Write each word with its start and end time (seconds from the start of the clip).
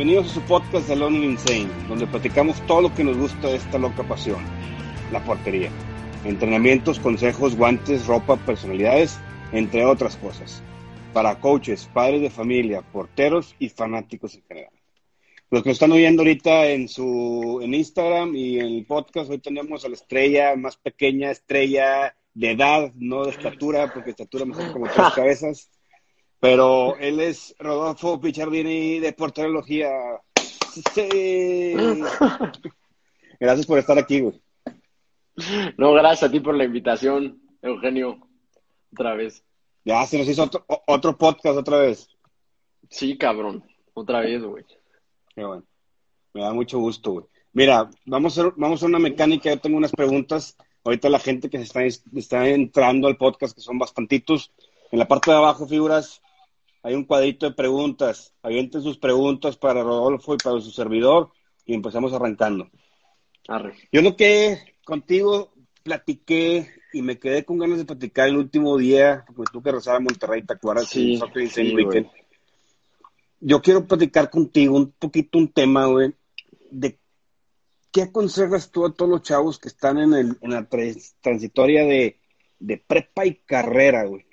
Bienvenidos 0.00 0.30
a 0.30 0.34
su 0.36 0.40
podcast 0.46 0.86
de 0.86 0.94
Alone 0.94 1.26
Insane, 1.26 1.68
donde 1.86 2.06
platicamos 2.06 2.66
todo 2.66 2.80
lo 2.80 2.94
que 2.94 3.04
nos 3.04 3.18
gusta 3.18 3.48
de 3.48 3.56
esta 3.56 3.76
loca 3.76 4.02
pasión, 4.02 4.42
la 5.12 5.22
portería. 5.22 5.68
Entrenamientos, 6.24 6.98
consejos, 6.98 7.54
guantes, 7.54 8.06
ropa, 8.06 8.38
personalidades, 8.38 9.20
entre 9.52 9.84
otras 9.84 10.16
cosas. 10.16 10.62
Para 11.12 11.38
coaches, 11.38 11.86
padres 11.92 12.22
de 12.22 12.30
familia, 12.30 12.80
porteros 12.80 13.54
y 13.58 13.68
fanáticos 13.68 14.36
en 14.36 14.42
general. 14.48 14.72
Los 15.50 15.62
que 15.62 15.68
nos 15.68 15.76
están 15.76 15.92
oyendo 15.92 16.22
ahorita 16.22 16.70
en 16.70 16.88
su 16.88 17.60
en 17.62 17.74
Instagram 17.74 18.34
y 18.34 18.58
en 18.58 18.68
el 18.68 18.86
podcast, 18.86 19.30
hoy 19.30 19.38
tenemos 19.38 19.84
a 19.84 19.88
la 19.88 19.96
estrella 19.96 20.56
más 20.56 20.78
pequeña, 20.78 21.30
estrella 21.30 22.16
de 22.32 22.52
edad, 22.52 22.90
no 22.96 23.24
de 23.24 23.32
estatura, 23.32 23.92
porque 23.92 24.12
estatura 24.12 24.46
mejor 24.46 24.72
como 24.72 24.86
tres 24.86 25.08
cabezas 25.14 25.70
pero 26.40 26.96
él 26.96 27.20
es 27.20 27.54
Rodolfo 27.58 28.20
Pichardini 28.20 28.98
de 28.98 29.12
Porterología. 29.12 29.90
Sí. 30.94 31.76
Gracias 33.40 33.66
por 33.66 33.78
estar 33.78 33.98
aquí, 33.98 34.20
güey. 34.20 34.40
No, 35.78 35.92
gracias 35.92 36.28
a 36.28 36.30
ti 36.30 36.40
por 36.40 36.54
la 36.54 36.64
invitación, 36.64 37.40
Eugenio. 37.62 38.28
Otra 38.92 39.14
vez. 39.14 39.42
Ya 39.84 40.04
se 40.06 40.18
nos 40.18 40.28
hizo 40.28 40.50
otro, 40.86 41.16
podcast 41.16 41.56
otra 41.56 41.78
vez. 41.78 42.08
Sí, 42.90 43.16
cabrón. 43.16 43.64
Otra 43.94 44.20
vez, 44.20 44.42
güey. 44.42 44.64
Qué 45.34 45.44
bueno. 45.44 45.64
Me 46.34 46.42
da 46.42 46.52
mucho 46.52 46.78
gusto, 46.78 47.12
güey. 47.12 47.26
Mira, 47.52 47.88
vamos 48.04 48.38
a, 48.38 48.52
vamos 48.56 48.82
a 48.82 48.86
una 48.86 48.98
mecánica. 48.98 49.50
Yo 49.50 49.58
tengo 49.58 49.78
unas 49.78 49.92
preguntas. 49.92 50.56
Ahorita 50.84 51.08
la 51.08 51.18
gente 51.18 51.48
que 51.48 51.58
se 51.58 51.64
está, 51.64 51.84
está 52.14 52.48
entrando 52.48 53.08
al 53.08 53.16
podcast, 53.16 53.54
que 53.54 53.62
son 53.62 53.78
bastantitos. 53.78 54.52
En 54.90 54.98
la 54.98 55.08
parte 55.08 55.30
de 55.30 55.36
abajo, 55.38 55.66
figuras, 55.66 56.20
hay 56.82 56.94
un 56.94 57.04
cuadrito 57.04 57.46
de 57.46 57.54
preguntas. 57.54 58.34
Avienten 58.42 58.82
sus 58.82 58.98
preguntas 58.98 59.56
para 59.56 59.82
Rodolfo 59.82 60.34
y 60.34 60.38
para 60.38 60.60
su 60.60 60.70
servidor 60.70 61.30
y 61.66 61.74
empezamos 61.74 62.12
arrancando. 62.12 62.70
Yo 63.92 64.02
lo 64.02 64.16
que 64.16 64.58
contigo 64.84 65.52
platiqué 65.82 66.68
y 66.92 67.02
me 67.02 67.18
quedé 67.18 67.44
con 67.44 67.58
ganas 67.58 67.78
de 67.78 67.84
platicar 67.84 68.28
el 68.28 68.36
último 68.36 68.76
día, 68.76 69.24
porque 69.34 69.52
tú 69.52 69.62
que 69.62 69.72
rezaba 69.72 69.98
a 69.98 70.00
Monterrey, 70.00 70.42
¿te 70.42 70.54
acuerdas? 70.54 70.88
Sí, 70.88 71.20
sí 71.50 71.74
Yo 73.40 73.62
quiero 73.62 73.86
platicar 73.86 74.30
contigo 74.30 74.76
un 74.76 74.92
poquito 74.92 75.38
un 75.38 75.48
tema, 75.48 75.86
güey, 75.86 76.14
de 76.70 76.98
qué 77.92 78.02
aconsejas 78.02 78.70
tú 78.70 78.86
a 78.86 78.92
todos 78.92 79.10
los 79.10 79.22
chavos 79.22 79.58
que 79.58 79.68
están 79.68 79.98
en, 79.98 80.14
el, 80.14 80.38
en 80.40 80.50
la 80.50 80.68
transitoria 81.20 81.84
de, 81.84 82.20
de 82.58 82.76
prepa 82.78 83.26
y 83.26 83.36
carrera, 83.36 84.04
güey 84.04 84.29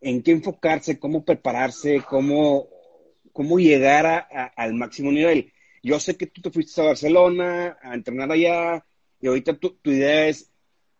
en 0.00 0.22
qué 0.22 0.32
enfocarse, 0.32 0.98
cómo 0.98 1.24
prepararse, 1.24 2.02
cómo, 2.08 2.68
cómo 3.32 3.58
llegar 3.58 4.06
a, 4.06 4.20
al 4.56 4.74
máximo 4.74 5.12
nivel. 5.12 5.52
Yo 5.82 5.98
sé 6.00 6.16
que 6.16 6.26
tú 6.26 6.42
te 6.42 6.50
fuiste 6.50 6.80
a 6.80 6.86
Barcelona 6.86 7.78
a 7.82 7.94
entrenar 7.94 8.30
allá 8.30 8.84
y 9.20 9.26
ahorita 9.26 9.58
tu, 9.58 9.76
idea 9.84 10.28
es 10.28 10.50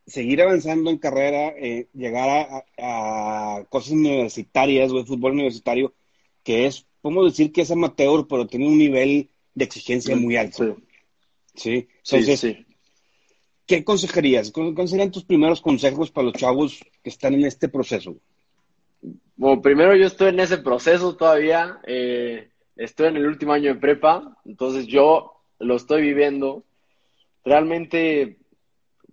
seguir 0.07 0.43
avanzando 0.43 0.91
en 0.91 0.99
carrera, 0.99 1.55
eh, 1.57 1.89
llegar 1.95 2.65
a, 2.79 3.65
cosas 3.69 3.93
universitarias 3.93 4.91
o 4.91 4.99
de 4.99 5.05
fútbol 5.05 5.33
universitario, 5.33 5.95
que 6.43 6.67
es, 6.67 6.87
podemos 7.01 7.27
decir 7.27 7.53
que 7.53 7.63
es 7.63 7.71
amateur, 7.71 8.27
pero 8.29 8.47
tiene 8.47 8.67
un 8.67 8.79
nivel 8.79 9.31
de 9.55 9.65
exigencia 9.65 10.17
muy 10.17 10.37
alto. 10.37 10.77
Sí. 11.55 11.89
sí. 12.03 12.37
sí, 12.37 12.67
¿qué 13.67 13.77
aconsejarías? 13.77 14.51
¿Cuáles 14.51 14.91
serían 14.91 15.11
tus 15.11 15.25
primeros 15.25 15.61
consejos 15.61 16.11
para 16.11 16.27
los 16.27 16.35
chavos 16.35 16.81
que 17.03 17.11
están 17.11 17.35
en 17.35 17.45
este 17.45 17.69
proceso? 17.69 18.17
Bueno, 19.41 19.63
primero 19.63 19.97
yo 19.97 20.05
estoy 20.05 20.29
en 20.29 20.41
ese 20.41 20.59
proceso 20.59 21.17
todavía. 21.17 21.81
Eh, 21.87 22.51
estoy 22.77 23.07
en 23.07 23.17
el 23.17 23.27
último 23.27 23.55
año 23.55 23.73
de 23.73 23.81
prepa, 23.81 24.37
entonces 24.45 24.87
yo 24.87 25.33
lo 25.59 25.77
estoy 25.77 26.03
viviendo. 26.03 26.63
Realmente, 27.43 28.37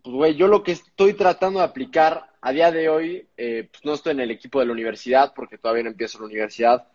pues, 0.03 0.13
güey, 0.13 0.35
yo 0.35 0.49
lo 0.49 0.63
que 0.63 0.73
estoy 0.73 1.13
tratando 1.13 1.59
de 1.59 1.65
aplicar 1.65 2.29
a 2.41 2.51
día 2.51 2.73
de 2.73 2.89
hoy, 2.89 3.25
eh, 3.37 3.69
pues 3.71 3.85
no 3.85 3.93
estoy 3.93 4.11
en 4.11 4.19
el 4.19 4.31
equipo 4.31 4.59
de 4.59 4.65
la 4.65 4.73
universidad 4.73 5.31
porque 5.33 5.57
todavía 5.57 5.83
no 5.83 5.91
empiezo 5.91 6.19
la 6.19 6.25
universidad, 6.25 6.89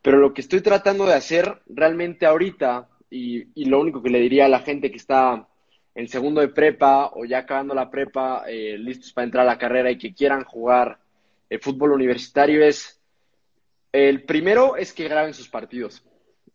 pero 0.00 0.16
lo 0.16 0.32
que 0.32 0.40
estoy 0.40 0.62
tratando 0.62 1.04
de 1.04 1.12
hacer 1.12 1.60
realmente 1.66 2.24
ahorita, 2.24 2.88
y, 3.10 3.44
y 3.60 3.66
lo 3.66 3.78
único 3.78 4.02
que 4.02 4.08
le 4.08 4.20
diría 4.20 4.46
a 4.46 4.48
la 4.48 4.60
gente 4.60 4.90
que 4.90 4.96
está 4.96 5.46
en 5.94 6.08
segundo 6.08 6.40
de 6.40 6.48
prepa 6.48 7.10
o 7.12 7.26
ya 7.26 7.40
acabando 7.40 7.74
la 7.74 7.90
prepa, 7.90 8.44
eh, 8.48 8.78
listos 8.78 9.12
para 9.12 9.26
entrar 9.26 9.42
a 9.42 9.52
la 9.52 9.58
carrera 9.58 9.90
y 9.90 9.98
que 9.98 10.14
quieran 10.14 10.44
jugar 10.44 11.03
el 11.54 11.60
fútbol 11.60 11.92
universitario 11.92 12.64
es, 12.64 13.00
el 13.92 14.24
primero 14.24 14.76
es 14.76 14.92
que 14.92 15.08
graben 15.08 15.34
sus 15.34 15.48
partidos. 15.48 16.04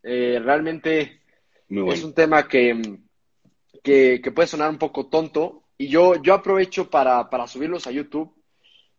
Eh, 0.02 0.38
realmente 0.42 1.22
es 1.68 2.04
un 2.04 2.12
tema 2.12 2.46
que, 2.46 2.98
que, 3.82 4.32
puede 4.34 4.46
sonar 4.46 4.68
un 4.68 4.78
poco 4.78 5.08
tonto 5.08 5.64
y 5.78 5.88
yo, 5.88 6.20
yo 6.22 6.34
aprovecho 6.34 6.90
para, 6.90 7.28
subirlos 7.46 7.86
a 7.86 7.92
YouTube, 7.92 8.34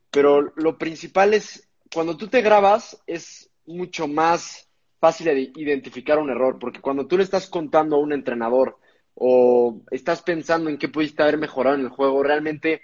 pero 0.09 0.51
lo 0.56 0.78
principal 0.79 1.35
es, 1.35 1.69
cuando 1.94 2.18
tú 2.18 2.28
te 2.28 2.41
grabas 2.41 3.00
es 3.06 3.51
mucho 3.68 4.07
más 4.07 4.68
fácil 5.00 5.28
de 5.28 5.51
identificar 5.56 6.18
un 6.18 6.31
error, 6.31 6.57
porque 6.59 6.81
cuando 6.81 7.06
tú 7.06 7.18
le 7.18 7.23
estás 7.23 7.47
contando 7.47 7.97
a 7.97 8.00
un 8.00 8.12
entrenador 8.12 8.79
o 9.13 9.81
estás 9.91 10.23
pensando 10.23 10.69
en 10.69 10.79
qué 10.79 10.89
pudiste 10.89 11.22
haber 11.22 11.38
mejorado 11.38 11.75
en 11.75 11.83
el 11.83 11.89
juego, 11.89 12.23
realmente 12.23 12.81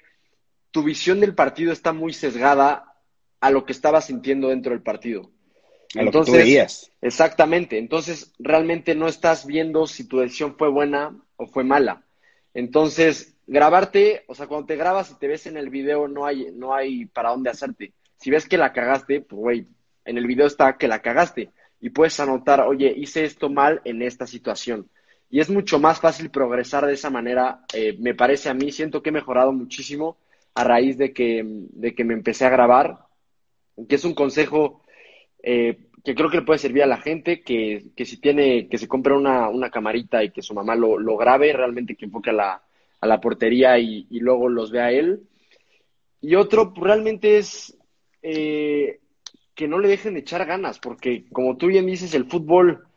tu 0.69 0.83
visión 0.83 1.19
del 1.19 1.33
partido 1.33 1.71
está 1.71 1.93
muy 1.93 2.13
sesgada 2.13 2.86
a 3.39 3.51
lo 3.51 3.65
que 3.65 3.71
estaba 3.71 4.01
sintiendo 4.01 4.49
dentro 4.49 4.71
del 4.71 4.81
partido. 4.81 5.31
Entonces, 5.93 6.91
Exactamente. 7.01 7.77
Entonces, 7.77 8.33
realmente 8.39 8.95
no 8.95 9.07
estás 9.07 9.45
viendo 9.45 9.87
si 9.87 10.07
tu 10.07 10.19
decisión 10.19 10.55
fue 10.57 10.69
buena 10.69 11.17
o 11.37 11.47
fue 11.47 11.63
mala. 11.63 12.03
Entonces, 12.53 13.35
grabarte, 13.45 14.23
o 14.27 14.35
sea, 14.35 14.47
cuando 14.47 14.67
te 14.67 14.75
grabas 14.75 15.11
y 15.11 15.15
te 15.15 15.27
ves 15.27 15.47
en 15.47 15.57
el 15.57 15.69
video, 15.69 16.07
no 16.07 16.25
hay, 16.25 16.51
no 16.53 16.73
hay 16.73 17.05
para 17.05 17.29
dónde 17.29 17.49
hacerte. 17.49 17.93
Si 18.17 18.29
ves 18.31 18.47
que 18.47 18.57
la 18.57 18.73
cagaste, 18.73 19.21
pues, 19.21 19.39
güey, 19.39 19.67
en 20.05 20.17
el 20.17 20.27
video 20.27 20.47
está 20.47 20.77
que 20.77 20.87
la 20.87 21.01
cagaste. 21.01 21.51
Y 21.79 21.91
puedes 21.91 22.19
anotar, 22.19 22.61
oye, 22.61 22.93
hice 22.95 23.23
esto 23.23 23.49
mal 23.49 23.81
en 23.85 24.01
esta 24.01 24.25
situación. 24.25 24.89
Y 25.29 25.39
es 25.39 25.49
mucho 25.49 25.79
más 25.79 25.99
fácil 25.99 26.31
progresar 26.31 26.85
de 26.85 26.93
esa 26.93 27.09
manera, 27.09 27.61
eh, 27.73 27.95
me 27.99 28.15
parece 28.15 28.49
a 28.49 28.53
mí. 28.53 28.71
Siento 28.71 29.03
que 29.03 29.09
he 29.09 29.13
mejorado 29.13 29.51
muchísimo 29.51 30.17
a 30.55 30.63
raíz 30.63 30.97
de 30.97 31.13
que, 31.13 31.43
de 31.45 31.93
que 31.93 32.03
me 32.03 32.13
empecé 32.13 32.45
a 32.45 32.49
grabar 32.49 33.06
que 33.87 33.95
es 33.95 34.05
un 34.05 34.13
consejo 34.13 34.81
eh, 35.43 35.77
que 36.03 36.15
creo 36.15 36.29
que 36.29 36.37
le 36.37 36.43
puede 36.43 36.59
servir 36.59 36.83
a 36.83 36.87
la 36.87 37.01
gente, 37.01 37.41
que, 37.41 37.91
si 37.97 38.17
tiene, 38.21 38.69
que 38.69 38.77
se 38.77 38.87
compre 38.87 39.13
una, 39.13 39.69
camarita 39.69 40.23
y 40.23 40.31
que 40.31 40.41
su 40.41 40.53
mamá 40.53 40.75
lo, 40.75 40.97
lo 40.97 41.17
grabe, 41.17 41.51
realmente 41.51 41.95
que 41.95 42.05
enfoque 42.05 42.29
a 42.29 42.33
la, 42.33 42.63
a 43.01 43.07
la 43.07 43.19
portería 43.19 43.77
y, 43.77 44.07
luego 44.11 44.47
los 44.47 44.71
vea 44.71 44.91
él. 44.91 45.23
Y 46.21 46.35
otro, 46.35 46.73
pues, 46.73 46.85
realmente 46.85 47.37
es 47.37 47.77
eh, 48.21 48.99
que 49.53 49.67
no 49.67 49.79
le 49.79 49.89
dejen 49.89 50.13
de 50.13 50.21
echar 50.21 50.45
ganas, 50.45 50.79
porque 50.79 51.25
como 51.31 51.57
tú 51.57 51.67
bien 51.67 51.85
dices, 51.85 52.13
el 52.13 52.25
fútbol 52.25 52.87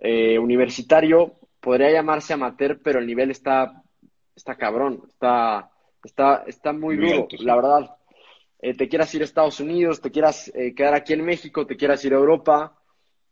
eh, 0.00 0.38
universitario 0.38 1.34
podría 1.60 1.92
llamarse 1.92 2.32
amateur, 2.32 2.80
pero 2.82 2.98
el 2.98 3.06
nivel 3.06 3.30
está, 3.30 3.82
está 4.34 4.56
cabrón, 4.56 5.02
está, 5.08 5.70
está, 6.02 6.42
está 6.46 6.72
muy, 6.72 6.96
duro, 6.96 7.28
la 7.38 7.56
verdad. 7.56 7.96
Eh, 8.62 8.74
te 8.74 8.88
quieras 8.88 9.14
ir 9.14 9.22
a 9.22 9.24
Estados 9.24 9.58
Unidos, 9.60 10.02
te 10.02 10.10
quieras 10.10 10.52
eh, 10.54 10.74
quedar 10.74 10.94
aquí 10.94 11.14
en 11.14 11.24
México, 11.24 11.66
te 11.66 11.76
quieras 11.76 12.04
ir 12.04 12.12
a 12.12 12.18
Europa. 12.18 12.76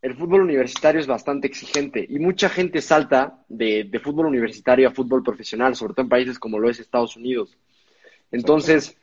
El 0.01 0.15
fútbol 0.15 0.41
universitario 0.41 0.99
es 0.99 1.07
bastante 1.07 1.45
exigente 1.45 2.03
y 2.07 2.17
mucha 2.19 2.49
gente 2.49 2.81
salta 2.81 3.43
de, 3.47 3.99
fútbol 4.03 4.25
universitario 4.25 4.87
a 4.87 4.91
fútbol 4.91 5.21
profesional, 5.21 5.75
sobre 5.75 5.93
todo 5.93 6.03
en 6.03 6.09
países 6.09 6.39
como 6.39 6.57
lo 6.57 6.69
es 6.69 6.79
Estados 6.79 7.15
Unidos. 7.15 7.57
Entonces, 8.31 8.97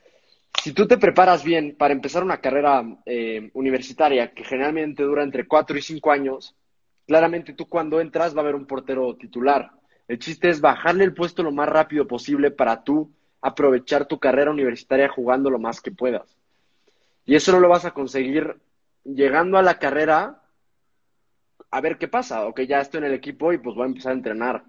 si 0.64 0.72
tú 0.72 0.88
te 0.88 0.96
preparas 0.96 1.44
bien 1.44 1.76
para 1.76 1.94
empezar 1.94 2.24
una 2.24 2.40
carrera 2.40 2.82
eh, 3.04 3.50
universitaria 3.54 4.32
que 4.32 4.42
generalmente 4.42 5.02
dura 5.04 5.22
entre 5.22 5.46
4 5.46 5.78
y 5.78 5.82
5 5.82 6.10
años, 6.10 6.56
claramente 7.06 7.52
tú 7.52 7.68
cuando 7.68 8.00
entras 8.00 8.34
va 8.34 8.38
a 8.38 8.42
haber 8.42 8.54
un 8.54 8.66
portero 8.66 9.14
titular. 9.16 9.70
El 10.08 10.18
chiste 10.18 10.48
es 10.48 10.60
bajarle 10.60 11.04
el 11.04 11.14
puesto 11.14 11.42
lo 11.42 11.52
más 11.52 11.68
rápido 11.68 12.06
posible 12.06 12.50
para 12.50 12.82
tú 12.82 13.12
aprovechar 13.46 14.06
tu 14.06 14.18
carrera 14.18 14.50
universitaria 14.50 15.08
jugando 15.08 15.50
lo 15.50 15.60
más 15.60 15.80
que 15.80 15.92
puedas. 15.92 16.36
Y 17.24 17.36
eso 17.36 17.52
no 17.52 17.60
lo 17.60 17.68
vas 17.68 17.84
a 17.84 17.92
conseguir 17.92 18.56
llegando 19.04 19.56
a 19.56 19.62
la 19.62 19.78
carrera 19.78 20.42
a 21.70 21.80
ver 21.80 21.96
qué 21.96 22.08
pasa. 22.08 22.44
Ok, 22.46 22.62
ya 22.62 22.80
estoy 22.80 22.98
en 22.98 23.04
el 23.04 23.14
equipo 23.14 23.52
y 23.52 23.58
pues 23.58 23.76
voy 23.76 23.84
a 23.84 23.86
empezar 23.86 24.10
a 24.10 24.16
entrenar. 24.16 24.64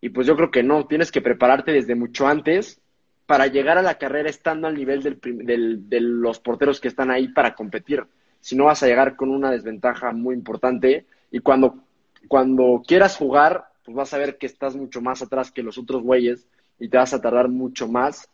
Y 0.00 0.08
pues 0.08 0.26
yo 0.26 0.34
creo 0.34 0.50
que 0.50 0.64
no, 0.64 0.84
tienes 0.86 1.12
que 1.12 1.20
prepararte 1.20 1.70
desde 1.70 1.94
mucho 1.94 2.26
antes 2.26 2.80
para 3.26 3.46
llegar 3.46 3.78
a 3.78 3.82
la 3.82 3.98
carrera 3.98 4.28
estando 4.28 4.66
al 4.66 4.74
nivel 4.74 5.00
del, 5.00 5.88
de 5.88 6.00
los 6.00 6.40
porteros 6.40 6.80
que 6.80 6.88
están 6.88 7.12
ahí 7.12 7.28
para 7.28 7.54
competir. 7.54 8.04
Si 8.40 8.56
no 8.56 8.64
vas 8.64 8.82
a 8.82 8.88
llegar 8.88 9.14
con 9.14 9.30
una 9.30 9.52
desventaja 9.52 10.10
muy 10.10 10.34
importante 10.34 11.06
y 11.30 11.38
cuando, 11.38 11.84
cuando 12.26 12.82
quieras 12.84 13.16
jugar, 13.16 13.66
pues 13.84 13.96
vas 13.96 14.12
a 14.12 14.18
ver 14.18 14.38
que 14.38 14.46
estás 14.46 14.74
mucho 14.74 15.00
más 15.00 15.22
atrás 15.22 15.52
que 15.52 15.62
los 15.62 15.78
otros 15.78 16.02
güeyes 16.02 16.48
y 16.78 16.88
te 16.88 16.96
vas 16.96 17.12
a 17.12 17.20
tardar 17.20 17.48
mucho 17.48 17.88
más 17.88 18.28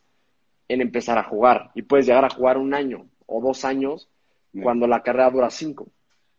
en 0.69 0.81
empezar 0.81 1.19
a 1.19 1.25
jugar. 1.25 1.71
Y 1.75 1.83
puedes 1.83 2.07
llegar 2.07 2.25
a 2.25 2.31
jugar 2.31 2.59
un 2.59 2.75
año 2.75 3.07
o 3.27 3.41
dos 3.41 3.65
años 3.65 4.09
cuando 4.63 4.87
la 4.87 5.03
carrera 5.03 5.31
dura 5.31 5.51
cinco. 5.51 5.89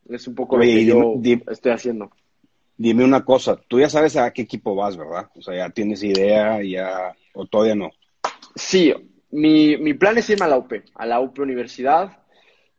Es 0.10 0.28
un 0.28 0.36
poco 0.36 0.58
lo 0.58 0.64
que 0.64 0.86
yo 0.86 1.16
estoy 1.52 1.72
haciendo. 1.72 2.12
Dime 2.78 3.04
una 3.04 3.24
cosa, 3.24 3.60
tú 3.68 3.80
ya 3.80 3.90
sabes 3.90 4.18
a 4.18 4.32
qué 4.32 4.42
equipo 4.42 4.76
vas, 4.76 4.98
¿verdad? 4.98 5.30
O 5.36 5.42
sea, 5.42 5.56
ya 5.56 5.70
tienes 5.70 6.04
idea, 6.04 6.62
ya, 6.62 7.16
o 7.34 7.46
todavía 7.46 7.76
no. 7.76 7.92
Sí, 8.54 8.94
mi, 9.32 9.78
mi 9.78 9.94
plan 9.94 10.18
es 10.18 10.30
irme 10.30 10.46
a 10.46 10.50
la 10.50 10.58
UP, 10.58 10.74
a 10.94 11.06
la 11.06 11.22
UP 11.22 11.40
Universidad. 11.40 12.18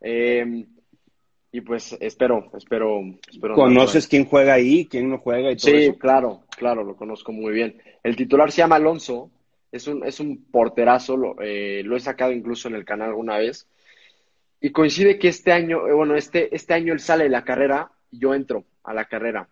Em, 0.00 0.66
y 1.56 1.62
pues 1.62 1.96
espero, 2.00 2.50
espero, 2.54 3.00
espero. 3.32 3.54
¿Conoces 3.54 4.06
quién 4.06 4.26
juega 4.26 4.52
ahí, 4.52 4.84
quién 4.84 5.08
no 5.08 5.16
juega 5.16 5.50
y 5.50 5.56
todo 5.56 5.70
Sí, 5.70 5.90
claro, 5.98 6.42
claro, 6.54 6.84
lo 6.84 6.96
conozco 6.96 7.32
muy 7.32 7.54
bien. 7.54 7.80
El 8.02 8.14
titular 8.14 8.52
se 8.52 8.58
llama 8.58 8.76
Alonso, 8.76 9.30
es 9.72 9.88
un, 9.88 10.04
es 10.04 10.20
un 10.20 10.44
porterazo, 10.50 11.16
lo, 11.16 11.36
eh, 11.40 11.80
lo 11.82 11.96
he 11.96 12.00
sacado 12.00 12.32
incluso 12.32 12.68
en 12.68 12.74
el 12.74 12.84
canal 12.84 13.08
alguna 13.08 13.38
vez. 13.38 13.66
Y 14.60 14.68
coincide 14.70 15.18
que 15.18 15.28
este 15.28 15.50
año, 15.50 15.88
eh, 15.88 15.94
bueno, 15.94 16.14
este, 16.14 16.54
este 16.54 16.74
año 16.74 16.92
él 16.92 17.00
sale 17.00 17.24
de 17.24 17.30
la 17.30 17.42
carrera 17.42 17.90
y 18.10 18.18
yo 18.18 18.34
entro 18.34 18.64
a 18.84 18.92
la 18.92 19.06
carrera. 19.06 19.48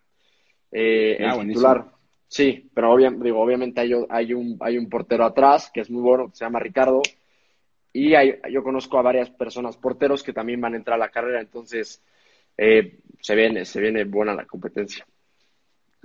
Eh, 0.73 1.17
el 1.21 1.25
ah, 1.25 1.41
titular. 1.41 1.87
Sí, 2.29 2.69
pero 2.75 2.99
digo, 2.99 3.41
obviamente 3.41 3.81
hay, 3.81 3.93
hay, 4.11 4.35
un, 4.35 4.59
hay 4.61 4.77
un 4.77 4.91
portero 4.91 5.25
atrás 5.25 5.71
que 5.73 5.81
es 5.81 5.89
muy 5.89 6.03
bueno, 6.03 6.29
que 6.29 6.37
se 6.37 6.45
llama 6.45 6.61
Ricardo. 6.61 7.01
Y 7.97 8.17
hay, 8.17 8.41
yo 8.51 8.65
conozco 8.65 8.99
a 8.99 9.03
varias 9.03 9.31
personas 9.31 9.77
porteros 9.77 10.25
que 10.25 10.33
también 10.33 10.61
van 10.61 10.75
a 10.75 10.77
entrar 10.77 10.97
a 10.97 11.05
la 11.05 11.11
carrera, 11.11 11.41
entonces 11.41 12.03
eh, 12.59 12.99
se, 13.21 13.35
viene, 13.37 13.65
se 13.65 13.81
viene 13.81 14.03
buena 14.03 14.35
la 14.35 14.47
competencia. 14.47 15.07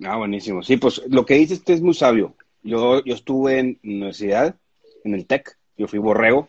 Ah, 0.05 0.15
buenísimo. 0.15 0.61
Sí, 0.61 0.77
pues 0.77 1.01
lo 1.09 1.25
que 1.25 1.33
dices 1.33 1.63
es 1.65 1.81
muy 1.81 1.95
sabio. 1.95 2.35
Yo, 2.61 3.03
yo 3.03 3.15
estuve 3.15 3.57
en 3.57 3.79
universidad, 3.83 4.55
en 5.03 5.15
el 5.15 5.25
TEC, 5.25 5.57
yo 5.77 5.87
fui 5.87 5.97
borrego, 5.97 6.47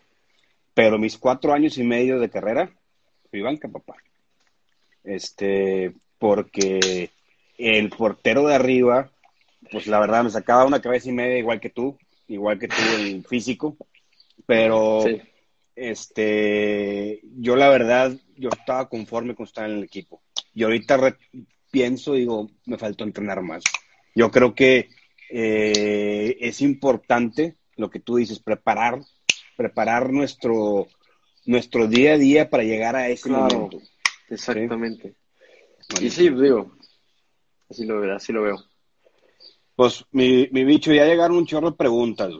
pero 0.75 0.99
mis 0.99 1.17
cuatro 1.17 1.55
años 1.55 1.79
y 1.79 1.85
medio 1.85 2.19
de 2.21 2.29
carrera 2.29 2.71
fui 3.31 3.41
banca, 3.41 3.67
papá. 3.67 3.97
Este, 5.05 5.95
porque 6.19 7.11
el 7.57 7.89
portero 7.89 8.47
de 8.47 8.57
arriba, 8.57 9.11
pues 9.71 9.87
la 9.87 10.01
verdad 10.01 10.23
me 10.23 10.31
sacaba 10.31 10.67
una 10.67 10.83
cabeza 10.83 11.09
y 11.09 11.13
media 11.13 11.39
igual 11.39 11.61
que 11.61 11.71
tú, 11.71 11.97
igual 12.29 12.59
que 12.59 12.69
tú 12.69 12.75
el 12.99 13.25
físico, 13.25 13.75
pero 14.45 15.05
este, 15.81 17.21
yo 17.38 17.56
la 17.56 17.69
verdad, 17.69 18.17
yo 18.37 18.50
estaba 18.50 18.88
conforme 18.88 19.35
con 19.35 19.47
estar 19.47 19.69
en 19.69 19.79
el 19.79 19.85
equipo. 19.85 20.23
Y 20.55 20.62
ahorita 20.62 21.17
pienso, 21.71 22.15
digo, 22.15 22.50
me 22.67 22.79
faltó 22.79 23.05
entrenar 23.05 23.43
más. 23.43 23.62
Yo 24.15 24.31
creo 24.31 24.55
que 24.55 24.91
eh, 25.31 26.37
es 26.41 26.61
importante 26.61 27.56
lo 27.77 27.91
que 27.91 28.00
tú 28.00 28.17
dices, 28.17 28.41
preparar, 28.41 29.00
preparar 29.56 30.12
nuestro, 30.12 30.88
nuestro 31.47 31.87
día 31.87 32.15
a 32.15 32.19
día 32.19 32.50
para 32.50 32.65
llegar 32.65 32.97
a 32.97 33.09
ese 33.09 33.31
momento. 33.31 33.81
Exactamente. 34.29 35.15
Y 36.00 36.11
sí, 36.11 36.29
digo, 36.29 36.73
Así 37.71 37.87
lo 37.87 38.00
veo, 38.00 38.17
así 38.17 38.32
lo 38.32 38.43
veo. 38.43 38.65
Pues 39.77 40.05
mi, 40.11 40.49
mi 40.50 40.65
bicho, 40.65 40.93
ya 40.93 41.05
llegaron 41.05 41.37
un 41.37 41.47
chorro 41.47 41.71
de 41.71 41.77
preguntas. 41.77 42.32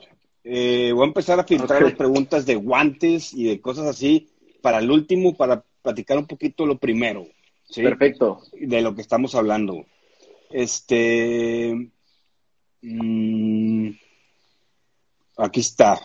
Eh, 0.45 0.93
voy 0.95 1.05
a 1.05 1.09
empezar 1.09 1.39
a 1.39 1.45
filtrar 1.45 1.83
las 1.83 1.95
preguntas 1.95 2.47
de 2.47 2.55
guantes 2.55 3.35
y 3.35 3.45
de 3.45 3.61
cosas 3.61 3.87
así 3.87 4.31
para 4.63 4.79
el 4.79 4.91
último, 4.91 5.37
para 5.37 5.63
platicar 5.83 6.19
un 6.19 6.27
poquito 6.27 6.67
lo 6.67 6.79
primero. 6.79 7.27
Perfecto. 7.75 8.41
De 8.53 8.81
lo 8.81 8.95
que 8.95 9.03
estamos 9.03 9.35
hablando. 9.35 9.85
Este. 10.51 11.91
Mm, 12.83 13.91
aquí 15.37 15.61
está. 15.61 16.01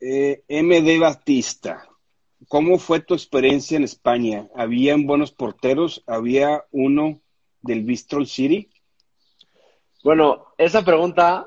Eh, 0.00 0.42
MD 0.48 0.98
Batista. 0.98 1.88
¿Cómo 2.48 2.78
fue 2.78 3.00
tu 3.00 3.14
experiencia 3.14 3.76
en 3.76 3.84
España? 3.84 4.48
¿Habían 4.54 5.06
buenos 5.06 5.32
porteros? 5.32 6.04
¿Había 6.06 6.64
uno 6.70 7.20
del 7.62 7.82
Bristol 7.82 8.26
City? 8.26 8.70
Bueno, 10.04 10.46
esa 10.56 10.84
pregunta 10.84 11.46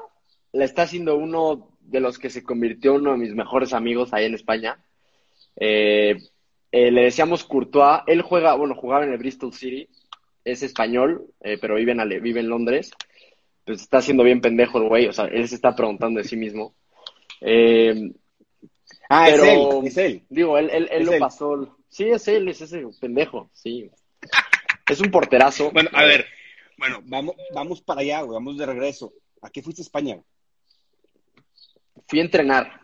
la 0.51 0.66
está 0.66 0.84
haciendo 0.84 1.16
uno 1.16 1.69
de 1.81 2.00
los 2.00 2.18
que 2.19 2.30
se 2.30 2.44
convirtió 2.44 2.96
en 2.96 3.01
uno 3.01 3.12
de 3.12 3.18
mis 3.18 3.36
mejores 3.36 3.74
amigos 3.74 4.13
ahí 4.13 4.25
en 4.25 4.36
España. 4.36 4.84
Eh, 5.56 6.18
eh, 6.72 6.92
le 6.92 7.04
decíamos 7.04 7.44
Courtois. 7.44 8.01
Él 8.07 8.22
juega, 8.22 8.56
bueno, 8.56 8.75
jugaba 8.75 9.04
en 9.06 9.12
el 9.12 9.18
Bristol 9.18 9.54
City. 9.54 9.88
Es 10.44 10.63
español, 10.63 11.25
eh, 11.42 11.57
pero 11.60 11.75
vive 11.75 11.92
en, 11.92 12.22
vive 12.22 12.40
en 12.40 12.50
Londres. 12.50 12.92
Pues 13.66 13.81
está 13.81 13.98
haciendo 14.00 14.24
bien 14.24 14.42
pendejo 14.42 14.80
el 14.80 14.88
güey. 14.88 15.07
O 15.07 15.13
sea, 15.13 15.25
él 15.25 15.48
se 15.48 15.56
está 15.56 15.75
preguntando 15.75 16.19
de 16.19 16.28
sí 16.28 16.36
mismo. 16.36 16.75
ah, 19.10 19.30
es 19.30 19.44
él, 19.44 19.68
es 19.84 19.98
él. 19.98 20.24
Digo, 20.30 20.57
él, 20.57 20.69
él, 20.90 21.06
lo 21.06 21.18
pasó. 21.19 21.78
Sí, 21.90 22.06
es 22.10 22.28
él, 22.28 22.48
es 22.48 22.62
ese 22.62 22.86
pendejo. 23.00 23.50
Sí. 23.54 23.90
Es 24.90 25.00
un 25.01 25.12
porterazo. 25.12 25.72
Bueno, 25.72 25.90
a 25.94 26.04
ver, 26.04 26.25
bueno, 26.78 27.01
vamos, 27.06 27.36
vamos 27.54 27.81
para 27.81 28.01
allá, 28.01 28.22
güey, 28.22 28.34
vamos 28.34 28.57
de 28.57 28.66
regreso. 28.66 29.13
¿A 29.42 29.50
qué 29.50 29.62
fuiste 29.62 29.81
a 29.81 29.84
España? 29.84 30.19
Fui 32.09 32.19
a 32.19 32.23
entrenar, 32.23 32.81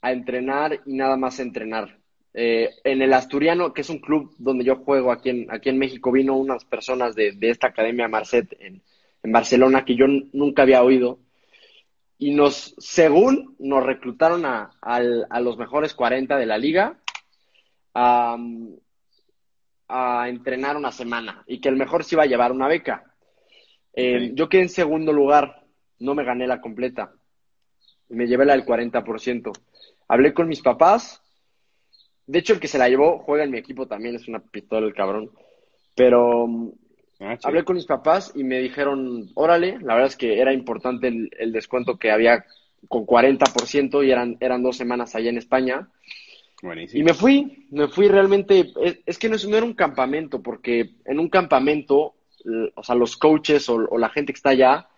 a 0.00 0.12
entrenar 0.12 0.80
y 0.86 0.94
nada 0.94 1.18
más 1.18 1.38
a 1.38 1.42
entrenar. 1.42 1.98
Eh, 2.32 2.70
en 2.84 3.02
el 3.02 3.12
Asturiano, 3.12 3.74
que 3.74 3.82
es 3.82 3.90
un 3.90 3.98
club 3.98 4.34
donde 4.38 4.64
yo 4.64 4.76
juego 4.76 5.12
aquí 5.12 5.28
en, 5.28 5.46
aquí 5.50 5.68
en 5.68 5.78
México, 5.78 6.10
vino 6.10 6.34
unas 6.38 6.64
personas 6.64 7.14
de, 7.14 7.36
esta 7.42 7.66
academia 7.66 8.08
Marcet 8.08 8.56
en, 8.58 8.82
Barcelona 9.28 9.84
que 9.84 9.96
yo 9.96 10.06
nunca 10.32 10.62
había 10.62 10.82
oído. 10.82 11.18
Y 12.16 12.32
nos, 12.32 12.74
según 12.78 13.56
nos 13.58 13.84
reclutaron 13.84 14.46
a, 14.46 14.70
a 14.80 15.40
los 15.40 15.58
mejores 15.58 15.92
40 15.92 16.38
de 16.38 16.46
la 16.46 16.56
liga, 16.56 16.98
a 17.92 18.38
entrenar 20.28 20.76
una 20.76 20.92
semana 20.92 21.44
y 21.46 21.60
que 21.60 21.68
el 21.68 21.76
mejor 21.76 22.04
se 22.04 22.14
iba 22.14 22.22
a 22.22 22.26
llevar 22.26 22.52
una 22.52 22.68
beca. 22.68 23.04
Eh, 23.92 24.30
yo 24.34 24.48
quedé 24.48 24.62
en 24.62 24.68
segundo 24.68 25.12
lugar, 25.12 25.62
no 25.98 26.14
me 26.14 26.24
gané 26.24 26.46
la 26.46 26.60
completa. 26.60 27.12
Me 28.08 28.26
llevé 28.26 28.44
la 28.44 28.56
del 28.56 28.64
40%. 28.64 29.52
Hablé 30.08 30.32
con 30.34 30.48
mis 30.48 30.60
papás. 30.60 31.22
De 32.26 32.38
hecho, 32.38 32.54
el 32.54 32.60
que 32.60 32.68
se 32.68 32.78
la 32.78 32.88
llevó 32.88 33.18
juega 33.18 33.44
en 33.44 33.50
mi 33.50 33.58
equipo 33.58 33.86
también, 33.86 34.16
es 34.16 34.28
una 34.28 34.40
pistola 34.40 34.86
el 34.86 34.94
cabrón. 34.94 35.30
Pero 35.94 36.72
ah, 37.20 37.38
hablé 37.42 37.64
con 37.64 37.76
mis 37.76 37.86
papás 37.86 38.32
y 38.34 38.44
me 38.44 38.60
dijeron, 38.60 39.30
órale, 39.34 39.78
la 39.80 39.94
verdad 39.94 40.10
es 40.10 40.16
que 40.16 40.40
era 40.40 40.52
importante 40.52 41.08
el, 41.08 41.52
descuento 41.52 41.98
que 41.98 42.10
había 42.10 42.44
con 42.88 43.06
40% 43.06 44.06
y 44.06 44.10
eran, 44.10 44.36
eran 44.40 44.62
dos 44.62 44.76
semanas 44.76 45.14
allá 45.14 45.30
en 45.30 45.38
España. 45.38 45.88
Y 46.92 47.02
me 47.02 47.14
fui, 47.14 47.66
me 47.70 47.88
fui 47.88 48.08
realmente, 48.08 48.72
es, 49.04 49.18
que 49.18 49.28
no, 49.28 49.36
no, 49.48 49.56
era 49.56 49.66
un 49.66 49.74
campamento, 49.74 50.42
porque 50.42 50.94
en 51.04 51.20
un 51.20 51.28
campamento, 51.28 52.14
o 52.74 52.82
sea, 52.82 52.94
los 52.94 53.16
coaches 53.16 53.68
o, 53.68 53.98
la 53.98 54.08
gente 54.08 54.32
que 54.32 54.38
está 54.38 54.50
allá 54.50 54.88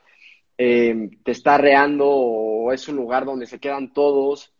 eh, 0.57 1.11
te 1.25 1.33
está 1.33 1.59
reando 1.59 2.07
o 2.07 2.48
es 2.72 2.88
un 2.88 2.96
lugar 2.96 3.25
donde 3.25 3.46
se 3.46 3.58
quedan 3.58 3.92
todos. 3.92 4.52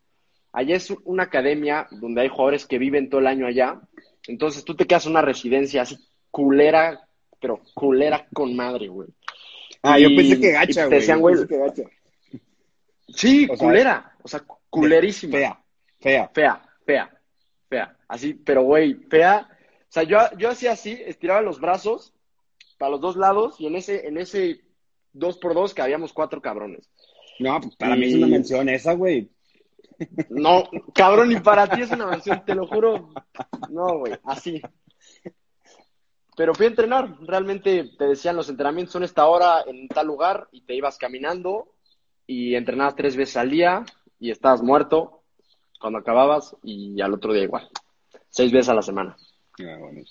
Allá 0.51 0.75
es 0.75 0.91
una 1.03 1.23
academia 1.23 1.87
donde 1.91 2.21
hay 2.21 2.29
jugadores 2.29 2.65
que 2.65 2.79
viven 2.79 3.09
todo 3.09 3.21
el 3.21 3.27
año 3.27 3.45
allá. 3.45 3.81
Entonces 4.27 4.63
tú 4.63 4.75
te 4.75 4.85
quedas 4.85 5.05
en 5.05 5.11
una 5.11 5.21
residencia 5.21 5.83
así 5.83 5.97
culera, 6.31 7.07
pero 7.39 7.61
culera 7.73 8.27
con 8.33 8.55
madre, 8.55 8.87
güey. 8.87 9.09
Ah, 9.81 9.97
yo 9.97 10.09
pensé 10.09 10.39
que 10.39 10.51
gacha, 10.51 11.15
güey. 11.15 11.35
Sí, 13.07 13.47
culera, 13.47 14.15
o 14.21 14.27
sea, 14.27 14.43
culerísima. 14.69 15.37
Fea, 15.37 15.63
fea. 15.99 16.29
Fea 16.33 16.69
fea, 16.89 17.21
fea, 17.67 17.97
así, 18.07 18.33
pero 18.33 18.63
güey, 18.63 18.95
fea. 18.95 19.47
O 19.81 19.91
sea, 19.91 20.03
yo, 20.03 20.17
yo 20.37 20.49
hacía 20.49 20.71
así, 20.71 20.99
estiraba 21.05 21.41
los 21.41 21.59
brazos 21.59 22.13
para 22.79 22.91
los 22.91 23.01
dos 23.01 23.15
lados 23.15 23.61
y 23.61 23.67
en 23.67 23.75
ese, 23.75 24.07
en 24.07 24.17
ese 24.17 24.61
dos 25.13 25.37
por 25.37 25.53
dos 25.53 25.75
que 25.75 25.83
habíamos 25.83 26.11
cuatro 26.11 26.41
cabrones. 26.41 26.89
No, 27.39 27.61
pues, 27.61 27.75
para 27.77 27.95
mí 27.95 28.05
es 28.05 28.15
una 28.15 28.27
mención 28.27 28.69
esa, 28.69 28.93
güey. 28.93 29.29
No, 30.29 30.63
cabrón, 30.93 31.31
y 31.31 31.39
para 31.39 31.67
ti 31.67 31.81
es 31.81 31.91
una 31.91 32.05
mención, 32.05 32.43
te 32.45 32.55
lo 32.55 32.67
juro. 32.67 33.09
No, 33.69 33.99
güey, 33.99 34.13
así. 34.23 34.61
pero 36.37 36.53
fui 36.53 36.67
a 36.67 36.69
entrenar. 36.69 37.17
Realmente 37.21 37.91
te 37.97 38.05
decían 38.05 38.37
los 38.37 38.47
entrenamientos 38.47 38.93
son 38.93 39.03
esta 39.03 39.25
hora 39.27 39.63
en 39.67 39.89
tal 39.89 40.07
lugar 40.07 40.47
y 40.53 40.61
te 40.61 40.73
ibas 40.73 40.97
caminando 40.97 41.75
y 42.25 42.55
entrenabas 42.55 42.95
tres 42.95 43.17
veces 43.17 43.35
al 43.35 43.49
día 43.49 43.83
y 44.21 44.31
estabas 44.31 44.61
muerto 44.61 45.23
cuando 45.81 45.99
acababas 45.99 46.55
y 46.63 47.01
al 47.01 47.13
otro 47.13 47.33
día 47.33 47.43
igual. 47.43 47.67
Seis 48.29 48.53
veces 48.53 48.69
a 48.69 48.75
la 48.75 48.81
semana. 48.81 49.17
Ah, 49.61 49.75
bueno. 49.79 50.01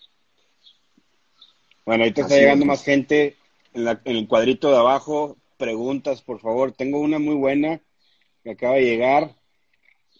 bueno, 1.86 2.04
ahorita 2.04 2.22
está 2.22 2.36
llegando 2.36 2.66
más 2.66 2.84
gente 2.84 3.36
en, 3.72 3.88
en 3.88 4.16
el 4.16 4.28
cuadrito 4.28 4.70
de 4.70 4.76
abajo. 4.76 5.37
Preguntas, 5.58 6.22
por 6.22 6.40
favor. 6.40 6.72
Tengo 6.72 7.00
una 7.00 7.18
muy 7.18 7.34
buena 7.34 7.80
que 8.44 8.52
acaba 8.52 8.76
de 8.76 8.84
llegar. 8.84 9.34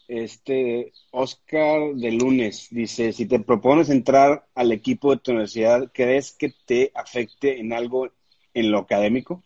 Este 0.08 0.92
Oscar 1.12 1.94
de 1.94 2.10
lunes 2.10 2.68
dice, 2.70 3.12
si 3.12 3.26
te 3.26 3.38
propones 3.38 3.88
entrar 3.88 4.46
al 4.54 4.72
equipo 4.72 5.12
de 5.12 5.20
tu 5.20 5.30
universidad, 5.30 5.90
¿crees 5.94 6.32
que 6.32 6.52
te 6.66 6.90
afecte 6.94 7.60
en 7.60 7.72
algo 7.72 8.10
en 8.52 8.72
lo 8.72 8.78
académico? 8.78 9.44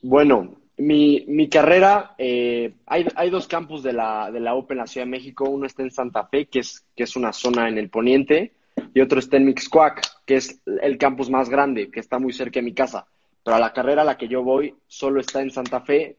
Bueno, 0.00 0.56
mi, 0.78 1.24
mi 1.28 1.48
carrera, 1.50 2.14
eh, 2.16 2.72
hay, 2.86 3.06
hay, 3.16 3.28
dos 3.28 3.46
campus 3.46 3.82
de 3.82 3.92
la, 3.92 4.30
de 4.30 4.40
la 4.40 4.54
Open 4.54 4.78
en 4.78 4.82
la 4.82 4.86
Ciudad 4.86 5.06
de 5.06 5.10
México. 5.10 5.50
Uno 5.50 5.66
está 5.66 5.82
en 5.82 5.90
Santa 5.90 6.26
Fe, 6.28 6.46
que 6.46 6.60
es, 6.60 6.86
que 6.96 7.02
es 7.02 7.14
una 7.14 7.32
zona 7.34 7.68
en 7.68 7.76
el 7.76 7.90
poniente, 7.90 8.54
y 8.94 9.00
otro 9.00 9.18
está 9.18 9.36
en 9.36 9.44
Mixcoac, 9.44 10.24
que 10.24 10.36
es 10.36 10.62
el 10.80 10.96
campus 10.96 11.28
más 11.28 11.50
grande, 11.50 11.90
que 11.90 12.00
está 12.00 12.18
muy 12.18 12.32
cerca 12.32 12.60
de 12.60 12.64
mi 12.64 12.72
casa. 12.72 13.06
Pero 13.44 13.58
la 13.58 13.72
carrera 13.72 14.02
a 14.02 14.06
la 14.06 14.16
que 14.16 14.26
yo 14.26 14.42
voy 14.42 14.74
solo 14.86 15.20
está 15.20 15.42
en 15.42 15.50
Santa 15.50 15.82
Fe 15.82 16.18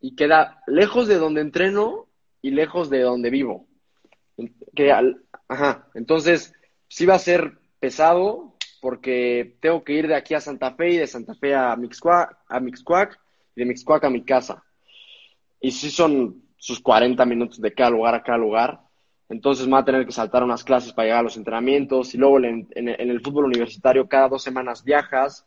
y 0.00 0.16
queda 0.16 0.62
lejos 0.66 1.06
de 1.06 1.16
donde 1.16 1.42
entreno 1.42 2.08
y 2.40 2.50
lejos 2.50 2.88
de 2.88 3.00
donde 3.00 3.30
vivo. 3.30 3.68
Que, 4.74 4.90
ajá, 5.48 5.88
entonces 5.94 6.54
sí 6.88 7.04
va 7.04 7.14
a 7.14 7.20
ser 7.20 7.58
pesado 7.78 8.56
porque 8.80 9.56
tengo 9.60 9.84
que 9.84 9.92
ir 9.92 10.08
de 10.08 10.16
aquí 10.16 10.34
a 10.34 10.40
Santa 10.40 10.74
Fe 10.74 10.90
y 10.90 10.96
de 10.96 11.06
Santa 11.06 11.34
Fe 11.34 11.54
a 11.54 11.76
Mixcoac, 11.76 12.38
a 12.48 12.58
Mixcoac 12.58 13.20
y 13.54 13.60
de 13.60 13.66
Mixcoac 13.66 14.04
a 14.04 14.10
mi 14.10 14.24
casa. 14.24 14.64
Y 15.60 15.70
sí 15.70 15.90
son 15.90 16.42
sus 16.56 16.80
40 16.80 17.24
minutos 17.26 17.60
de 17.60 17.74
cada 17.74 17.90
lugar 17.90 18.14
a 18.14 18.22
cada 18.22 18.38
lugar. 18.38 18.80
Entonces 19.28 19.66
me 19.66 19.74
va 19.74 19.80
a 19.80 19.84
tener 19.84 20.04
que 20.06 20.12
saltar 20.12 20.42
unas 20.42 20.64
clases 20.64 20.92
para 20.92 21.06
llegar 21.06 21.20
a 21.20 21.24
los 21.24 21.36
entrenamientos 21.36 22.14
y 22.14 22.18
luego 22.18 22.38
en 22.38 22.66
el 22.74 23.20
fútbol 23.20 23.44
universitario 23.44 24.08
cada 24.08 24.28
dos 24.28 24.42
semanas 24.42 24.82
viajas. 24.82 25.46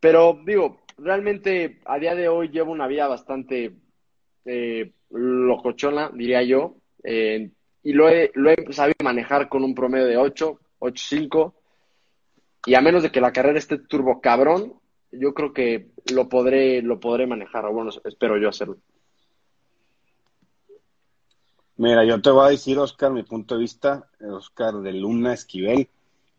Pero 0.00 0.40
digo, 0.44 0.80
realmente 0.98 1.80
a 1.84 1.98
día 1.98 2.14
de 2.14 2.28
hoy 2.28 2.48
llevo 2.48 2.72
una 2.72 2.86
vida 2.86 3.08
bastante 3.08 3.76
eh, 4.44 4.92
locochona, 5.10 6.10
diría 6.12 6.42
yo, 6.42 6.76
eh, 7.02 7.50
y 7.82 7.92
lo 7.92 8.08
he, 8.08 8.30
lo 8.34 8.50
he 8.50 8.72
sabido 8.72 8.96
manejar 9.02 9.48
con 9.48 9.64
un 9.64 9.74
promedio 9.74 10.06
de 10.06 10.16
8, 10.16 10.58
8.5, 10.80 11.54
y 12.66 12.74
a 12.74 12.80
menos 12.80 13.02
de 13.02 13.10
que 13.10 13.20
la 13.20 13.32
carrera 13.32 13.58
esté 13.58 13.78
turbo 13.78 14.20
cabrón, 14.20 14.74
yo 15.12 15.34
creo 15.34 15.52
que 15.52 15.88
lo 16.12 16.28
podré, 16.28 16.82
lo 16.82 16.98
podré 16.98 17.26
manejar, 17.26 17.64
o 17.64 17.72
bueno, 17.72 17.90
espero 18.04 18.38
yo 18.38 18.48
hacerlo. 18.48 18.78
Mira, 21.76 22.04
yo 22.04 22.20
te 22.22 22.30
voy 22.30 22.46
a 22.46 22.50
decir, 22.50 22.78
Oscar, 22.78 23.12
mi 23.12 23.22
punto 23.22 23.54
de 23.54 23.60
vista, 23.60 24.08
Oscar 24.20 24.74
de 24.76 24.92
Luna 24.92 25.34
Esquivel. 25.34 25.88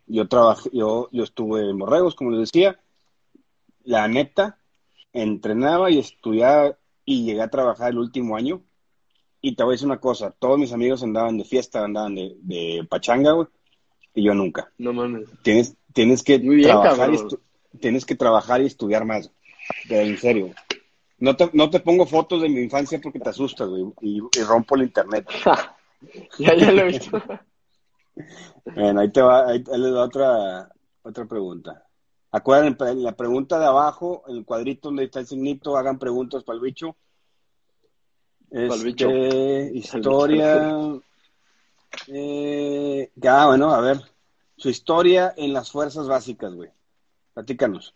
Yo 0.08 0.28
trabajé, 0.28 0.70
yo, 0.74 1.10
yo 1.12 1.24
estuve 1.24 1.70
en 1.70 1.78
Borregos, 1.78 2.16
como 2.16 2.32
les 2.32 2.52
decía. 2.52 2.80
La 3.88 4.06
neta, 4.10 4.60
entrenaba 5.13 5.89
y 5.89 6.00
estudiaba 6.00 6.77
y 7.06 7.24
llegué 7.24 7.41
a 7.41 7.50
trabajar 7.50 7.91
el 7.91 8.00
último 8.00 8.36
año. 8.36 8.62
Y 9.39 9.56
te 9.56 9.63
voy 9.63 9.72
a 9.72 9.75
decir 9.75 9.88
una 9.88 10.01
cosa, 10.01 10.32
todos 10.32 10.60
mis 10.60 10.74
amigos 10.74 11.03
andaban 11.03 11.38
de 11.38 11.46
fiesta, 11.46 11.86
andaban 11.86 12.15
de, 12.15 12.36
de 12.41 12.86
pachanga, 12.89 13.32
güey, 13.32 13.48
y 14.13 14.24
yo 14.24 14.34
nunca. 14.34 14.70
No 14.77 14.91
mames. 14.91 15.29
Tienes, 15.41 15.77
tienes 15.94 16.22
que 16.22 16.38
trabajar 16.38 17.13
y 17.13 17.77
tienes 17.79 18.06
que 18.06 18.15
trabajar 18.15 18.62
y 18.62 18.65
estudiar 18.65 19.06
más, 19.06 19.32
en 19.88 20.17
serio. 20.17 20.53
No 21.20 21.38
te, 21.38 21.50
no 21.53 21.70
te 21.70 21.79
pongo 21.79 22.06
fotos 22.06 22.41
de 22.41 22.50
mi 22.50 22.60
infancia 22.60 23.00
porque 23.01 23.22
te 23.22 23.29
asustas, 23.29 23.70
güey, 23.70 23.86
y, 24.01 24.20
rompo 24.44 24.75
el 24.75 24.84
internet. 24.84 25.29
ya, 26.39 26.56
ya 26.56 26.72
lo 26.74 26.82
he 26.82 26.88
visto. 26.88 27.24
bueno, 28.65 29.00
ahí 29.00 29.12
te 29.13 29.22
va, 29.22 29.48
ahí, 29.48 29.63
ahí 29.72 29.79
les 29.79 29.94
da 29.94 30.03
otra, 30.03 30.70
otra 31.03 31.25
pregunta. 31.25 31.87
Acuérdense, 32.31 32.89
en 32.89 33.03
la 33.03 33.13
pregunta 33.13 33.57
de 33.60 33.65
abajo, 33.65 34.24
en 34.27 34.38
el 34.38 34.46
cuadrito 34.46 34.89
donde 34.89 35.05
está 35.05 35.22
el 35.22 35.27
signito, 35.27 35.77
hagan 35.77 35.98
preguntas 35.98 36.43
para 36.43 36.57
el 36.57 36.63
bicho. 36.63 36.96
Este, 38.50 39.72
historia. 39.74 41.00
Eh, 42.07 43.12
ya, 43.15 43.48
bueno, 43.48 43.72
a 43.72 43.81
ver. 43.81 44.01
Su 44.57 44.69
historia 44.69 45.34
en 45.38 45.53
las 45.53 45.72
fuerzas 45.72 46.07
básicas, 46.07 46.53
güey. 46.53 46.69
Platícanos. 47.34 47.93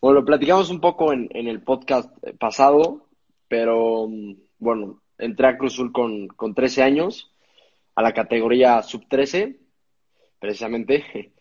Bueno, 0.00 0.20
lo 0.20 0.24
platicamos 0.24 0.70
un 0.70 0.80
poco 0.80 1.12
en, 1.12 1.28
el 1.32 1.62
podcast 1.62 2.12
pasado, 2.38 3.08
pero 3.48 4.06
bueno, 4.58 5.02
entré 5.18 5.48
a 5.48 5.58
Cruzul 5.58 5.92
con, 5.92 6.28
con 6.28 6.54
13 6.54 6.82
años, 6.82 7.32
a 7.94 8.02
la 8.02 8.12
categoría 8.12 8.82
sub-13, 8.82 9.58
precisamente. 10.38 11.33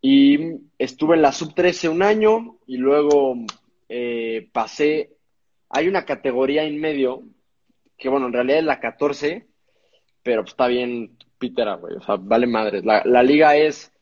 Y 0.00 0.38
estuve 0.78 1.16
en 1.16 1.22
la 1.22 1.32
sub-13 1.32 1.90
un 1.90 2.02
año 2.02 2.56
y 2.66 2.76
luego 2.78 3.36
eh, 3.88 4.48
pasé. 4.52 5.10
Hay 5.68 5.88
una 5.88 6.04
categoría 6.04 6.64
en 6.64 6.80
medio 6.80 7.22
que, 7.98 8.08
bueno, 8.08 8.26
en 8.26 8.32
realidad 8.32 8.58
es 8.60 8.64
la 8.64 8.80
14, 8.80 9.46
pero 10.22 10.42
pues, 10.42 10.52
está 10.52 10.66
bien 10.66 11.16
Peter, 11.38 11.68
güey. 11.78 11.96
O 11.96 12.02
sea, 12.02 12.16
vale 12.16 12.46
madres. 12.46 12.84
La, 12.84 13.02
la 13.04 13.22
liga 13.22 13.56
es. 13.56 13.92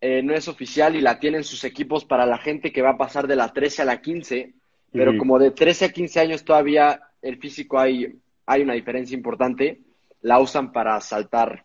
Eh, 0.00 0.22
no 0.22 0.32
es 0.32 0.46
oficial 0.46 0.94
y 0.94 1.00
la 1.00 1.18
tienen 1.18 1.42
sus 1.42 1.64
equipos 1.64 2.04
para 2.04 2.24
la 2.24 2.38
gente 2.38 2.72
que 2.72 2.82
va 2.82 2.90
a 2.90 2.98
pasar 2.98 3.26
de 3.26 3.34
la 3.34 3.52
13 3.52 3.82
a 3.82 3.84
la 3.84 4.00
15, 4.00 4.54
pero 4.92 5.18
como 5.18 5.40
de 5.40 5.50
13 5.50 5.86
a 5.86 5.88
15 5.88 6.20
años 6.20 6.44
todavía 6.44 7.00
el 7.20 7.38
físico 7.38 7.80
hay, 7.80 8.14
hay 8.46 8.62
una 8.62 8.74
diferencia 8.74 9.16
importante, 9.16 9.80
la 10.20 10.38
usan 10.38 10.70
para 10.70 11.00
saltar 11.00 11.64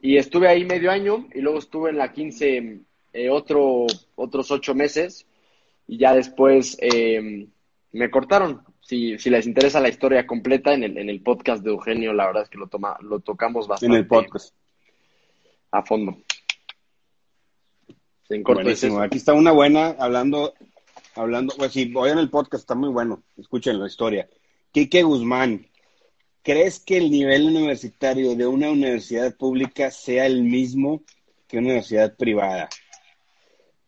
y 0.00 0.16
estuve 0.16 0.48
ahí 0.48 0.64
medio 0.64 0.90
año 0.90 1.28
y 1.34 1.40
luego 1.40 1.58
estuve 1.58 1.90
en 1.90 1.98
la 1.98 2.12
15 2.12 2.80
eh, 3.12 3.30
otro, 3.30 3.86
otros 4.14 4.50
ocho 4.50 4.74
meses 4.74 5.26
y 5.86 5.98
ya 5.98 6.14
después 6.14 6.76
eh, 6.80 7.48
me 7.92 8.10
cortaron. 8.10 8.62
Si, 8.80 9.18
si 9.18 9.28
les 9.28 9.46
interesa 9.46 9.80
la 9.80 9.88
historia 9.88 10.26
completa 10.26 10.72
en 10.72 10.82
el, 10.82 10.98
en 10.98 11.10
el 11.10 11.20
podcast 11.22 11.62
de 11.62 11.70
Eugenio, 11.70 12.12
la 12.12 12.26
verdad 12.26 12.44
es 12.44 12.48
que 12.48 12.58
lo, 12.58 12.68
toma, 12.68 12.96
lo 13.02 13.20
tocamos 13.20 13.68
bastante. 13.68 13.94
En 13.94 14.00
el 14.00 14.06
podcast. 14.06 14.54
A 15.70 15.82
fondo. 15.82 16.16
Buenísimo. 18.28 19.00
Aquí 19.00 19.18
está 19.18 19.32
una 19.32 19.52
buena 19.52 19.96
hablando, 19.98 20.54
hablando, 21.14 21.54
pues 21.56 21.72
si 21.72 21.90
voy 21.90 22.10
en 22.10 22.18
el 22.18 22.30
podcast, 22.30 22.62
está 22.62 22.74
muy 22.74 22.90
bueno. 22.90 23.22
Escuchen 23.36 23.78
la 23.78 23.86
historia. 23.86 24.28
Quique 24.70 25.02
Guzmán, 25.02 25.66
¿Crees 26.42 26.80
que 26.80 26.96
el 26.96 27.10
nivel 27.10 27.44
universitario 27.46 28.34
de 28.34 28.46
una 28.46 28.70
universidad 28.70 29.36
pública 29.36 29.90
sea 29.90 30.26
el 30.26 30.42
mismo 30.42 31.02
que 31.46 31.58
una 31.58 31.68
universidad 31.68 32.16
privada? 32.16 32.68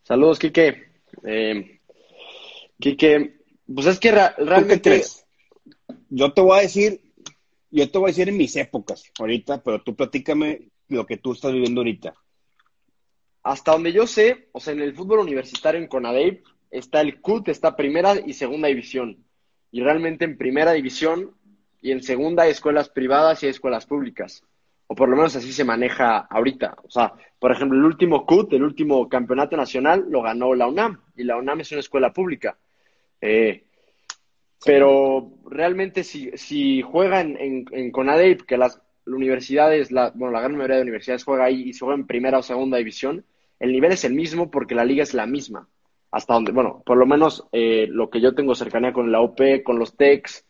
Saludos, 0.03 0.39
Quique. 0.39 0.91
Eh, 1.25 1.81
Quique, 2.79 3.41
pues 3.73 3.87
es 3.87 3.99
que 3.99 4.13
realmente... 4.13 5.03
Yo 6.09 6.33
te 6.33 6.41
voy 6.41 6.59
a 6.59 6.63
decir, 6.63 7.01
yo 7.71 7.89
te 7.89 7.99
voy 7.99 8.09
a 8.09 8.13
decir 8.13 8.29
en 8.29 8.37
mis 8.37 8.57
épocas 8.57 9.05
ahorita, 9.19 9.63
pero 9.63 9.81
tú 9.83 9.95
platícame 9.95 10.71
lo 10.89 11.07
que 11.07 11.19
tú 11.19 11.33
estás 11.33 11.53
viviendo 11.53 11.81
ahorita. 11.81 12.15
Hasta 13.45 13.73
donde 13.73 13.93
yo 13.93 14.07
sé, 14.07 14.49
o 14.53 14.61
sea, 14.61 14.73
en 14.73 14.81
el 14.81 14.95
fútbol 14.95 15.21
universitario 15.21 15.81
en 15.81 15.87
Conadey 15.87 16.43
está 16.71 17.01
el 17.01 17.21
CUT, 17.21 17.49
está 17.49 17.77
primera 17.77 18.15
y 18.27 18.35
segunda 18.35 18.69
división. 18.69 19.25
Y 19.71 19.81
realmente 19.83 20.25
en 20.25 20.37
primera 20.37 20.73
división 20.73 21.37
y 21.81 21.93
en 21.93 22.03
segunda 22.03 22.45
hay 22.45 22.51
escuelas 22.51 22.89
privadas 22.89 23.43
y 23.43 23.47
hay 23.47 23.51
escuelas 23.51 23.87
públicas. 23.87 24.43
O 24.87 24.95
por 24.95 25.09
lo 25.09 25.17
menos 25.17 25.37
así 25.37 25.53
se 25.53 25.65
maneja 25.65 26.19
ahorita. 26.19 26.77
O 26.83 26.91
sea, 26.91 27.13
por 27.39 27.53
ejemplo, 27.53 27.79
el 27.79 27.85
último 27.85 28.27
CUT, 28.27 28.53
el 28.55 28.65
último 28.65 29.09
campeonato 29.09 29.57
nacional, 29.57 30.07
lo 30.09 30.21
ganó 30.21 30.55
la 30.55 30.67
UNAM. 30.67 31.01
Y 31.17 31.23
la 31.23 31.37
UNAM 31.37 31.61
es 31.61 31.71
una 31.71 31.81
escuela 31.81 32.13
pública. 32.13 32.59
Eh, 33.21 33.65
pero 34.65 35.33
realmente 35.49 36.03
si, 36.05 36.31
si 36.37 36.83
juega 36.83 37.21
en, 37.21 37.67
en, 37.71 37.93
que 38.47 38.59
las 38.59 38.83
universidades, 39.07 39.91
la, 39.91 40.11
bueno, 40.11 40.33
la 40.33 40.41
gran 40.41 40.57
mayoría 40.57 40.77
de 40.77 40.83
universidades 40.83 41.25
juega 41.25 41.45
ahí 41.45 41.69
y 41.69 41.73
se 41.73 41.81
juega 41.81 41.95
en 41.95 42.07
primera 42.07 42.39
o 42.39 42.43
segunda 42.43 42.77
división, 42.77 43.25
el 43.59 43.73
nivel 43.73 43.93
es 43.93 44.05
el 44.05 44.15
mismo 44.15 44.51
porque 44.51 44.75
la 44.75 44.85
liga 44.85 45.03
es 45.03 45.15
la 45.15 45.27
misma. 45.27 45.69
Hasta 46.11 46.35
donde, 46.35 46.51
bueno, 46.51 46.83
por 46.85 46.97
lo 46.97 47.07
menos 47.07 47.47
eh, 47.53 47.87
lo 47.89 48.11
que 48.11 48.21
yo 48.21 48.35
tengo 48.35 48.55
cercanía 48.55 48.93
con 48.93 49.13
la 49.13 49.21
UP, 49.21 49.39
con 49.63 49.79
los 49.79 49.97
TECs, 49.97 50.45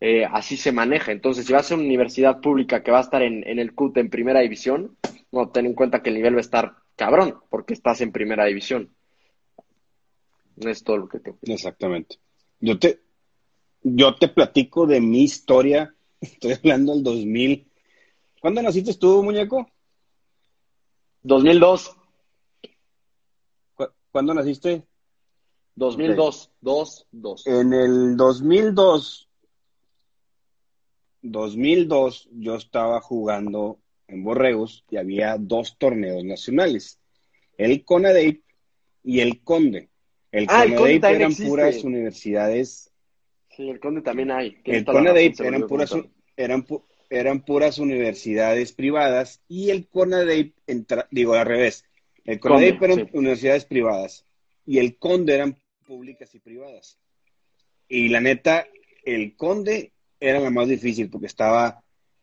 eh, 0.00 0.24
así 0.24 0.56
se 0.56 0.72
maneja. 0.72 1.12
Entonces, 1.12 1.46
si 1.46 1.52
vas 1.52 1.70
a 1.70 1.74
una 1.74 1.84
universidad 1.84 2.40
pública 2.40 2.82
que 2.82 2.90
va 2.90 2.98
a 2.98 3.02
estar 3.02 3.22
en, 3.22 3.44
el 3.46 3.74
CUT 3.74 3.96
en 3.96 4.10
primera 4.10 4.40
división, 4.40 4.96
no, 5.32 5.50
ten 5.50 5.66
en 5.66 5.74
cuenta 5.74 6.02
que 6.02 6.10
el 6.10 6.16
nivel 6.16 6.34
va 6.34 6.38
a 6.38 6.40
estar 6.40 6.76
cabrón, 6.96 7.40
porque 7.50 7.74
estás 7.74 8.00
en 8.00 8.12
primera 8.12 8.44
división. 8.44 8.94
No 10.56 10.70
es 10.70 10.84
todo 10.84 10.98
lo 10.98 11.08
que 11.08 11.20
tengo. 11.20 11.38
Exactamente. 11.42 12.18
Yo 12.60 12.78
te, 12.78 13.00
yo 13.82 14.14
te 14.14 14.28
platico 14.28 14.86
de 14.86 15.00
mi 15.00 15.22
historia. 15.22 15.94
Estoy 16.20 16.52
hablando 16.52 16.94
del 16.94 17.02
2000. 17.02 17.70
¿Cuándo 18.40 18.62
naciste 18.62 18.94
tú, 18.94 19.22
muñeco? 19.22 19.68
2002. 21.22 21.96
¿Cuándo 24.12 24.34
naciste? 24.34 24.86
2002, 25.76 26.50
2, 26.60 27.06
2. 27.10 27.46
En 27.48 27.72
el 27.72 28.16
2002, 28.16 29.28
2002 31.24 32.28
yo 32.32 32.54
estaba 32.56 33.00
jugando 33.00 33.78
en 34.08 34.22
Borregos 34.22 34.84
y 34.90 34.96
había 34.98 35.36
dos 35.38 35.76
torneos 35.78 36.22
nacionales, 36.24 37.00
el 37.56 37.84
CONADEIP 37.84 38.42
y 39.02 39.20
el 39.20 39.42
Conde. 39.42 39.88
El 40.30 40.46
Ah, 40.48 40.64
el 40.64 40.74
Conde 40.74 41.00
CONADEIP 41.00 41.04
eran 41.04 41.30
existe. 41.30 41.48
puras 41.48 41.84
universidades 41.84 42.90
Sí, 43.56 43.70
el 43.70 43.78
Conde 43.80 44.02
también 44.02 44.30
hay. 44.32 44.58
El 44.64 44.84
CONADEIP 44.84 45.40
eran 45.40 45.66
puras, 45.68 45.94
eran, 46.36 46.66
pu- 46.66 46.82
eran 47.08 47.40
puras 47.44 47.78
universidades 47.78 48.72
privadas 48.72 49.40
y 49.48 49.70
el 49.70 49.86
CONADEIP, 49.88 50.54
digo 51.10 51.34
al 51.34 51.46
revés, 51.46 51.84
el 52.24 52.40
CONADEIP 52.40 52.78
Conde, 52.80 52.94
eran 52.94 53.06
sí. 53.08 53.16
universidades 53.16 53.64
privadas 53.64 54.26
y 54.66 54.78
el 54.78 54.96
CONDE 54.98 55.34
eran 55.34 55.56
públicas 55.86 56.34
y 56.34 56.40
privadas. 56.40 56.98
Y 57.88 58.08
la 58.08 58.20
neta, 58.20 58.66
el 59.04 59.36
CONDE 59.36 59.92
era 60.28 60.40
la 60.40 60.50
más 60.50 60.68
difícil 60.68 61.10
porque 61.10 61.26
estaba 61.26 61.82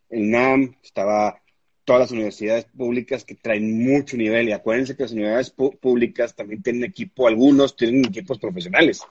el 0.10 0.30
NAM, 0.30 0.76
estaba 0.84 1.42
todas 1.86 2.02
las 2.02 2.12
universidades 2.12 2.66
públicas 2.66 3.24
que 3.24 3.36
traen 3.36 3.84
mucho 3.84 4.18
nivel 4.18 4.50
y 4.50 4.52
acuérdense 4.52 4.96
que 4.96 5.04
las 5.04 5.12
universidades 5.12 5.52
públicas 5.52 6.36
también 6.36 6.62
tienen 6.62 6.84
equipo, 6.84 7.28
algunos 7.28 7.76
tienen 7.76 8.06
equipos 8.06 8.40
profesionales. 8.40 9.02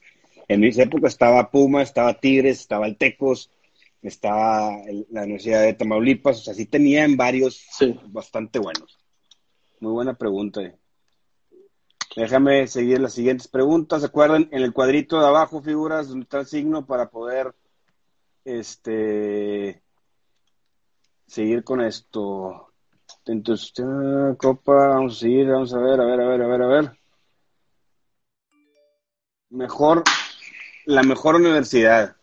En 0.48 0.64
esa 0.64 0.82
época 0.82 1.08
estaba 1.08 1.50
Puma, 1.50 1.82
estaba 1.82 2.18
Tigres, 2.18 2.60
estaba 2.60 2.86
el 2.86 2.96
Tecos, 2.96 3.50
estaba 4.02 4.82
el- 4.84 5.06
la 5.10 5.22
Universidad 5.22 5.62
de 5.62 5.74
Tamaulipas, 5.74 6.40
o 6.40 6.42
sea, 6.42 6.54
sí 6.54 6.66
tenían 6.66 7.16
varios 7.16 7.66
Sí. 7.78 7.98
bastante 8.06 8.58
buenos. 8.58 8.98
Muy 9.80 9.92
buena 9.92 10.14
pregunta. 10.14 10.62
eh. 10.62 10.74
Déjame 12.16 12.66
seguir 12.66 13.00
las 13.00 13.14
siguientes 13.14 13.46
preguntas. 13.46 14.00
¿Se 14.00 14.06
acuerdan? 14.06 14.48
En 14.50 14.62
el 14.62 14.72
cuadrito 14.72 15.20
de 15.20 15.26
abajo, 15.26 15.62
figuras, 15.62 16.08
donde 16.08 16.24
está 16.24 16.40
el 16.40 16.46
signo 16.46 16.84
para 16.84 17.08
poder 17.08 17.54
este 18.44 19.82
seguir 21.26 21.62
con 21.64 21.80
esto. 21.80 22.72
Entonces, 23.26 23.72
Copa, 24.38 24.88
vamos 24.88 25.16
a 25.16 25.20
seguir, 25.20 25.48
vamos 25.48 25.72
a 25.74 25.78
ver, 25.78 26.00
a 26.00 26.04
ver, 26.04 26.20
a 26.20 26.28
ver, 26.28 26.42
a 26.42 26.46
ver, 26.46 26.62
a 26.62 26.66
ver. 26.66 26.98
Mejor, 29.50 30.02
la 30.86 31.02
mejor 31.02 31.36
universidad. 31.36 32.16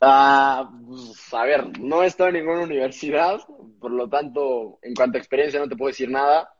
Ah, 0.00 0.70
pues, 0.86 1.34
a 1.34 1.44
ver, 1.44 1.78
no 1.80 2.02
he 2.02 2.06
estado 2.06 2.28
en 2.28 2.36
ninguna 2.36 2.62
universidad, 2.62 3.40
por 3.80 3.90
lo 3.90 4.08
tanto, 4.08 4.78
en 4.82 4.94
cuanto 4.94 5.18
a 5.18 5.20
experiencia 5.20 5.58
no 5.58 5.68
te 5.68 5.76
puedo 5.76 5.88
decir 5.88 6.10
nada, 6.10 6.54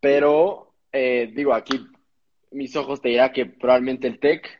pero 0.00 0.74
eh, 0.92 1.30
digo, 1.34 1.54
aquí 1.54 1.86
mis 2.50 2.74
ojos 2.76 3.00
te 3.00 3.10
dirá 3.10 3.32
que 3.32 3.46
probablemente 3.46 4.08
el 4.08 4.18
TEC. 4.18 4.59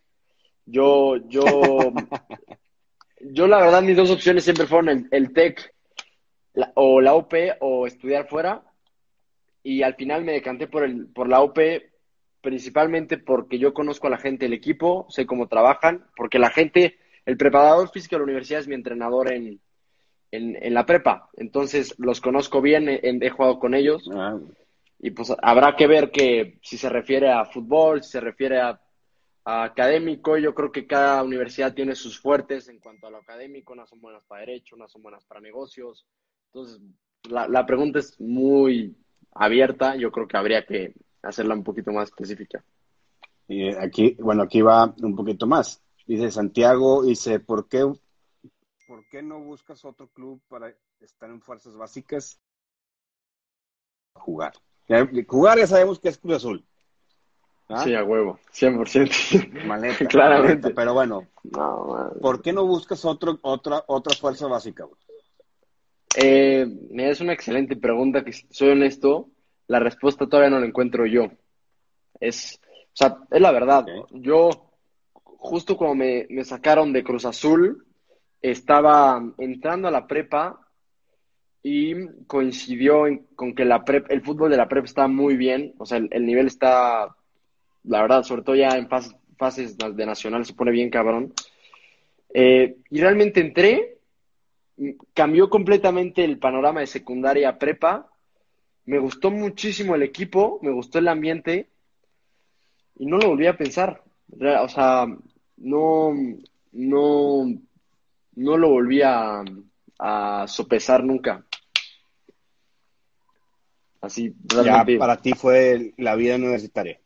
Yo, 0.71 1.17
yo, 1.29 1.43
yo 3.21 3.47
la 3.47 3.59
verdad 3.59 3.83
mis 3.83 3.97
dos 3.97 4.11
opciones 4.11 4.45
siempre 4.45 4.67
fueron 4.67 4.89
el, 4.89 5.09
el 5.11 5.33
TEC 5.33 5.75
o 6.75 7.01
la 7.01 7.15
UP 7.15 7.33
o 7.61 7.87
estudiar 7.87 8.29
fuera. 8.29 8.63
Y 9.63 9.83
al 9.83 9.95
final 9.95 10.25
me 10.25 10.33
decanté 10.33 10.67
por 10.67 10.85
el, 10.85 11.09
por 11.09 11.29
la 11.29 11.43
UP 11.43 11.59
principalmente 12.41 13.19
porque 13.19 13.59
yo 13.59 13.75
conozco 13.75 14.07
a 14.07 14.11
la 14.11 14.19
gente 14.19 14.47
del 14.47 14.55
equipo, 14.55 15.07
sé 15.11 15.27
cómo 15.27 15.49
trabajan, 15.49 16.07
porque 16.17 16.39
la 16.39 16.51
gente, 16.51 16.99
el 17.27 17.37
preparador 17.37 17.91
físico 17.91 18.17
de 18.17 18.21
la 18.21 18.25
universidad 18.25 18.61
es 18.61 18.69
mi 18.69 18.75
entrenador 18.75 19.33
en, 19.33 19.61
en, 20.31 20.57
en 20.61 20.75
la 20.75 20.87
prepa, 20.87 21.29
entonces 21.37 21.95
los 21.99 22.21
conozco 22.21 22.61
bien, 22.61 22.89
he, 22.89 23.01
he 23.03 23.31
jugado 23.31 23.59
con 23.59 23.75
ellos. 23.75 24.09
Ah, 24.13 24.39
y 25.03 25.11
pues 25.11 25.33
habrá 25.43 25.77
que 25.77 25.87
ver 25.87 26.11
que 26.11 26.59
si 26.63 26.77
se 26.77 26.89
refiere 26.89 27.31
a 27.31 27.47
fútbol, 27.47 28.03
si 28.03 28.13
se 28.13 28.21
refiere 28.21 28.61
a 28.61 28.81
académico, 29.51 30.37
yo 30.39 30.55
creo 30.55 30.73
que 30.73 30.87
cada 30.87 31.23
universidad 31.23 31.75
tiene 31.75 31.95
sus 31.95 32.21
fuertes 32.21 32.69
en 32.69 32.79
cuanto 32.79 33.07
a 33.07 33.11
lo 33.11 33.19
académico, 33.19 33.73
unas 33.73 33.89
son 33.89 34.01
buenas 34.01 34.25
para 34.25 34.41
derecho, 34.41 34.77
unas 34.77 34.91
son 34.91 35.03
buenas 35.03 35.25
para 35.25 35.41
negocios, 35.41 36.07
entonces 36.47 36.81
la, 37.29 37.49
la 37.49 37.67
pregunta 37.67 37.99
es 37.99 38.21
muy 38.21 38.97
abierta, 39.33 39.97
yo 39.97 40.11
creo 40.11 40.27
que 40.27 40.37
habría 40.37 40.65
que 40.65 40.95
hacerla 41.23 41.55
un 41.55 41.65
poquito 41.65 41.93
más 41.93 42.11
específica. 42.11 42.65
Y 43.49 43.69
aquí, 43.75 44.17
bueno, 44.21 44.43
aquí 44.43 44.63
va 44.63 44.95
un 45.03 45.17
poquito 45.17 45.47
más. 45.47 45.83
Dice 46.07 46.31
Santiago, 46.31 47.03
dice, 47.03 47.41
¿por 47.41 47.69
qué, 47.69 47.85
¿por 48.87 49.09
qué 49.09 49.23
no 49.23 49.41
buscas 49.41 49.85
otro 49.85 50.09
club 50.09 50.41
para 50.49 50.75
estar 51.01 51.31
en 51.31 51.41
fuerzas 51.41 51.75
básicas? 51.77 52.41
Jugar. 54.15 54.53
Jugar 55.27 55.59
ya 55.59 55.67
sabemos 55.67 55.99
que 55.99 56.09
es 56.09 56.19
Cruz 56.19 56.37
Azul. 56.37 56.65
¿Ah? 57.71 57.85
Sí, 57.85 57.95
a 57.95 58.03
huevo, 58.05 58.39
100%. 58.53 59.65
Maleta, 59.67 60.05
Claramente. 60.09 60.63
maleta, 60.63 60.71
Pero 60.75 60.95
bueno, 60.95 61.27
No. 61.45 62.11
¿por 62.21 62.43
qué 62.43 62.53
no 62.53 62.67
buscas 62.67 63.05
otro, 63.05 63.39
otra, 63.43 63.85
otra 63.87 64.15
fuerza 64.17 64.47
básica? 64.49 64.87
Eh, 66.17 66.67
es 66.97 67.21
una 67.21 67.33
excelente 67.33 67.77
pregunta 67.77 68.25
que, 68.25 68.33
si 68.33 68.47
soy 68.51 68.71
honesto, 68.71 69.29
la 69.69 69.79
respuesta 69.79 70.27
todavía 70.27 70.51
no 70.51 70.59
la 70.61 70.67
encuentro 70.67 71.07
yo. 71.07 71.29
Es, 72.19 72.61
o 72.87 72.95
sea, 72.97 73.17
es 73.31 73.41
la 73.41 73.53
verdad. 73.53 73.87
Yo, 74.11 74.51
justo 75.13 75.77
cuando 75.77 75.95
me, 75.95 76.27
me 76.29 76.45
sacaron 76.45 76.93
de 76.93 77.05
Cruz 77.05 77.25
Azul, 77.25 77.87
estaba 78.43 79.23
entrando 79.39 79.87
a 79.87 79.93
la 79.93 80.07
prepa 80.09 80.59
y 81.63 81.95
coincidió 82.27 83.07
en- 83.07 83.27
con 83.37 83.55
que 83.55 83.65
la 83.65 83.85
prep, 83.85 84.11
el 84.11 84.23
fútbol 84.23 84.51
de 84.51 84.57
la 84.57 84.69
prepa 84.69 84.87
está 84.87 85.07
muy 85.07 85.37
bien. 85.37 85.75
O 85.79 85.87
sea, 85.87 85.99
el, 85.99 86.09
el 86.11 86.27
nivel 86.27 86.47
está, 86.49 87.15
la 87.85 88.03
verdad, 88.03 88.23
sobre 88.23 88.43
todo 88.43 88.57
ya 88.57 88.71
en 88.77 88.89
fas- 88.89 89.17
fases 89.37 89.77
de 89.79 90.07
nacional 90.07 90.45
se 90.45 90.55
pone 90.55 90.71
bien 90.71 90.91
cabrón. 90.91 91.33
Eh, 92.33 92.77
y 92.91 93.01
realmente 93.01 93.41
entré 93.41 93.97
cambió 95.15 95.51
completamente 95.51 96.25
el 96.25 96.39
panorama 96.39 96.81
de 96.81 96.87
secundaria 96.87 97.49
a 97.51 97.59
prepa. 97.59 98.09
Me 98.87 98.99
gustó 98.99 99.31
muchísimo 99.31 99.95
el 99.95 100.03
equipo, 100.03 100.59
me 100.63 100.71
gustó 100.73 100.99
el 100.99 101.09
ambiente 101.09 101.69
y 102.97 103.07
no 103.07 103.19
lo 103.19 103.29
volví 103.29 103.47
a 103.47 103.57
pensar. 103.57 104.03
O 104.63 104.69
sea, 104.69 105.07
no, 105.57 106.13
no, 106.73 107.45
no 108.37 108.57
lo 108.57 108.69
volví 108.71 109.03
a, 109.03 109.43
a 109.99 110.45
sopesar 110.49 111.05
nunca. 111.05 111.45
Así, 114.01 114.35
Ya 114.45 114.63
realmente. 114.63 114.99
para 114.99 115.21
ti 115.21 115.33
fue 115.35 115.93
la 115.99 116.15
vida 116.15 116.37
universitaria. 116.37 116.99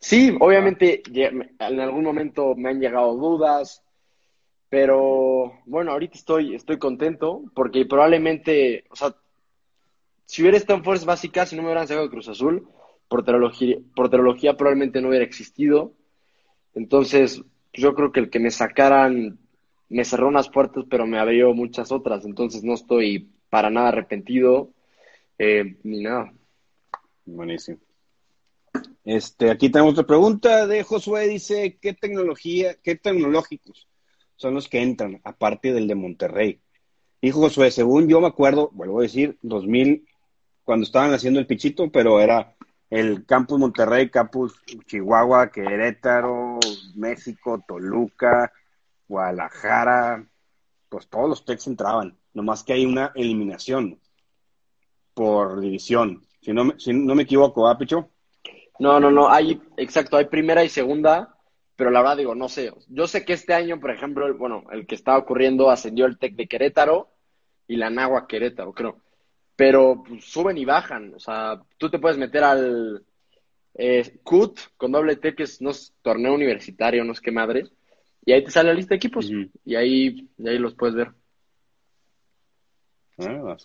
Sí, 0.00 0.36
obviamente 0.40 1.02
en 1.12 1.80
algún 1.80 2.04
momento 2.04 2.54
me 2.54 2.70
han 2.70 2.80
llegado 2.80 3.16
dudas, 3.16 3.82
pero 4.68 5.60
bueno, 5.66 5.92
ahorita 5.92 6.16
estoy, 6.16 6.54
estoy 6.54 6.78
contento 6.78 7.44
porque 7.54 7.84
probablemente, 7.86 8.84
o 8.90 8.96
sea, 8.96 9.14
si 10.26 10.42
hubiera 10.42 10.58
estado 10.58 10.78
en 10.78 10.84
fuerzas 10.84 11.06
básicas 11.06 11.52
y 11.52 11.56
no 11.56 11.62
me 11.62 11.68
hubieran 11.68 11.88
sacado 11.88 12.06
de 12.06 12.12
Cruz 12.12 12.28
Azul, 12.28 12.68
por 13.08 13.24
teología, 13.24 13.78
por 13.96 14.10
teología 14.10 14.56
probablemente 14.56 15.00
no 15.00 15.08
hubiera 15.08 15.24
existido. 15.24 15.94
Entonces, 16.74 17.42
yo 17.72 17.94
creo 17.94 18.12
que 18.12 18.20
el 18.20 18.30
que 18.30 18.38
me 18.38 18.50
sacaran 18.50 19.38
me 19.88 20.04
cerró 20.04 20.28
unas 20.28 20.50
puertas, 20.50 20.84
pero 20.88 21.06
me 21.06 21.18
abrió 21.18 21.54
muchas 21.54 21.90
otras. 21.90 22.26
Entonces, 22.26 22.62
no 22.62 22.74
estoy 22.74 23.30
para 23.48 23.70
nada 23.70 23.88
arrepentido 23.88 24.70
eh, 25.38 25.78
ni 25.82 26.02
nada. 26.02 26.32
Buenísimo. 27.24 27.78
Este, 29.08 29.50
aquí 29.50 29.70
tenemos 29.70 29.92
otra 29.92 30.06
pregunta 30.06 30.66
de 30.66 30.82
Josué. 30.82 31.28
Dice, 31.28 31.78
¿qué 31.80 31.94
tecnología, 31.94 32.76
qué 32.82 32.94
tecnológicos 32.94 33.88
son 34.36 34.52
los 34.52 34.68
que 34.68 34.82
entran, 34.82 35.22
aparte 35.24 35.72
del 35.72 35.88
de 35.88 35.94
Monterrey? 35.94 36.60
Dijo 37.22 37.40
Josué, 37.40 37.70
según 37.70 38.06
yo 38.06 38.20
me 38.20 38.26
acuerdo, 38.26 38.68
vuelvo 38.74 38.98
a 38.98 39.04
decir, 39.04 39.38
2000, 39.40 40.06
cuando 40.62 40.84
estaban 40.84 41.14
haciendo 41.14 41.40
el 41.40 41.46
pichito, 41.46 41.90
pero 41.90 42.20
era 42.20 42.54
el 42.90 43.24
Campus 43.24 43.58
Monterrey, 43.58 44.10
Campus 44.10 44.60
Chihuahua, 44.84 45.50
Querétaro, 45.50 46.58
México, 46.94 47.64
Toluca, 47.66 48.52
Guadalajara, 49.08 50.28
pues 50.90 51.08
todos 51.08 51.30
los 51.30 51.46
techs 51.46 51.66
entraban, 51.66 52.18
nomás 52.34 52.62
que 52.62 52.74
hay 52.74 52.84
una 52.84 53.12
eliminación 53.14 53.98
por 55.14 55.60
división. 55.60 56.26
Si 56.42 56.52
no, 56.52 56.78
si 56.78 56.92
no 56.92 57.14
me 57.14 57.22
equivoco, 57.22 57.66
¿ah, 57.66 57.78
Picho? 57.78 58.10
No, 58.78 59.00
no, 59.00 59.10
no, 59.10 59.28
hay, 59.30 59.60
exacto, 59.76 60.16
hay 60.16 60.26
primera 60.26 60.62
y 60.64 60.68
segunda, 60.68 61.34
pero 61.76 61.90
la 61.90 62.00
verdad 62.00 62.16
digo, 62.16 62.34
no 62.34 62.48
sé. 62.48 62.72
Yo 62.88 63.06
sé 63.06 63.24
que 63.24 63.32
este 63.32 63.54
año, 63.54 63.80
por 63.80 63.90
ejemplo, 63.90 64.26
el- 64.26 64.34
bueno, 64.34 64.64
el 64.72 64.86
que 64.86 64.94
estaba 64.94 65.18
ocurriendo 65.18 65.70
ascendió 65.70 66.06
el 66.06 66.18
Tec 66.18 66.34
de 66.36 66.46
Querétaro 66.46 67.08
y 67.66 67.76
la 67.76 67.90
Nagua 67.90 68.26
Querétaro, 68.28 68.72
creo. 68.72 69.00
Pero 69.56 70.02
pues, 70.06 70.24
suben 70.24 70.56
y 70.58 70.64
bajan, 70.64 71.14
o 71.14 71.18
sea, 71.20 71.60
tú 71.76 71.90
te 71.90 71.98
puedes 71.98 72.18
meter 72.18 72.44
al 72.44 73.04
eh, 73.74 74.18
CUT 74.22 74.58
con 74.76 74.92
doble 74.92 75.16
T, 75.16 75.34
que 75.34 75.42
es 75.44 75.60
no 75.60 75.70
es 75.70 75.92
torneo 76.02 76.34
universitario, 76.34 77.04
no 77.04 77.12
es 77.12 77.20
qué 77.20 77.30
madres, 77.32 77.72
y 78.24 78.32
ahí 78.32 78.44
te 78.44 78.50
sale 78.50 78.68
la 78.70 78.74
lista 78.74 78.90
de 78.90 78.96
equipos 78.96 79.30
y 79.64 79.74
ahí, 79.74 80.28
y 80.38 80.48
ahí 80.48 80.58
los 80.58 80.74
puedes 80.74 80.94
ver. 80.94 81.12
Ah, 83.18 83.56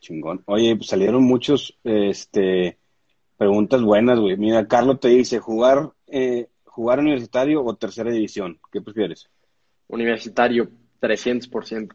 Chingón. 0.00 0.42
Oye, 0.46 0.76
pues 0.76 0.88
salieron 0.88 1.22
muchos, 1.24 1.78
este, 1.82 2.78
preguntas 3.36 3.82
buenas, 3.82 4.18
güey. 4.18 4.36
Mira, 4.36 4.66
Carlos 4.66 5.00
te 5.00 5.08
dice, 5.08 5.38
jugar, 5.38 5.90
eh, 6.06 6.48
jugar 6.64 7.00
universitario 7.00 7.64
o 7.64 7.74
tercera 7.74 8.10
división. 8.10 8.58
¿Qué 8.72 8.80
prefieres? 8.80 9.28
Universitario, 9.88 10.68
300%. 11.00 11.94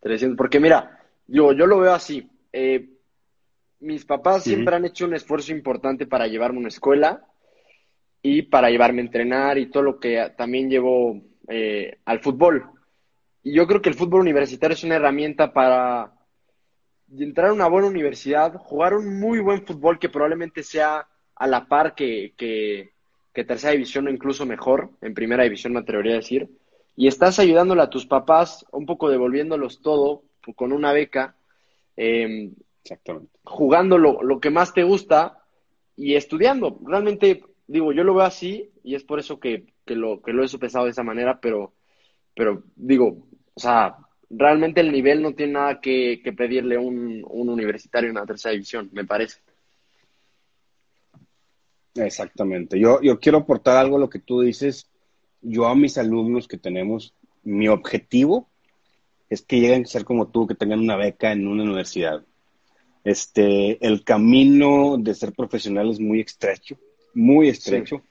300, 0.00 0.36
porque 0.36 0.60
mira, 0.60 1.00
yo, 1.26 1.52
yo 1.52 1.66
lo 1.66 1.80
veo 1.80 1.92
así. 1.92 2.28
Eh, 2.52 2.88
mis 3.80 4.04
papás 4.04 4.44
siempre 4.44 4.74
han 4.74 4.84
hecho 4.84 5.04
un 5.04 5.14
esfuerzo 5.14 5.52
importante 5.52 6.06
para 6.06 6.26
llevarme 6.26 6.58
a 6.58 6.60
una 6.60 6.68
escuela 6.68 7.24
y 8.22 8.42
para 8.42 8.70
llevarme 8.70 9.02
a 9.02 9.04
entrenar 9.04 9.58
y 9.58 9.70
todo 9.70 9.82
lo 9.82 10.00
que 10.00 10.32
también 10.36 10.68
llevo 10.68 11.20
eh, 11.48 11.98
al 12.04 12.20
fútbol. 12.20 12.64
Y 13.42 13.54
yo 13.54 13.66
creo 13.66 13.80
que 13.80 13.88
el 13.88 13.94
fútbol 13.94 14.22
universitario 14.22 14.74
es 14.74 14.84
una 14.84 14.96
herramienta 14.96 15.52
para 15.52 16.12
entrar 17.16 17.50
a 17.50 17.52
una 17.52 17.68
buena 17.68 17.88
universidad, 17.88 18.54
jugar 18.54 18.94
un 18.94 19.18
muy 19.18 19.40
buen 19.40 19.64
fútbol 19.64 19.98
que 19.98 20.08
probablemente 20.08 20.62
sea 20.62 21.06
a 21.34 21.46
la 21.46 21.66
par 21.66 21.94
que, 21.94 22.34
que, 22.36 22.92
tercera 23.44 23.72
división 23.72 24.08
o 24.08 24.10
incluso 24.10 24.44
mejor, 24.44 24.90
en 25.00 25.14
primera 25.14 25.44
división 25.44 25.72
me 25.72 25.78
atrevería 25.78 26.14
a 26.14 26.16
decir, 26.16 26.50
y 26.96 27.06
estás 27.06 27.38
ayudándole 27.38 27.82
a 27.82 27.90
tus 27.90 28.04
papás, 28.04 28.66
un 28.72 28.84
poco 28.84 29.08
devolviéndolos 29.08 29.80
todo 29.80 30.24
con 30.56 30.72
una 30.72 30.92
beca, 30.92 31.36
em, 31.96 32.52
Exactamente. 32.82 33.30
jugando 33.44 33.96
lo, 33.96 34.22
lo, 34.22 34.40
que 34.40 34.50
más 34.50 34.72
te 34.72 34.82
gusta 34.82 35.44
y 35.94 36.14
estudiando. 36.14 36.80
Realmente, 36.84 37.44
digo, 37.66 37.92
yo 37.92 38.02
lo 38.02 38.14
veo 38.14 38.24
así 38.24 38.70
y 38.82 38.94
es 38.94 39.04
por 39.04 39.20
eso 39.20 39.38
que, 39.38 39.66
que 39.84 39.94
lo, 39.94 40.20
que 40.20 40.32
lo 40.32 40.42
he 40.42 40.48
sopesado 40.48 40.86
de 40.86 40.92
esa 40.92 41.02
manera, 41.04 41.38
pero, 41.40 41.74
pero 42.34 42.64
digo, 42.74 43.28
o 43.54 43.60
sea, 43.60 43.98
realmente 44.30 44.80
el 44.80 44.92
nivel 44.92 45.22
no 45.22 45.34
tiene 45.34 45.54
nada 45.54 45.80
que, 45.80 46.20
pedirle 46.36 46.76
a 46.76 46.80
un, 46.80 47.24
un 47.28 47.48
universitario 47.48 48.08
en 48.10 48.16
la 48.16 48.26
tercera 48.26 48.52
división, 48.52 48.88
me 48.92 49.04
parece. 49.04 49.40
Exactamente. 51.94 52.78
Yo, 52.78 53.00
yo 53.02 53.18
quiero 53.18 53.38
aportar 53.38 53.76
algo 53.76 53.96
a 53.96 54.00
lo 54.00 54.10
que 54.10 54.18
tú 54.18 54.40
dices. 54.40 54.88
Yo 55.40 55.66
a 55.66 55.74
mis 55.74 55.98
alumnos 55.98 56.48
que 56.48 56.58
tenemos, 56.58 57.14
mi 57.42 57.68
objetivo 57.68 58.48
es 59.30 59.42
que 59.42 59.60
lleguen 59.60 59.82
a 59.82 59.86
ser 59.86 60.04
como 60.04 60.28
tú, 60.28 60.46
que 60.46 60.54
tengan 60.54 60.80
una 60.80 60.96
beca 60.96 61.32
en 61.32 61.46
una 61.46 61.62
universidad. 61.62 62.24
Este, 63.04 63.84
el 63.86 64.04
camino 64.04 64.96
de 64.98 65.14
ser 65.14 65.32
profesional 65.32 65.90
es 65.90 66.00
muy 66.00 66.20
estrecho, 66.20 66.78
muy 67.14 67.48
estrecho, 67.48 68.02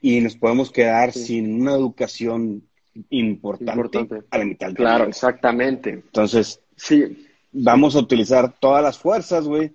y 0.00 0.20
nos 0.20 0.36
podemos 0.36 0.70
quedar 0.70 1.12
sin 1.12 1.60
una 1.60 1.72
educación 1.72 2.68
importante, 3.10 4.24
a 4.30 4.38
la 4.38 4.44
mitad 4.44 4.66
del 4.68 4.76
Claro, 4.76 5.04
exactamente. 5.04 5.90
Entonces, 5.90 6.62
sí. 6.76 7.26
vamos 7.52 7.94
a 7.96 8.00
utilizar 8.00 8.58
todas 8.58 8.82
las 8.82 8.98
fuerzas, 8.98 9.46
güey. 9.46 9.72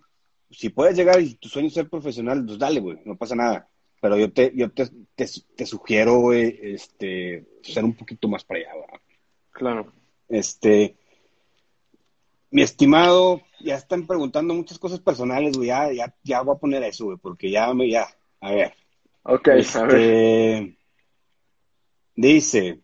Si 0.51 0.69
puedes 0.69 0.95
llegar 0.95 1.19
y 1.21 1.35
tu 1.35 1.49
sueño 1.49 1.67
es 1.67 1.73
ser 1.73 1.89
profesional, 1.89 2.45
pues 2.45 2.57
dale, 2.59 2.79
güey, 2.79 2.99
no 3.05 3.15
pasa 3.15 3.35
nada. 3.35 3.67
Pero 4.01 4.17
yo 4.17 4.31
te, 4.31 4.51
yo 4.55 4.71
te, 4.71 4.87
te, 5.15 5.65
sugiero, 5.65 6.19
güey, 6.19 6.59
este, 6.61 7.45
ser 7.63 7.83
un 7.83 7.95
poquito 7.95 8.27
más 8.27 8.43
para 8.43 8.59
allá, 8.59 8.73
güey. 8.73 9.01
Claro. 9.51 9.93
Este, 10.29 10.95
mi 12.51 12.61
estimado, 12.61 13.41
ya 13.61 13.75
están 13.75 14.05
preguntando 14.05 14.53
muchas 14.53 14.77
cosas 14.77 14.99
personales, 14.99 15.57
güey, 15.57 15.69
ya, 15.69 15.91
ya, 15.91 16.15
ya 16.23 16.41
voy 16.41 16.55
a 16.55 16.59
poner 16.59 16.83
eso, 16.83 17.05
güey, 17.05 17.17
porque 17.17 17.49
ya 17.49 17.73
me, 17.73 17.89
ya, 17.89 18.07
a 18.41 18.51
ver. 18.51 18.73
Ok, 19.23 19.47
a 19.47 19.55
este, 19.55 19.85
ver. 19.85 20.75
Dice, 22.15 22.79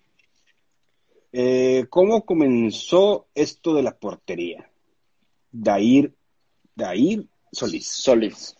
eh, 1.33 1.85
¿Cómo 1.89 2.25
comenzó 2.25 3.27
esto 3.33 3.73
de 3.73 3.83
la 3.83 3.97
portería? 3.97 4.69
Dair, 5.51 6.13
Dair 6.75 7.27
Solís. 7.51 7.87
Solís. 7.87 8.55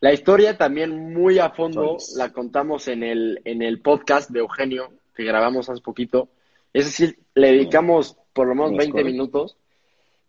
La 0.00 0.12
historia 0.12 0.56
también 0.58 1.12
muy 1.12 1.38
a 1.38 1.50
fondo 1.50 1.96
la 2.16 2.32
contamos 2.32 2.86
en 2.88 3.02
el, 3.02 3.40
en 3.44 3.62
el 3.62 3.80
podcast 3.80 4.30
de 4.30 4.40
Eugenio 4.40 4.92
que 5.14 5.24
grabamos 5.24 5.68
hace 5.68 5.80
poquito. 5.80 6.28
Es 6.72 6.84
decir, 6.84 7.18
le 7.34 7.52
dedicamos 7.52 8.16
por 8.32 8.46
lo 8.46 8.54
menos 8.54 8.76
20 8.76 9.02
minutos. 9.02 9.56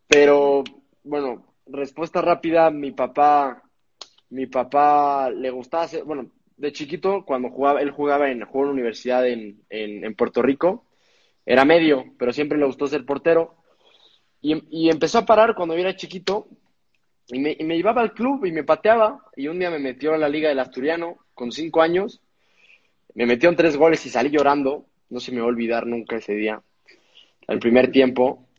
Pero 0.08 0.63
bueno, 1.03 1.53
respuesta 1.65 2.21
rápida, 2.21 2.71
mi 2.71 2.91
papá, 2.91 3.62
mi 4.30 4.45
papá 4.45 5.30
le 5.30 5.49
gustaba 5.49 5.84
hacer, 5.84 6.06
bueno, 6.06 6.32
de 6.56 6.71
chiquito, 6.71 7.25
cuando 7.25 7.49
jugaba, 7.49 7.82
él 7.82 7.91
jugaba 7.91 8.32
en, 8.32 8.45
jugó 8.45 8.65
en 8.65 8.71
universidad 8.71 9.27
en, 9.27 9.62
en 9.69 10.15
Puerto 10.15 10.41
Rico, 10.41 10.87
era 11.48 11.64
medio, 11.64 12.14
pero 12.20 12.34
siempre 12.34 12.58
le 12.58 12.66
gustó 12.66 12.88
ser 12.88 13.06
portero. 13.06 13.56
Y, 14.42 14.90
empezó 14.90 15.20
a 15.20 15.26
parar 15.26 15.56
cuando 15.56 15.74
yo 15.74 15.82
era 15.82 15.96
chiquito 15.96 16.48
y 17.30 17.40
me, 17.40 17.56
llevaba 17.56 18.02
al 18.02 18.14
club 18.14 18.46
y 18.46 18.52
me 18.52 18.66
pateaba. 18.66 19.24
Y 19.36 19.48
un 19.48 19.58
día 19.58 19.72
me 19.72 19.80
metió 19.80 20.14
a 20.14 20.18
la 20.18 20.28
Liga 20.28 20.50
del 20.50 20.60
Asturiano 20.60 21.20
con 21.34 21.54
cinco 21.54 21.82
años. 21.82 22.22
Me 23.16 23.26
metió 23.26 23.50
en 23.50 23.56
tres 23.56 23.78
goles 23.78 24.06
y 24.06 24.10
salí 24.10 24.30
llorando. 24.30 24.86
No 25.10 25.22
se 25.22 25.32
me 25.32 25.40
va 25.40 25.46
a 25.46 25.50
olvidar 25.50 25.88
nunca 25.88 26.18
ese 26.18 26.34
día, 26.34 26.62
el 27.48 27.60
primer 27.60 27.92
tiempo. 27.94 28.50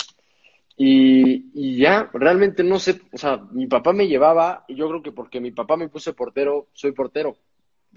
Y, 0.79 1.51
y, 1.55 1.77
ya, 1.77 2.09
realmente 2.15 2.65
no 2.65 2.79
sé, 2.79 3.01
o 3.13 3.19
sea, 3.19 3.37
mi 3.51 3.67
papá 3.67 3.93
me 3.93 4.07
llevaba, 4.07 4.65
y 4.69 4.77
yo 4.77 4.89
creo 4.89 5.03
que 5.03 5.11
porque 5.11 5.41
mi 5.41 5.51
papá 5.51 5.77
me 5.77 5.89
puso 5.89 6.15
portero, 6.15 6.69
soy 6.73 6.93
portero 6.93 7.37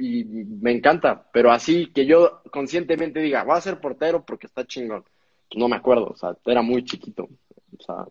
y 0.01 0.25
me 0.25 0.71
encanta, 0.71 1.29
pero 1.31 1.51
así 1.51 1.91
que 1.93 2.05
yo 2.05 2.41
conscientemente 2.51 3.19
diga, 3.19 3.43
voy 3.43 3.57
a 3.57 3.61
ser 3.61 3.79
portero 3.79 4.25
porque 4.25 4.47
está 4.47 4.65
chingón. 4.65 5.03
No 5.55 5.67
me 5.67 5.75
acuerdo, 5.75 6.07
o 6.07 6.15
sea, 6.15 6.35
era 6.45 6.61
muy 6.61 6.83
chiquito. 6.83 7.29
O 7.77 7.83
sea, 7.83 8.05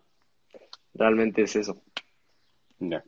realmente 0.93 1.41
es 1.43 1.55
eso. 1.55 1.81
Ya. 2.79 3.03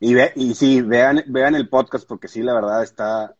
Y, 0.00 0.14
ve, 0.14 0.32
y 0.36 0.54
sí, 0.54 0.82
vean, 0.82 1.22
vean 1.28 1.54
el 1.54 1.68
podcast 1.68 2.06
porque 2.06 2.28
sí, 2.28 2.42
la 2.42 2.54
verdad 2.54 2.82
está, 2.82 3.34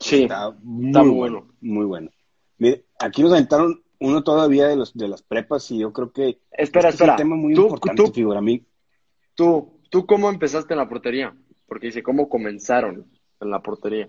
sí, 0.00 0.22
está 0.22 0.54
muy, 0.62 1.10
bueno. 1.10 1.48
Muy 1.60 1.84
bueno. 1.84 2.10
Mire, 2.58 2.86
aquí 2.98 3.22
nos 3.22 3.32
aventaron 3.32 3.82
uno 4.00 4.22
todavía 4.22 4.68
de 4.68 4.76
los 4.76 4.96
de 4.96 5.08
las 5.08 5.22
prepas 5.22 5.70
y 5.70 5.78
yo 5.78 5.92
creo 5.92 6.12
que 6.12 6.40
espera, 6.52 6.88
este 6.88 7.04
espera. 7.04 7.14
es 7.14 7.20
un 7.20 7.24
tema 7.24 7.36
muy 7.36 7.54
importante, 7.54 8.12
figura 8.12 8.38
a 8.38 8.42
mí. 8.42 8.64
Tú, 9.34 9.78
¿Tú 9.90 10.06
cómo 10.06 10.28
empezaste 10.28 10.74
en 10.74 10.78
la 10.78 10.88
portería? 10.88 11.34
Porque 11.66 11.86
dice, 11.88 12.02
¿cómo 12.02 12.28
comenzaron? 12.28 13.06
En 13.40 13.50
la 13.50 13.60
portería. 13.60 14.08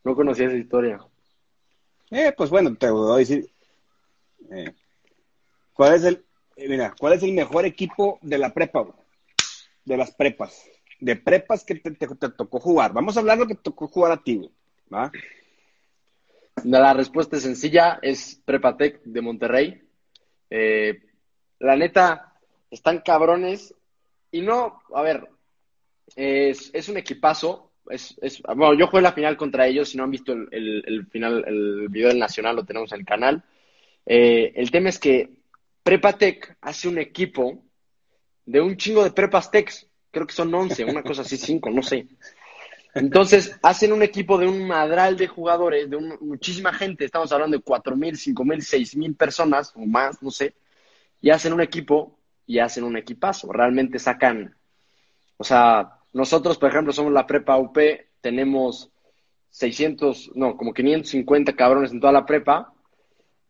No 0.05 0.15
conocía 0.15 0.47
esa 0.47 0.57
historia. 0.57 1.01
Eh, 2.11 2.33
pues 2.37 2.51
bueno, 2.51 2.75
te 2.77 2.91
voy 2.91 3.15
a 3.15 3.19
decir. 3.19 3.51
Eh, 4.51 4.75
¿Cuál 5.73 5.95
es 5.95 6.05
el, 6.05 6.25
eh, 6.57 6.69
mira, 6.69 6.95
cuál 6.99 7.15
es 7.15 7.23
el 7.23 7.33
mejor 7.33 7.65
equipo 7.65 8.19
de 8.23 8.38
la 8.38 8.53
prepa, 8.53 8.87
De 9.85 9.97
las 9.97 10.15
prepas. 10.15 10.65
De 11.01 11.17
prepas 11.17 11.65
que 11.65 11.77
te, 11.77 12.07
tocó 12.31 12.61
jugar. 12.61 12.93
Vamos 12.93 13.17
a 13.17 13.21
hablar 13.21 13.38
de 13.38 13.45
lo 13.45 13.49
que 13.49 13.55
te 13.55 13.62
tocó 13.62 13.88
jugar 13.88 14.12
a 14.12 14.23
ti, 14.23 14.37
güey. 14.37 14.51
¿Va? 14.93 15.11
La 16.65 16.93
respuesta 16.93 17.37
es 17.37 17.43
sencilla, 17.43 17.99
es 18.03 18.41
Prepatec 18.45 19.03
de 19.03 19.21
Monterrey. 19.23 19.83
Eh, 20.51 21.03
la 21.59 21.77
neta, 21.77 22.35
están 22.71 23.01
cabrones. 23.01 23.75
Y 24.31 24.43
no, 24.43 24.83
a 24.95 25.03
ver, 25.03 25.29
es, 26.15 26.71
es 26.75 26.88
un 26.88 26.99
equipazo 26.99 27.72
es, 27.90 28.16
es, 28.21 28.42
bueno, 28.42 28.75
yo 28.75 28.87
jugué 28.87 29.03
la 29.03 29.12
final 29.12 29.37
contra 29.37 29.66
ellos, 29.66 29.88
si 29.88 29.97
no 29.97 30.05
han 30.05 30.11
visto 30.11 30.33
el, 30.33 30.83
el, 30.87 31.07
final, 31.07 31.45
el 31.47 31.88
video 31.88 32.09
del 32.09 32.18
Nacional, 32.18 32.57
lo 32.57 32.64
tenemos 32.64 32.92
en 32.92 33.01
el 33.01 33.07
canal. 33.07 33.45
Eh, 34.07 34.53
el 34.57 34.71
tema 34.71 34.88
es 34.88 34.99
que 34.99 35.31
Prepatec 35.83 36.57
hace 36.61 36.88
un 36.88 36.99
equipo 36.99 37.64
de 38.45 38.61
un 38.61 38.77
chingo 38.77 39.05
de 39.05 39.12
Prepas 39.12 39.51
creo 40.11 40.27
que 40.27 40.35
son 40.35 40.55
11, 40.55 40.85
una 40.85 41.03
cosa 41.03 41.23
así, 41.23 41.37
5, 41.37 41.71
no 41.71 41.83
sé. 41.83 42.07
Entonces, 42.95 43.59
hacen 43.62 43.92
un 43.92 44.03
equipo 44.03 44.37
de 44.37 44.47
un 44.47 44.66
madral 44.66 45.16
de 45.16 45.27
jugadores, 45.27 45.88
de 45.88 45.97
muchísima 46.21 46.73
gente, 46.75 47.07
estamos 47.07 47.33
hablando 47.33 47.57
de 47.57 47.62
4 47.62 47.97
mil, 47.97 48.16
5 48.16 48.45
mil, 48.45 48.62
6 48.62 48.97
mil 48.97 49.14
personas 49.14 49.73
o 49.75 49.87
más, 49.87 50.23
no 50.23 50.31
sé, 50.31 50.55
y 51.21 51.31
hacen 51.31 51.55
un 51.55 51.62
equipo 51.62 52.18
y 52.47 52.59
hacen 52.59 52.85
un 52.85 52.97
equipazo. 52.99 53.51
Realmente 53.51 53.99
sacan, 53.99 54.55
o 55.38 55.45
sea, 55.45 56.02
nosotros, 56.12 56.59
por 56.59 56.70
ejemplo, 56.70 56.92
somos 56.92 57.12
la 57.12 57.27
prepa 57.27 57.59
UP, 57.59 57.79
tenemos 58.20 58.90
600, 59.51 60.33
no, 60.35 60.57
como 60.57 60.72
550 60.72 61.55
cabrones 61.55 61.92
en 61.92 62.01
toda 62.01 62.12
la 62.12 62.27
prepa, 62.27 62.72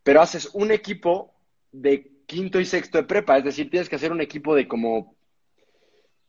pero 0.02 0.20
haces 0.20 0.50
un 0.54 0.70
equipo 0.70 1.32
de 1.70 2.10
quinto 2.26 2.60
y 2.60 2.64
sexto 2.64 2.98
de 2.98 3.04
prepa, 3.04 3.38
es 3.38 3.44
decir, 3.44 3.70
tienes 3.70 3.88
que 3.88 3.96
hacer 3.96 4.12
un 4.12 4.20
equipo 4.20 4.54
de 4.54 4.66
como 4.66 5.14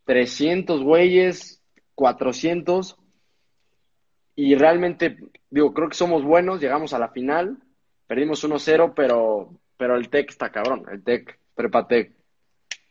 300 0.05 0.83
güeyes, 0.83 1.61
400. 1.95 2.97
Y 4.35 4.55
realmente, 4.55 5.17
digo, 5.49 5.73
creo 5.73 5.89
que 5.89 5.95
somos 5.95 6.23
buenos, 6.23 6.59
llegamos 6.59 6.93
a 6.93 6.99
la 6.99 7.09
final, 7.09 7.57
perdimos 8.07 8.43
1-0, 8.43 8.93
pero, 8.95 9.51
pero 9.77 9.95
el 9.95 10.09
TEC 10.09 10.31
está 10.31 10.51
cabrón, 10.51 10.85
el 10.91 11.03
TEC, 11.03 11.39
Prepa 11.55 11.87
TEC, 11.87 12.13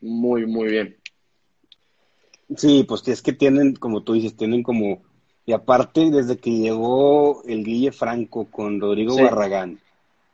muy, 0.00 0.46
muy 0.46 0.68
bien. 0.68 1.01
Sí, 2.56 2.84
pues 2.86 3.06
es 3.08 3.22
que 3.22 3.32
tienen, 3.32 3.74
como 3.74 4.02
tú 4.02 4.12
dices, 4.14 4.36
tienen 4.36 4.62
como, 4.62 5.02
y 5.46 5.52
aparte 5.52 6.10
desde 6.10 6.36
que 6.38 6.50
llegó 6.50 7.42
el 7.44 7.64
Guille 7.64 7.92
Franco 7.92 8.46
con 8.50 8.80
Rodrigo 8.80 9.14
Sí. 9.14 9.22
Barragán, 9.22 9.78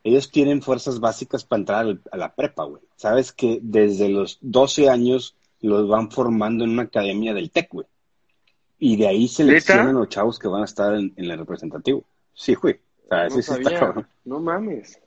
ellos 0.05 0.31
tienen 0.31 0.63
fuerzas 0.63 1.01
básicas 1.01 1.45
para 1.45 1.61
entrar 1.61 1.79
al- 1.87 2.01
a 2.11 2.17
la 2.17 2.35
prepa, 2.35 2.65
güey. 2.65 2.83
Sabes 2.97 3.33
que 3.33 3.59
desde 3.63 4.09
los 4.09 4.39
12 4.41 4.89
años 4.89 5.35
los 5.61 5.89
van 5.89 6.11
formando 6.11 6.65
en 6.65 6.71
una 6.71 6.83
academia 6.85 7.35
del 7.35 7.51
TEC, 7.51 7.69
güey. 7.73 7.87
Y 8.79 8.97
de 8.97 9.09
ahí 9.09 9.27
seleccionan 9.29 9.95
los 9.95 10.09
chavos 10.09 10.39
que 10.39 10.47
van 10.49 10.63
a 10.63 10.67
estar 10.67 10.95
en, 10.95 11.13
en 11.17 11.25
el 11.31 11.39
representativo. 11.39 12.05
Sí, 12.33 12.55
güey. 12.55 12.77
O 13.05 13.09
sea, 13.09 13.29
No 13.29 13.39
está 13.39 13.55
sabía, 13.55 13.81
cabrón. 13.81 14.07
no 14.25 14.39
mames. 14.41 15.01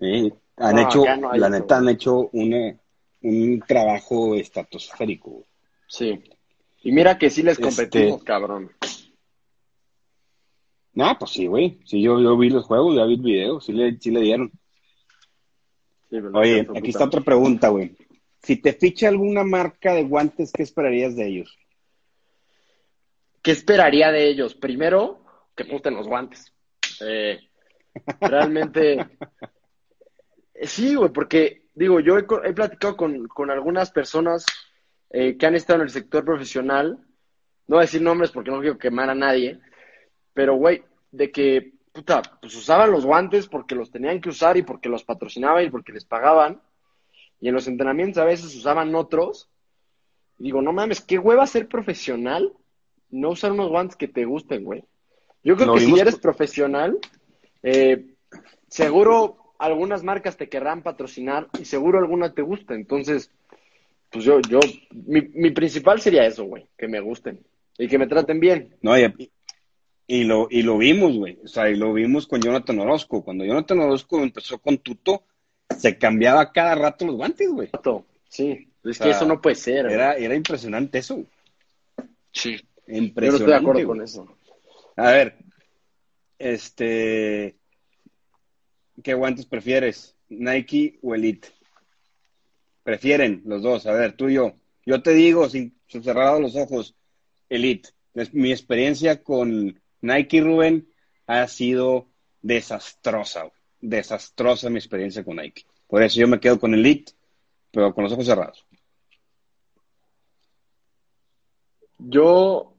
Sí, 0.00 0.32
han 0.56 0.74
No, 0.76 0.82
hecho, 0.82 1.04
no 1.20 1.32
la 1.32 1.46
eso, 1.46 1.48
neta, 1.50 1.76
han 1.78 1.88
hecho 1.88 2.28
una, 2.32 2.76
un 3.22 3.62
trabajo 3.66 4.34
estratosférico, 4.34 5.30
güey. 5.30 5.44
Sí. 5.86 6.20
Y 6.82 6.92
mira 6.92 7.16
que 7.18 7.30
sí 7.30 7.42
les 7.42 7.58
Este- 7.58 7.62
competimos, 7.64 8.22
cabrón. 8.24 8.72
No, 10.94 11.16
pues 11.18 11.30
sí, 11.30 11.46
güey. 11.46 11.80
Sí, 11.86 12.02
yo, 12.02 12.20
yo 12.20 12.36
vi 12.36 12.50
los 12.50 12.66
juegos, 12.66 12.96
ya 12.96 13.04
vi 13.04 13.14
el 13.14 13.22
video, 13.22 13.60
sí 13.60 13.72
le, 13.72 13.98
sí 13.98 14.10
le 14.10 14.20
dieron. 14.20 14.50
Sí, 16.10 16.16
Oye, 16.34 16.60
aquí 16.60 16.66
puta. 16.68 16.88
está 16.88 17.04
otra 17.04 17.20
pregunta, 17.22 17.68
güey. 17.68 17.96
Si 18.42 18.56
te 18.56 18.72
ficha 18.74 19.08
alguna 19.08 19.44
marca 19.44 19.94
de 19.94 20.02
guantes, 20.02 20.52
¿qué 20.52 20.62
esperarías 20.62 21.16
de 21.16 21.26
ellos? 21.28 21.58
¿Qué 23.42 23.52
esperaría 23.52 24.12
de 24.12 24.28
ellos? 24.28 24.54
Primero, 24.54 25.24
que 25.56 25.64
me 25.64 25.72
gusten 25.72 25.94
los 25.94 26.06
guantes. 26.06 26.52
Eh, 27.00 27.38
realmente. 28.20 28.92
eh, 30.54 30.66
Sí, 30.66 30.94
güey, 30.94 31.10
porque, 31.10 31.62
digo, 31.74 32.00
yo 32.00 32.18
he, 32.18 32.26
he 32.44 32.52
platicado 32.52 32.96
con, 32.96 33.26
con 33.28 33.50
algunas 33.50 33.90
personas 33.90 34.44
eh, 35.12 35.36
que 35.36 35.46
han 35.46 35.54
estado 35.54 35.80
en 35.80 35.86
el 35.86 35.90
sector 35.90 36.24
profesional. 36.24 36.98
No 37.66 37.76
voy 37.76 37.78
a 37.78 37.82
decir 37.82 38.00
nombres 38.00 38.30
porque 38.30 38.50
no 38.50 38.60
quiero 38.60 38.78
quemar 38.78 39.10
a 39.10 39.14
nadie. 39.14 39.60
Pero, 40.32 40.54
güey, 40.54 40.82
de 41.10 41.30
que, 41.30 41.74
puta, 41.92 42.22
pues 42.40 42.54
usaban 42.56 42.90
los 42.90 43.04
guantes 43.04 43.46
porque 43.46 43.74
los 43.74 43.90
tenían 43.90 44.20
que 44.20 44.30
usar 44.30 44.56
y 44.56 44.62
porque 44.62 44.88
los 44.88 45.04
patrocinaban 45.04 45.64
y 45.64 45.70
porque 45.70 45.92
les 45.92 46.06
pagaban. 46.06 46.60
Y 47.40 47.48
en 47.48 47.54
los 47.54 47.68
entrenamientos 47.68 48.22
a 48.22 48.24
veces 48.24 48.56
usaban 48.56 48.94
otros. 48.94 49.50
Y 50.38 50.44
digo, 50.44 50.62
no 50.62 50.72
mames, 50.72 51.02
qué 51.02 51.18
hueva 51.18 51.46
ser 51.46 51.68
profesional, 51.68 52.52
no 53.10 53.30
usar 53.30 53.52
unos 53.52 53.68
guantes 53.68 53.96
que 53.96 54.08
te 54.08 54.24
gusten, 54.24 54.64
güey. 54.64 54.84
Yo 55.44 55.56
creo 55.56 55.74
que 55.74 55.80
si 55.80 55.98
eres 55.98 56.18
profesional, 56.18 56.98
eh, 57.62 58.14
seguro 58.68 59.54
algunas 59.58 60.02
marcas 60.02 60.36
te 60.36 60.48
querrán 60.48 60.82
patrocinar 60.82 61.48
y 61.60 61.64
seguro 61.64 61.98
alguna 61.98 62.32
te 62.32 62.42
gusta. 62.42 62.74
Entonces, 62.74 63.30
pues 64.12 64.24
yo, 64.24 64.40
yo, 64.42 64.60
mi, 64.90 65.22
mi 65.34 65.50
principal 65.50 66.00
sería 66.00 66.26
eso, 66.26 66.44
güey, 66.44 66.66
que 66.76 66.86
me 66.88 67.00
gusten 67.00 67.40
y 67.78 67.88
que 67.88 67.98
me 67.98 68.06
traten 68.06 68.38
bien. 68.40 68.76
No, 68.82 68.98
y, 68.98 69.30
y 70.06 70.24
lo, 70.24 70.48
y 70.50 70.62
lo 70.62 70.76
vimos, 70.78 71.16
güey. 71.16 71.38
O 71.42 71.48
sea, 71.48 71.70
y 71.70 71.76
lo 71.76 71.92
vimos 71.92 72.26
con 72.26 72.40
Jonathan 72.42 72.78
Orozco. 72.80 73.24
Cuando 73.24 73.44
Jonathan 73.44 73.80
Orozco 73.80 74.22
empezó 74.22 74.58
con 74.58 74.78
Tuto, 74.78 75.24
se 75.78 75.96
cambiaba 75.98 76.52
cada 76.52 76.74
rato 76.74 77.06
los 77.06 77.16
guantes, 77.16 77.48
güey. 77.50 77.70
Sí, 78.28 78.68
es 78.84 78.96
sea, 78.98 79.06
que 79.06 79.12
eso 79.12 79.26
no 79.26 79.40
puede 79.40 79.56
ser. 79.56 79.84
güey. 79.84 79.94
Era, 79.94 80.14
era 80.14 80.34
impresionante 80.34 80.98
eso. 80.98 81.24
Sí, 82.32 82.56
yo 82.56 82.62
no 82.88 82.96
Impresionante. 82.98 83.36
estoy 83.44 83.46
de 83.46 83.54
acuerdo 83.56 83.72
güey. 83.72 83.86
con 83.86 84.02
eso. 84.02 84.36
A 84.96 85.10
ver, 85.12 85.36
este, 86.38 87.56
¿qué 89.02 89.14
guantes 89.14 89.46
prefieres? 89.46 90.14
¿Nike 90.28 90.98
o 91.02 91.14
Elite? 91.14 91.48
Prefieren 92.82 93.42
los 93.44 93.62
dos. 93.62 93.86
A 93.86 93.92
ver, 93.92 94.12
tú 94.16 94.28
y 94.28 94.34
yo. 94.34 94.54
Yo 94.84 95.02
te 95.02 95.12
digo, 95.12 95.48
sin 95.48 95.78
cerrar 95.86 96.40
los 96.40 96.56
ojos, 96.56 96.96
Elite. 97.48 97.90
Mi 98.32 98.50
experiencia 98.50 99.22
con 99.22 99.80
Nike, 100.00 100.40
Rubén, 100.40 100.88
ha 101.26 101.46
sido 101.48 102.08
desastrosa. 102.40 103.50
Desastrosa 103.80 104.70
mi 104.70 104.78
experiencia 104.78 105.24
con 105.24 105.36
Nike. 105.36 105.64
Por 105.86 106.02
eso 106.02 106.20
yo 106.20 106.28
me 106.28 106.40
quedo 106.40 106.58
con 106.58 106.74
Elite, 106.74 107.12
pero 107.70 107.94
con 107.94 108.04
los 108.04 108.12
ojos 108.12 108.26
cerrados. 108.26 108.66
Yo, 111.98 112.74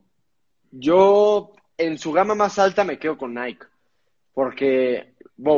yo 0.72 1.54
en 1.78 1.98
su 1.98 2.12
gama 2.12 2.36
más 2.36 2.60
alta 2.60 2.84
me 2.84 3.00
quedo 3.00 3.18
con 3.18 3.34
Nike. 3.34 3.66
Porque, 4.34 5.14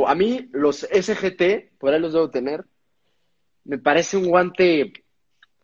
a 0.06 0.14
mí 0.14 0.48
los 0.52 0.80
SGT, 0.80 1.78
por 1.78 1.92
ahí 1.92 2.00
los 2.00 2.12
debo 2.12 2.30
tener, 2.30 2.64
me 3.66 3.78
parece 3.78 4.16
un 4.16 4.26
guante, 4.26 4.92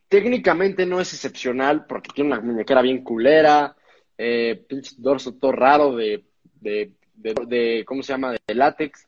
técnicamente 0.09 0.85
no 0.87 1.01
es 1.01 1.13
excepcional 1.13 1.87
porque 1.87 2.11
tiene 2.15 2.33
una 2.33 2.41
muñequera 2.41 2.83
bien 2.83 3.03
culera, 3.03 3.77
eh, 4.19 4.65
pinche 4.69 4.95
dorso 4.99 5.35
todo 5.35 5.53
raro 5.53 5.97
de, 5.97 6.25
de, 6.61 6.93
de, 7.15 7.85
¿cómo 7.87 8.03
se 8.03 8.13
llama? 8.13 8.33
De 8.33 8.55
látex. 8.55 9.07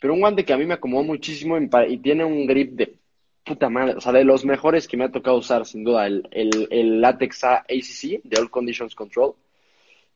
Pero 0.00 0.14
un 0.14 0.20
guante 0.20 0.44
que 0.44 0.52
a 0.52 0.58
mí 0.58 0.66
me 0.66 0.74
acomodó 0.74 1.04
muchísimo 1.04 1.56
y, 1.58 1.98
tiene 1.98 2.24
un 2.24 2.46
grip 2.46 2.72
de 2.72 2.96
puta 3.44 3.68
madre, 3.68 3.94
o 3.94 4.00
sea, 4.00 4.12
de 4.12 4.24
los 4.24 4.44
mejores 4.44 4.86
que 4.86 4.96
me 4.96 5.04
ha 5.04 5.12
tocado 5.12 5.36
usar, 5.36 5.64
sin 5.64 5.84
duda, 5.84 6.06
el, 6.06 6.28
el, 6.32 6.68
el 6.70 7.00
látex 7.00 7.44
ACC, 7.44 8.22
de 8.24 8.40
All 8.40 8.50
Conditions 8.50 8.94
Control. 8.94 9.34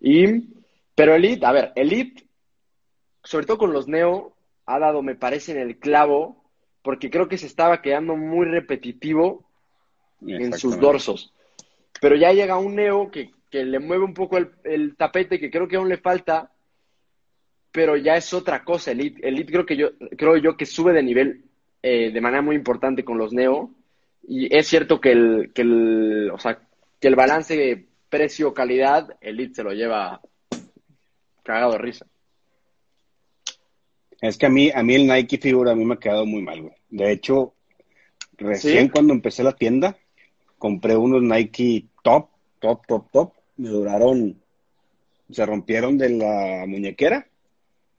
Y, 0.01 0.49
pero 0.95 1.15
Elite, 1.15 1.47
a 1.47 1.53
ver, 1.53 1.73
Elite, 1.77 2.25
sobre 3.23 3.47
todo 3.47 3.59
con 3.59 3.73
los 3.73 3.89
Neo, 3.89 4.37
ha 4.67 4.79
dado, 4.79 5.03
me 5.03 5.15
parece, 5.15 5.53
en 5.53 5.59
el 5.59 5.79
clavo, 5.79 6.46
porque 6.87 7.11
creo 7.11 7.27
que 7.27 7.37
se 7.37 7.49
estaba 7.49 7.83
quedando 7.83 8.17
muy 8.17 8.47
repetitivo 8.47 9.45
en 10.25 10.53
sus 10.53 10.79
dorsos. 10.79 11.35
Pero 12.01 12.15
ya 12.15 12.33
llega 12.33 12.59
un 12.59 12.77
Neo 12.77 13.11
que, 13.11 13.33
que 13.51 13.65
le 13.65 13.81
mueve 13.81 14.05
un 14.05 14.15
poco 14.15 14.39
el, 14.39 14.53
el 14.63 14.95
tapete, 14.95 15.41
que 15.41 15.51
creo 15.51 15.67
que 15.67 15.75
aún 15.75 15.89
le 15.89 15.97
falta, 15.97 16.53
pero 17.73 17.97
ya 17.97 18.15
es 18.15 18.33
otra 18.33 18.63
cosa. 18.63 18.93
Elite, 18.93 19.29
Elite 19.29 19.51
creo 19.53 19.67
que 19.67 19.77
yo, 19.77 19.89
creo 20.17 20.37
yo 20.37 20.57
que 20.57 20.65
sube 20.65 20.93
de 20.93 21.03
nivel 21.03 21.43
eh, 21.83 22.13
de 22.13 22.21
manera 22.21 22.41
muy 22.41 22.55
importante 22.55 23.05
con 23.05 23.19
los 23.19 23.33
Neo. 23.33 23.73
Y 24.29 24.57
es 24.57 24.69
cierto 24.69 25.01
que 25.01 25.11
el, 25.11 25.51
que 25.53 25.63
el, 25.63 26.31
o 26.33 26.39
sea, 26.39 26.61
que 27.01 27.09
el 27.09 27.17
balance 27.17 27.85
precio-calidad, 28.09 29.17
Elite 29.21 29.57
se 29.57 29.65
lo 29.65 29.73
lleva 29.73 30.21
cagado 31.43 31.73
de 31.73 31.79
risa. 31.79 32.07
Es 34.21 34.39
que 34.39 34.47
a 34.47 34.51
mí, 34.51 34.71
a 34.73 34.85
mí 34.85 34.95
el 34.95 35.09
Nike 35.09 35.39
figura 35.39 35.73
a 35.73 35.75
mí 35.75 35.85
me 35.85 35.95
ha 35.95 35.99
quedado 35.99 36.25
muy 36.25 36.43
mal, 36.43 36.63
güey. 36.63 36.76
De 36.97 37.13
hecho, 37.13 37.53
recién 38.39 38.87
¿Sí? 38.87 38.91
cuando 38.91 39.13
empecé 39.13 39.43
la 39.45 39.53
tienda, 39.53 39.97
compré 40.59 40.97
unos 40.97 41.23
Nike 41.23 41.87
top, 42.03 42.29
top, 42.59 42.87
top, 42.87 43.11
top. 43.11 43.33
Me 43.59 43.69
duraron, 43.69 44.41
se 45.31 45.45
rompieron 45.45 45.99
de 45.99 46.11
la 46.11 46.65
muñequera 46.67 47.27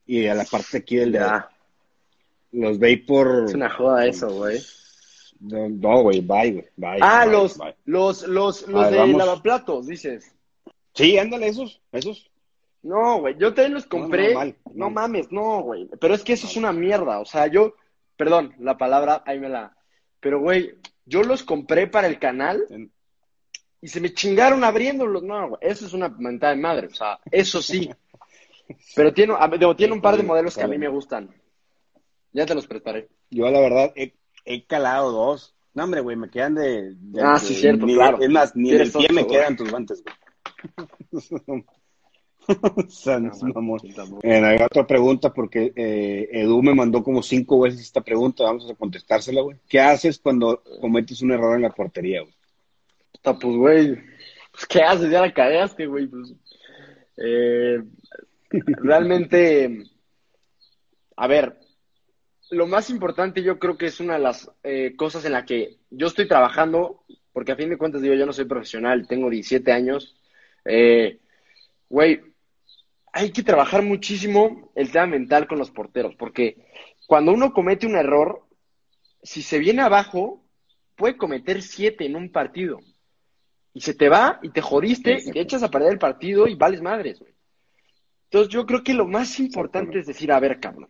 y 0.05 0.25
a 0.27 0.33
la 0.35 0.45
parte 0.45 0.77
aquí 0.77 0.95
del 0.95 1.11
dedo. 1.11 1.45
Los 2.51 2.79
Vapor. 2.79 3.45
es 3.47 3.53
una 3.53 3.69
joda 3.69 4.05
eso, 4.07 4.29
güey. 4.29 4.59
No, 5.39 5.69
no, 5.69 6.01
güey, 6.01 6.21
bye, 6.21 6.51
güey. 6.51 6.65
Bye, 6.75 6.97
Ah, 7.01 7.25
bye, 7.25 7.33
los, 7.33 7.57
bye. 7.57 7.75
los, 7.85 8.23
los, 8.27 8.67
los 8.67 8.81
ver, 8.85 8.91
de 8.93 8.97
vamos. 8.97 9.17
lavaplatos, 9.17 9.85
dices. 9.85 10.33
Sí, 10.93 11.17
ándale, 11.19 11.47
esos, 11.49 11.79
esos. 11.91 12.31
No, 12.81 13.19
güey, 13.19 13.35
yo 13.37 13.53
también 13.53 13.75
los 13.75 13.83
No, 13.83 13.89
compré. 13.89 14.33
no, 14.33 14.45
No, 14.73 14.89
mal, 14.89 14.93
mames, 15.11 15.31
no, 15.31 15.61
güey. 15.61 15.87
Pero 15.99 16.15
es 16.15 16.23
que 16.23 16.33
eso 16.33 16.47
es 16.47 16.55
una 16.57 16.71
mierda. 16.71 17.19
O 17.19 17.25
sea, 17.25 17.45
yo, 17.47 17.75
perdón, 18.17 18.53
la 18.59 18.77
palabra, 18.77 19.23
ahí 19.25 19.39
me 19.39 19.49
la. 19.49 19.75
Pero, 20.19 20.39
güey, 20.41 20.75
yo 21.05 21.21
los 21.23 21.43
compré 21.43 21.87
para 21.87 22.07
el 22.07 22.19
canal 22.19 22.65
y 23.81 23.87
se 23.87 24.01
me 24.01 24.13
chingaron 24.13 24.63
abriéndolos. 24.63 25.23
No, 25.23 25.49
güey, 25.49 25.59
eso 25.61 25.85
es 25.85 25.93
una 25.93 26.09
mentada 26.09 26.53
de 26.55 26.61
madre. 26.61 26.87
O 26.87 26.93
sea, 26.93 27.19
eso 27.31 27.61
sí. 27.61 27.89
Pero 28.95 29.13
tiene, 29.13 29.33
digo, 29.57 29.75
tiene 29.75 29.93
un 29.93 30.01
par 30.01 30.17
de 30.17 30.23
modelos 30.23 30.55
que 30.55 30.63
a 30.63 30.67
mí 30.67 30.77
me 30.77 30.89
gustan. 30.89 31.33
Ya 32.33 32.45
te 32.45 32.53
los 32.53 32.67
prestaré. 32.67 33.07
Yo, 33.29 33.49
la 33.49 33.59
verdad, 33.61 33.93
he, 33.95 34.13
he 34.43 34.65
calado 34.65 35.11
dos. 35.11 35.55
No, 35.73 35.83
hombre, 35.85 36.01
güey, 36.01 36.17
me 36.17 36.29
quedan 36.29 36.55
de. 36.55 36.93
de- 36.95 37.21
Ah, 37.21 37.33
de- 37.35 37.39
sí, 37.39 37.53
cierto, 37.55 37.85
ni- 37.85 37.93
claro. 37.93 38.17
Es 38.19 38.29
más, 38.29 38.55
ni 38.55 38.71
en 38.71 38.81
el 38.81 38.91
Tienes 38.91 39.07
pie 39.07 39.15
me 39.15 39.27
quedan 39.27 39.55
tus 39.55 39.69
guantes, 39.71 40.03
güey. 40.03 40.15
Sea, 42.89 43.19
no 43.19 43.31
mamón. 43.53 43.79
Eh, 44.23 44.43
hay 44.43 44.57
otra 44.61 44.85
pregunta 44.85 45.33
porque 45.33 45.73
eh, 45.75 46.29
Edu 46.31 46.61
me 46.61 46.73
mandó 46.73 47.03
como 47.03 47.21
cinco 47.21 47.59
veces 47.59 47.81
esta 47.81 48.01
pregunta, 48.01 48.43
vamos 48.43 48.69
a 48.69 48.75
contestársela, 48.75 49.41
güey. 49.41 49.57
¿Qué 49.67 49.79
haces 49.79 50.19
cuando 50.19 50.63
cometes 50.79 51.21
un 51.21 51.31
error 51.31 51.55
en 51.55 51.63
la 51.63 51.69
portería, 51.69 52.21
güey? 52.21 52.33
Puta, 53.11 53.37
pues, 53.37 53.55
güey, 53.55 53.95
pues, 54.51 54.65
¿qué 54.67 54.81
haces? 54.81 55.11
Ya 55.11 55.21
la 55.21 55.33
cagaste, 55.33 55.85
güey. 55.87 56.07
Pues, 56.07 56.33
eh, 57.17 57.83
realmente, 58.49 59.83
a 61.15 61.27
ver, 61.27 61.57
lo 62.51 62.67
más 62.67 62.89
importante 62.89 63.43
yo 63.43 63.59
creo 63.59 63.77
que 63.77 63.87
es 63.87 63.99
una 63.99 64.13
de 64.13 64.19
las 64.19 64.49
eh, 64.63 64.95
cosas 64.95 65.25
en 65.25 65.33
la 65.33 65.45
que 65.45 65.77
yo 65.89 66.07
estoy 66.07 66.27
trabajando 66.27 67.03
porque 67.37 67.51
a 67.51 67.55
fin 67.55 67.69
de 67.69 67.77
cuentas 67.77 68.01
digo, 68.01 68.15
yo 68.15 68.25
no 68.25 68.33
soy 68.33 68.45
profesional, 68.45 69.07
tengo 69.07 69.29
17 69.29 69.71
años. 69.71 70.15
Eh, 70.65 71.19
güey, 71.87 72.19
hay 73.17 73.31
que 73.31 73.41
trabajar 73.41 73.81
muchísimo 73.81 74.71
el 74.75 74.91
tema 74.91 75.07
mental 75.07 75.47
con 75.47 75.57
los 75.57 75.71
porteros, 75.71 76.13
porque 76.15 76.67
cuando 77.07 77.31
uno 77.31 77.51
comete 77.51 77.87
un 77.87 77.95
error, 77.95 78.47
si 79.23 79.41
se 79.41 79.57
viene 79.57 79.81
abajo, 79.81 80.45
puede 80.95 81.17
cometer 81.17 81.63
siete 81.63 82.05
en 82.05 82.15
un 82.15 82.31
partido. 82.31 82.79
Y 83.73 83.81
se 83.81 83.95
te 83.95 84.07
va 84.07 84.39
y 84.43 84.49
te 84.49 84.61
jodiste 84.61 85.17
y 85.19 85.31
te 85.31 85.41
echas 85.41 85.63
a 85.63 85.71
perder 85.71 85.93
el 85.93 85.97
partido 85.97 86.47
y 86.47 86.53
vales 86.53 86.83
madres, 86.83 87.19
güey. 87.19 87.33
Entonces 88.25 88.53
yo 88.53 88.67
creo 88.67 88.83
que 88.83 88.93
lo 88.93 89.07
más 89.07 89.39
importante 89.39 89.97
es 89.97 90.05
decir, 90.05 90.31
a 90.31 90.39
ver, 90.39 90.59
cabrón, 90.59 90.89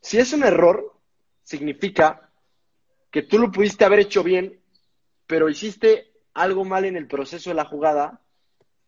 si 0.00 0.16
es 0.16 0.32
un 0.32 0.44
error, 0.44 0.98
significa 1.42 2.30
que 3.10 3.22
tú 3.22 3.38
lo 3.38 3.52
pudiste 3.52 3.84
haber 3.84 3.98
hecho 3.98 4.22
bien, 4.22 4.60
pero 5.26 5.50
hiciste 5.50 6.10
algo 6.32 6.64
mal 6.64 6.86
en 6.86 6.96
el 6.96 7.06
proceso 7.06 7.50
de 7.50 7.54
la 7.54 7.66
jugada 7.66 8.22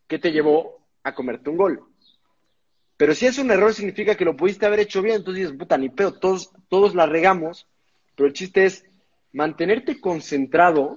que 0.06 0.18
te 0.18 0.32
llevó 0.32 0.86
a 1.02 1.14
comerte 1.14 1.50
un 1.50 1.58
gol. 1.58 1.95
Pero 2.96 3.14
si 3.14 3.26
es 3.26 3.38
un 3.38 3.50
error, 3.50 3.74
significa 3.74 4.14
que 4.14 4.24
lo 4.24 4.36
pudiste 4.36 4.66
haber 4.66 4.80
hecho 4.80 5.02
bien. 5.02 5.16
Entonces 5.16 5.44
dices, 5.44 5.58
puta, 5.58 5.76
ni 5.76 5.88
pedo, 5.88 6.14
todos, 6.14 6.50
todos 6.68 6.94
la 6.94 7.06
regamos. 7.06 7.66
Pero 8.14 8.28
el 8.28 8.32
chiste 8.32 8.64
es 8.64 8.84
mantenerte 9.32 10.00
concentrado 10.00 10.96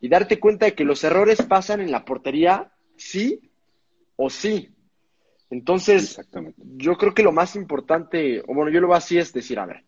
y 0.00 0.08
darte 0.08 0.38
cuenta 0.38 0.66
de 0.66 0.74
que 0.74 0.84
los 0.84 1.02
errores 1.04 1.42
pasan 1.42 1.80
en 1.80 1.90
la 1.90 2.04
portería, 2.04 2.72
sí 2.96 3.50
o 4.16 4.28
sí. 4.28 4.74
Entonces, 5.50 6.20
yo 6.56 6.96
creo 6.96 7.14
que 7.14 7.22
lo 7.22 7.32
más 7.32 7.56
importante, 7.56 8.42
o 8.46 8.54
bueno, 8.54 8.70
yo 8.70 8.80
lo 8.80 8.88
veo 8.88 8.96
así, 8.96 9.16
es 9.16 9.32
decir, 9.32 9.58
a 9.58 9.66
ver, 9.66 9.84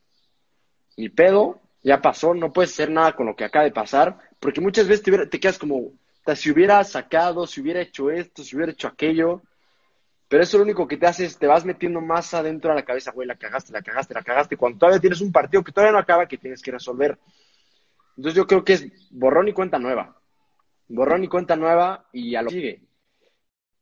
ni 0.96 1.10
pedo, 1.10 1.60
ya 1.82 2.00
pasó, 2.00 2.34
no 2.34 2.52
puedes 2.52 2.72
hacer 2.72 2.90
nada 2.90 3.14
con 3.14 3.26
lo 3.26 3.36
que 3.36 3.44
acaba 3.44 3.66
de 3.66 3.72
pasar, 3.72 4.18
porque 4.38 4.62
muchas 4.62 4.88
veces 4.88 5.02
te, 5.02 5.26
te 5.26 5.40
quedas 5.40 5.58
como, 5.58 5.92
si 6.34 6.50
hubiera 6.50 6.82
sacado, 6.84 7.46
si 7.46 7.60
hubiera 7.60 7.82
hecho 7.82 8.10
esto, 8.10 8.42
si 8.42 8.56
hubiera 8.56 8.72
hecho 8.72 8.88
aquello, 8.88 9.42
pero 10.30 10.44
eso 10.44 10.58
lo 10.58 10.62
único 10.62 10.86
que 10.86 10.96
te 10.96 11.08
hace 11.08 11.24
es 11.24 11.36
te 11.36 11.48
vas 11.48 11.64
metiendo 11.64 12.00
más 12.00 12.32
adentro 12.34 12.70
a 12.70 12.74
la 12.76 12.84
cabeza, 12.84 13.10
güey, 13.10 13.26
la 13.26 13.34
cagaste, 13.34 13.72
la 13.72 13.82
cagaste, 13.82 14.14
la 14.14 14.22
cagaste, 14.22 14.56
cuando 14.56 14.78
todavía 14.78 15.00
tienes 15.00 15.20
un 15.20 15.32
partido 15.32 15.64
que 15.64 15.72
todavía 15.72 15.90
no 15.90 15.98
acaba 15.98 16.28
que 16.28 16.38
tienes 16.38 16.62
que 16.62 16.70
resolver. 16.70 17.18
Entonces 18.16 18.36
yo 18.36 18.46
creo 18.46 18.64
que 18.64 18.74
es 18.74 19.10
borrón 19.10 19.48
y 19.48 19.52
cuenta 19.52 19.80
nueva. 19.80 20.16
Borrón 20.86 21.24
y 21.24 21.28
cuenta 21.28 21.56
nueva 21.56 22.08
y 22.12 22.36
a 22.36 22.42
lo 22.42 22.48
que 22.50 22.54
sigue. 22.54 22.82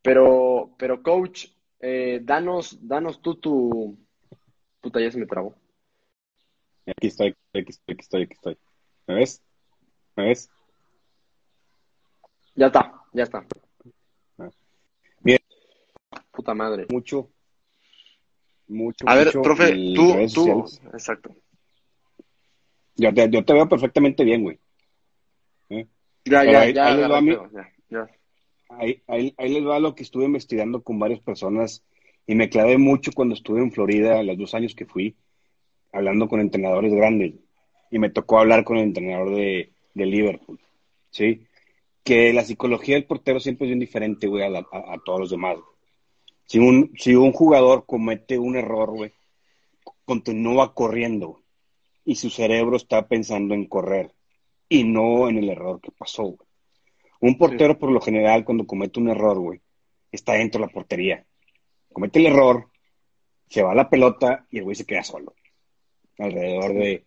Pero, 0.01 0.73
pero 0.75 1.03
coach, 1.03 1.45
eh, 1.81 2.19
danos, 2.23 2.79
danos 2.81 3.21
tú 3.21 3.35
tu... 3.35 3.99
Puta, 4.81 4.99
ya 4.99 5.11
se 5.11 5.19
me 5.19 5.27
trabó. 5.27 5.53
Aquí 6.87 7.07
estoy, 7.09 7.35
aquí 7.53 7.69
estoy, 7.69 7.93
aquí 7.93 8.01
estoy, 8.01 8.23
aquí 8.23 8.33
estoy. 8.33 8.57
¿Me 9.05 9.13
ves? 9.13 9.43
¿Me 10.15 10.29
ves? 10.29 10.49
Ya 12.55 12.65
está, 12.65 12.91
ya 13.13 13.23
está. 13.23 13.45
Puta 16.39 16.53
madre. 16.53 16.85
Mucho. 16.89 17.29
Mucho. 18.69 19.03
A 19.09 19.15
ver, 19.15 19.29
profe, 19.41 19.73
tú, 19.93 20.13
tú. 20.13 20.27
sociales. 20.29 20.81
Exacto. 20.93 21.35
Yo 22.95 23.13
te, 23.13 23.29
yo 23.29 23.43
te 23.43 23.51
veo 23.53 23.67
perfectamente 23.67 24.23
bien, 24.23 24.41
güey. 24.43 24.57
¿Eh? 25.67 25.85
Ya, 26.23 26.45
ya, 26.45 26.61
ahí- 26.61 26.73
ya. 26.73 26.87
ahí 26.87 27.21
mi- 27.23 27.31
ya, 27.33 27.69
ya. 27.89 28.09
Ahí, 28.69 29.01
ahí, 29.07 29.33
ahí 29.37 29.53
les 29.53 29.65
va 29.67 29.79
lo 29.81 29.95
que 29.95 30.03
estuve 30.03 30.23
investigando 30.23 30.81
con 30.81 30.97
varias 30.97 31.19
personas 31.19 31.83
y 32.25 32.35
me 32.35 32.47
clavé 32.47 32.77
mucho 32.77 33.11
cuando 33.13 33.35
estuve 33.35 33.59
en 33.59 33.73
Florida, 33.73 34.23
los 34.23 34.37
dos 34.37 34.53
años 34.53 34.73
que 34.75 34.85
fui, 34.85 35.17
hablando 35.91 36.29
con 36.29 36.39
entrenadores 36.39 36.93
grandes. 36.93 37.33
Y 37.91 37.99
me 37.99 38.09
tocó 38.11 38.39
hablar 38.39 38.63
con 38.63 38.77
el 38.77 38.83
entrenador 38.83 39.35
de, 39.35 39.71
de 39.93 40.05
Liverpool, 40.05 40.57
¿sí? 41.09 41.43
Que 42.05 42.31
la 42.31 42.45
psicología 42.45 42.95
del 42.95 43.03
portero 43.03 43.41
siempre 43.41 43.65
es 43.65 43.71
bien 43.71 43.79
diferente, 43.79 44.27
güey, 44.27 44.43
a, 44.45 44.49
la- 44.49 44.67
a- 44.71 44.93
a 44.93 44.97
todos 45.03 45.19
los 45.19 45.29
demás. 45.31 45.55
güey. 45.57 45.78
Si 46.49 46.57
un, 46.57 46.91
si 46.97 47.13
un 47.13 47.31
jugador 47.31 47.85
comete 47.85 48.39
un 48.39 48.55
error, 48.55 48.89
güey, 48.89 49.13
continúa 50.03 50.73
corriendo 50.73 51.43
y 52.03 52.15
su 52.15 52.31
cerebro 52.31 52.75
está 52.75 53.07
pensando 53.07 53.53
en 53.53 53.67
correr 53.67 54.15
y 54.67 54.83
no 54.83 55.29
en 55.29 55.37
el 55.37 55.49
error 55.49 55.79
que 55.79 55.91
pasó, 55.91 56.23
güey. 56.23 56.49
Un 57.19 57.37
portero, 57.37 57.77
por 57.77 57.91
lo 57.91 58.01
general, 58.01 58.45
cuando 58.45 58.65
comete 58.65 58.99
un 58.99 59.09
error, 59.09 59.37
güey, 59.37 59.61
está 60.11 60.33
dentro 60.33 60.59
de 60.59 60.65
la 60.65 60.73
portería. 60.73 61.23
Comete 61.93 62.17
el 62.17 62.25
error, 62.25 62.71
se 63.47 63.61
va 63.61 63.75
la 63.75 63.87
pelota 63.87 64.47
y 64.49 64.57
el 64.57 64.63
güey 64.63 64.75
se 64.75 64.87
queda 64.87 65.03
solo. 65.03 65.35
Alrededor 66.17 66.73
de, 66.73 67.05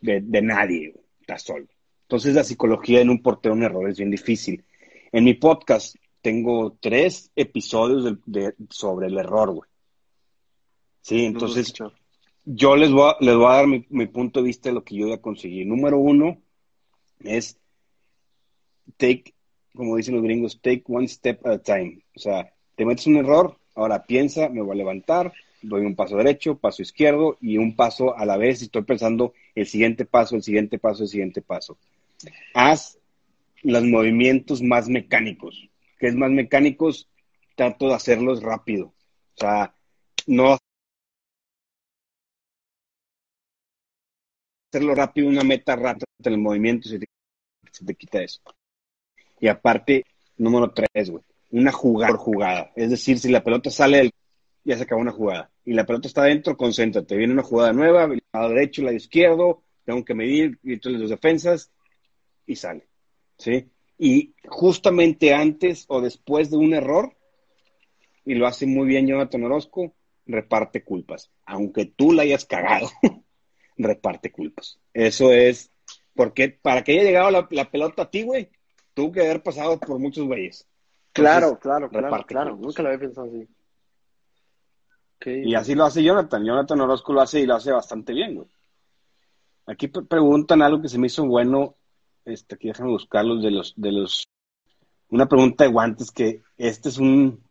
de, 0.00 0.20
de 0.20 0.42
nadie, 0.42 0.90
güey. 0.90 1.04
Está 1.20 1.38
solo. 1.38 1.68
Entonces, 2.08 2.34
la 2.34 2.42
psicología 2.42 3.00
en 3.00 3.10
un 3.10 3.22
portero, 3.22 3.54
un 3.54 3.62
error 3.62 3.88
es 3.88 3.98
bien 3.98 4.10
difícil. 4.10 4.64
En 5.12 5.22
mi 5.22 5.34
podcast 5.34 5.94
tengo 6.22 6.76
tres 6.80 7.30
episodios 7.36 8.04
de- 8.04 8.16
de- 8.26 8.54
sobre 8.70 9.08
el 9.08 9.18
error, 9.18 9.50
güey. 9.52 9.68
Sí, 11.02 11.24
entonces 11.24 11.72
yo 12.44 12.76
les 12.76 12.90
voy 12.92 13.10
a, 13.10 13.16
les 13.20 13.34
voy 13.36 13.46
a 13.46 13.56
dar 13.56 13.66
mi, 13.66 13.84
mi 13.90 14.06
punto 14.06 14.40
de 14.40 14.46
vista 14.46 14.68
de 14.68 14.74
lo 14.74 14.84
que 14.84 14.96
yo 14.96 15.08
ya 15.08 15.18
conseguí. 15.20 15.64
Número 15.64 15.98
uno 15.98 16.38
es 17.20 17.58
take, 18.96 19.34
como 19.74 19.96
dicen 19.96 20.14
los 20.14 20.22
gringos, 20.22 20.60
take 20.60 20.84
one 20.86 21.08
step 21.08 21.44
at 21.46 21.52
a 21.52 21.58
time. 21.62 22.00
O 22.16 22.18
sea, 22.20 22.52
te 22.76 22.84
metes 22.84 23.06
un 23.06 23.16
error, 23.16 23.56
ahora 23.74 24.04
piensa, 24.04 24.48
me 24.48 24.62
voy 24.62 24.72
a 24.74 24.78
levantar, 24.78 25.32
doy 25.62 25.84
un 25.84 25.94
paso 25.94 26.16
derecho, 26.16 26.56
paso 26.56 26.82
izquierdo 26.82 27.36
y 27.40 27.56
un 27.58 27.74
paso 27.76 28.16
a 28.16 28.24
la 28.24 28.36
vez 28.36 28.62
estoy 28.62 28.82
pensando 28.82 29.32
el 29.54 29.66
siguiente 29.66 30.04
paso, 30.04 30.36
el 30.36 30.42
siguiente 30.42 30.78
paso, 30.78 31.02
el 31.04 31.08
siguiente 31.08 31.42
paso. 31.42 31.76
Haz 32.54 32.98
los 33.62 33.84
movimientos 33.84 34.62
más 34.62 34.88
mecánicos. 34.88 35.68
Que 36.02 36.08
es 36.08 36.16
más 36.16 36.32
mecánicos? 36.32 37.08
Trato 37.54 37.86
de 37.86 37.94
hacerlos 37.94 38.42
rápido. 38.42 38.86
O 38.86 39.36
sea, 39.36 39.72
no 40.26 40.58
hacerlo 44.68 44.96
rápido, 44.96 45.28
una 45.28 45.44
meta 45.44 45.76
rápida 45.76 46.06
en 46.24 46.32
el 46.32 46.40
movimiento, 46.40 46.88
se 46.88 46.98
te, 46.98 47.06
se 47.70 47.84
te 47.84 47.94
quita 47.94 48.20
eso. 48.20 48.40
Y 49.38 49.46
aparte, 49.46 50.04
número 50.38 50.72
tres, 50.72 51.08
güey, 51.08 51.22
una 51.52 51.70
jugada 51.70 52.14
por 52.14 52.20
jugada. 52.20 52.72
Es 52.74 52.90
decir, 52.90 53.20
si 53.20 53.28
la 53.30 53.44
pelota 53.44 53.70
sale 53.70 53.98
del 53.98 54.10
ya 54.64 54.76
se 54.76 54.82
acabó 54.82 55.02
una 55.02 55.12
jugada. 55.12 55.52
Y 55.64 55.72
la 55.72 55.86
pelota 55.86 56.08
está 56.08 56.22
adentro, 56.22 56.56
concéntrate. 56.56 57.16
Viene 57.16 57.32
una 57.32 57.44
jugada 57.44 57.72
nueva, 57.72 58.08
lado 58.32 58.48
derecho, 58.48 58.82
lado 58.82 58.96
izquierdo, 58.96 59.62
tengo 59.84 60.04
que 60.04 60.14
medir 60.14 60.58
entre 60.64 60.90
las 60.92 61.10
defensas 61.10 61.70
y 62.44 62.56
sale. 62.56 62.88
¿Sí? 63.38 63.70
Y 63.98 64.34
justamente 64.48 65.32
antes 65.34 65.84
o 65.88 66.00
después 66.00 66.50
de 66.50 66.56
un 66.56 66.74
error, 66.74 67.16
y 68.24 68.34
lo 68.34 68.46
hace 68.46 68.66
muy 68.66 68.86
bien 68.86 69.06
Jonathan 69.06 69.44
Orozco, 69.44 69.94
reparte 70.26 70.84
culpas. 70.84 71.30
Aunque 71.44 71.86
tú 71.86 72.12
la 72.12 72.22
hayas 72.22 72.44
cagado, 72.44 72.88
reparte 73.76 74.30
culpas. 74.32 74.80
Eso 74.92 75.32
es, 75.32 75.70
porque 76.14 76.48
para 76.48 76.82
que 76.84 76.92
haya 76.92 77.02
llegado 77.02 77.30
la, 77.30 77.48
la 77.50 77.70
pelota 77.70 78.02
a 78.02 78.10
ti, 78.10 78.22
güey, 78.22 78.50
tuvo 78.94 79.12
que 79.12 79.20
haber 79.20 79.42
pasado 79.42 79.78
por 79.78 79.98
muchos 79.98 80.26
güeyes. 80.26 80.66
Claro, 81.12 81.58
claro, 81.58 81.88
claro, 81.90 82.06
reparte 82.06 82.34
claro. 82.34 82.50
culpas. 82.52 82.66
Nunca 82.66 82.82
lo 82.82 82.88
había 82.88 83.00
pensado 83.00 83.26
así. 83.28 83.48
Y 85.24 85.54
así 85.54 85.74
lo 85.74 85.84
hace 85.84 86.02
Jonathan. 86.02 86.44
Jonathan 86.44 86.80
Orozco 86.80 87.12
lo 87.12 87.20
hace 87.20 87.40
y 87.40 87.46
lo 87.46 87.54
hace 87.54 87.70
bastante 87.70 88.12
bien, 88.12 88.34
güey. 88.34 88.48
Aquí 89.66 89.86
pre- 89.86 90.02
preguntan 90.02 90.62
algo 90.62 90.82
que 90.82 90.88
se 90.88 90.98
me 90.98 91.06
hizo 91.06 91.24
bueno. 91.24 91.76
Este, 92.24 92.54
aquí 92.54 92.68
déjame 92.68 92.90
buscarlos 92.90 93.42
de 93.42 93.50
los, 93.50 93.74
de 93.76 93.92
los. 93.92 94.28
Una 95.08 95.26
pregunta 95.28 95.64
de 95.64 95.70
guantes 95.70 96.10
que 96.10 96.42
este 96.56 96.88
es 96.88 96.98
un 96.98 97.42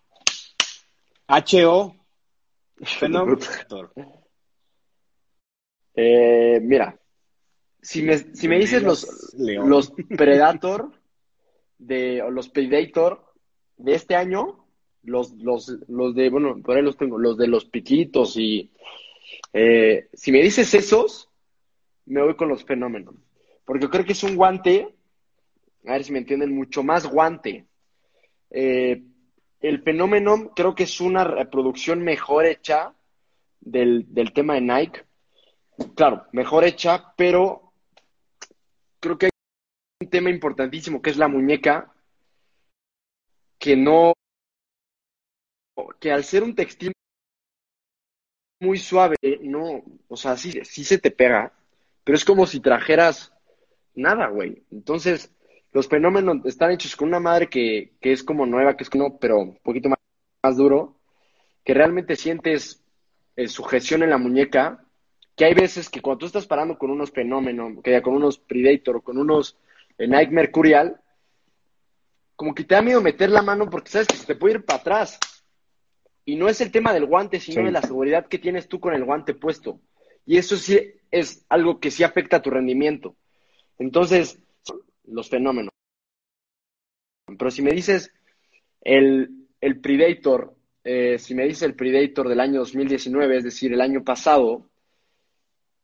HO 1.28 1.96
fenómeno. 2.82 3.38
Eh, 5.94 6.62
mira, 6.62 6.98
si 7.82 8.02
me, 8.02 8.18
si 8.18 8.48
me 8.48 8.58
dices 8.58 8.82
los, 8.82 9.34
León. 9.38 9.70
los 9.70 9.92
Predator 9.92 10.90
de, 11.78 12.22
o 12.22 12.32
los 12.32 12.48
Predator 12.48 13.34
de 13.76 13.96
este 13.96 14.16
año, 14.16 14.66
los, 15.04 15.34
los, 15.34 15.68
los 15.90 16.16
de, 16.16 16.30
bueno, 16.30 16.62
por 16.64 16.78
ahí 16.78 16.82
los 16.82 16.96
tengo, 16.96 17.18
los 17.18 17.38
de 17.38 17.48
los 17.48 17.66
piquitos 17.66 18.38
y 18.38 18.72
eh, 19.52 20.08
si 20.14 20.32
me 20.32 20.42
dices 20.42 20.74
esos, 20.74 21.30
me 22.06 22.24
voy 22.24 22.36
con 22.36 22.48
los 22.48 22.64
fenómenos. 22.64 23.16
Porque 23.72 23.88
creo 23.88 24.04
que 24.04 24.12
es 24.12 24.24
un 24.24 24.36
guante, 24.36 24.94
a 25.88 25.94
ver 25.94 26.04
si 26.04 26.12
me 26.12 26.20
entienden, 26.20 26.54
mucho 26.54 26.84
más 26.84 27.08
guante. 27.08 27.68
Eh, 28.50 29.02
el 29.62 29.82
fenómeno 29.82 30.52
creo 30.54 30.76
que 30.76 30.84
es 30.84 31.00
una 31.00 31.24
reproducción 31.24 32.04
mejor 32.04 32.46
hecha 32.48 32.94
del, 33.62 34.14
del 34.14 34.34
tema 34.34 34.56
de 34.56 34.62
Nike. 34.62 35.06
Claro, 35.96 36.28
mejor 36.34 36.66
hecha, 36.66 37.14
pero 37.16 37.72
creo 39.00 39.18
que 39.18 39.28
hay 39.28 39.32
un 40.02 40.10
tema 40.10 40.30
importantísimo 40.30 41.02
que 41.02 41.12
es 41.12 41.16
la 41.16 41.30
muñeca, 41.30 41.94
que 43.58 43.78
no, 43.78 44.12
que 45.98 46.12
al 46.12 46.26
ser 46.26 46.44
un 46.44 46.56
textil 46.56 46.92
muy 48.60 48.78
suave, 48.80 49.16
no, 49.40 49.82
o 50.10 50.18
sea, 50.18 50.36
sí, 50.36 50.60
sí 50.66 50.84
se 50.84 50.98
te 50.98 51.10
pega, 51.10 51.54
pero 52.04 52.18
es 52.18 52.26
como 52.26 52.46
si 52.46 52.60
trajeras 52.60 53.32
nada, 53.96 54.28
güey. 54.28 54.64
Entonces, 54.72 55.34
los 55.72 55.88
fenómenos 55.88 56.46
están 56.46 56.72
hechos 56.72 56.96
con 56.96 57.08
una 57.10 57.20
madre 57.20 57.48
que, 57.48 57.94
que 58.02 58.12
es 58.12 58.24
como 58.24 58.46
nueva, 58.46 58.76
que 58.76 58.84
es 58.84 58.90
como, 58.90 59.18
pero 59.20 59.40
un 59.40 59.58
poquito 59.64 59.90
más, 59.90 60.00
más 60.44 60.58
duro, 60.58 60.98
que 61.64 61.74
realmente 61.74 62.16
sientes 62.16 62.84
eh, 63.36 63.48
sujeción 63.48 64.04
en 64.04 64.10
la 64.10 64.18
muñeca, 64.18 64.84
que 65.36 65.46
hay 65.46 65.54
veces 65.54 65.90
que 65.90 66.02
cuando 66.02 66.20
tú 66.20 66.26
estás 66.26 66.46
parando 66.48 66.78
con 66.78 66.92
unos 66.92 67.12
fenómenos, 67.12 67.82
que 67.84 67.92
ya 67.92 68.02
con 68.02 68.16
unos 68.16 68.38
Predator 68.38 68.98
o 68.98 69.02
con 69.02 69.18
unos 69.18 69.58
eh, 69.98 70.08
Nike 70.08 70.32
Mercurial, 70.32 71.00
como 72.36 72.54
que 72.56 72.64
te 72.64 72.76
da 72.76 72.82
miedo 72.82 73.02
meter 73.02 73.30
la 73.30 73.42
mano 73.42 73.70
porque 73.70 73.92
sabes 73.92 74.08
que 74.08 74.18
se 74.18 74.26
te 74.26 74.36
puede 74.36 74.56
ir 74.56 74.66
para 74.66 74.80
atrás. 74.80 75.20
Y 76.26 76.36
no 76.36 76.50
es 76.50 76.60
el 76.62 76.72
tema 76.72 76.94
del 76.94 77.06
guante, 77.06 77.40
sino 77.40 77.62
Sí. 77.62 77.66
de 77.66 77.72
la 77.72 77.82
seguridad 77.82 78.28
que 78.28 78.40
tienes 78.40 78.68
tú 78.68 78.80
con 78.80 78.94
el 78.94 79.04
guante 79.06 79.34
puesto. 79.34 79.80
Y 80.26 80.38
eso 80.38 80.56
sí 80.58 80.80
es 81.10 81.46
algo 81.50 81.80
que 81.80 81.92
sí 81.92 82.04
afecta 82.04 82.38
a 82.38 82.42
tu 82.42 82.50
rendimiento. 82.50 83.16
Entonces, 83.82 84.38
los 85.06 85.28
fenómenos. 85.28 85.72
Pero 87.26 87.50
si 87.50 87.64
me 87.64 87.72
dices 87.72 88.14
el, 88.80 89.48
el 89.60 89.82
Predator, 89.82 90.54
eh, 90.84 91.18
si 91.18 91.34
me 91.34 91.46
dices 91.46 91.64
el 91.64 91.76
Predator 91.76 92.30
del 92.30 92.42
año 92.42 92.60
2019, 92.60 93.38
es 93.38 93.44
decir, 93.44 93.74
el 93.74 93.82
año 93.82 94.04
pasado, 94.04 94.70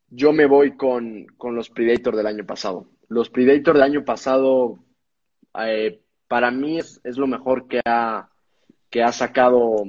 yo 0.09 0.31
me 0.31 0.45
voy 0.45 0.77
con, 0.77 1.25
con 1.37 1.55
los 1.55 1.71
Predator 1.71 2.15
del 2.15 2.27
año 2.27 2.45
pasado. 2.45 2.87
Los 3.09 3.31
Predator 3.31 3.73
del 3.73 3.83
año 3.83 4.05
pasado, 4.05 4.77
eh, 5.59 5.99
para 6.27 6.51
mí 6.51 6.77
es, 6.77 7.01
es 7.03 7.17
lo 7.17 7.25
mejor 7.25 7.67
que 7.67 7.81
ha, 7.83 8.29
que 8.91 9.01
ha 9.01 9.11
sacado 9.11 9.85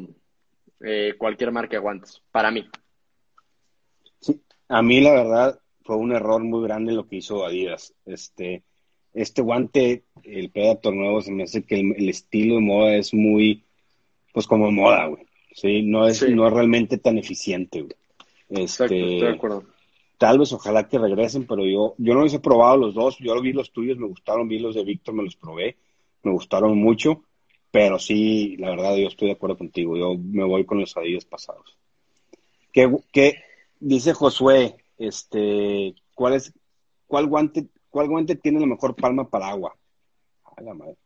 eh, 0.80 1.14
cualquier 1.18 1.52
marca 1.52 1.76
de 1.76 1.82
guantes, 1.82 2.22
para 2.32 2.50
mí. 2.50 2.70
Sí, 4.20 4.42
a 4.68 4.80
mí 4.80 5.02
la 5.02 5.12
verdad 5.12 5.61
fue 5.89 5.97
un 5.97 6.12
error 6.12 6.45
muy 6.45 6.62
grande 6.64 6.93
lo 6.93 7.09
que 7.09 7.16
hizo 7.16 7.47
Adidas. 7.47 7.95
Este, 8.05 8.62
este 9.14 9.41
guante, 9.41 10.05
el 10.22 10.51
Predator 10.51 10.95
nuevo, 10.95 11.22
se 11.22 11.32
me 11.32 11.45
hace 11.45 11.62
que 11.64 11.80
el, 11.80 11.95
el 11.97 12.11
estilo 12.11 12.57
de 12.57 12.61
moda 12.61 12.95
es 12.95 13.14
muy, 13.14 13.64
pues 14.34 14.47
como 14.47 14.70
moda, 14.70 15.07
güey. 15.07 15.22
Sí, 15.55 15.80
no 15.80 16.07
es, 16.07 16.18
Sí. 16.18 16.26
no 16.34 16.47
es 16.47 16.53
realmente 16.53 16.99
tan 16.99 17.16
eficiente, 17.16 17.80
güey. 17.80 17.95
Exacto, 18.51 18.95
Este, 18.95 19.14
estoy 19.14 19.20
de 19.30 19.34
acuerdo. 19.34 19.64
tal 20.18 20.39
vez 20.39 20.53
ojalá 20.53 20.86
que 20.89 20.99
regresen, 20.99 21.47
pero 21.47 21.64
yo, 21.64 21.95
yo 21.97 22.12
no 22.12 22.20
los 22.20 22.34
he 22.34 22.39
probado 22.39 22.76
los 22.76 22.93
dos. 22.95 23.16
Yo 23.18 23.41
vi 23.41 23.55
los 23.55 23.72
tuyos, 23.72 23.97
me 23.97 24.09
gustaron, 24.09 24.47
vi 24.47 24.59
los 24.59 24.74
de 24.74 24.84
Víctor, 24.84 25.14
me 25.14 25.22
los 25.24 25.36
probé, 25.36 25.78
me 26.22 26.32
gustaron 26.32 26.76
mucho, 26.76 27.22
pero 27.70 27.99
sí, 27.99 28.59
la 28.59 28.68
verdad, 28.68 28.95
yo 28.95 29.09
estoy 29.09 29.28
de 29.28 29.34
acuerdo 29.36 29.57
contigo. 29.57 29.97
Yo 29.97 30.16
me 30.18 30.45
voy 30.45 30.66
con 30.66 30.80
los 30.80 30.95
Adidas 30.99 31.24
pasados. 31.24 31.78
¿Qué, 32.74 32.95
qué 33.11 33.36
dice 33.80 34.12
Josué? 34.12 34.76
Este, 34.99 35.94
¿cuál 36.14 36.34
es, 36.34 36.53
cuál 37.07 37.26
guante, 37.26 37.68
cuál 37.88 38.09
guante 38.09 38.34
tiene 38.34 38.61
la 38.61 38.66
mejor 38.66 38.96
palma 38.96 39.28
para 39.28 39.49
agua? 39.49 39.76
A 40.57 40.61
la 40.62 40.74
madre. 40.74 40.96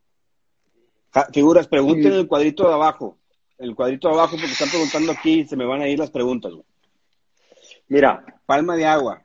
Ja, 1.13 1.29
figuras, 1.33 1.69
pregunten 1.69 2.13
en 2.13 2.19
el 2.21 2.29
cuadrito 2.29 2.67
de 2.67 2.75
abajo. 2.75 3.19
El 3.59 3.75
cuadrito 3.75 4.09
de 4.09 4.15
abajo, 4.15 4.37
porque 4.37 4.53
están 4.53 4.71
preguntando 4.71 5.13
aquí 5.13 5.41
y 5.41 5.47
se 5.47 5.57
me 5.57 5.67
van 5.67 5.83
a 5.83 5.89
ir 5.89 5.99
las 5.99 6.11
preguntas, 6.11 6.53
güey. 6.53 6.65
Mira, 7.89 8.25
Palma 8.47 8.77
de 8.77 8.87
agua. 8.87 9.23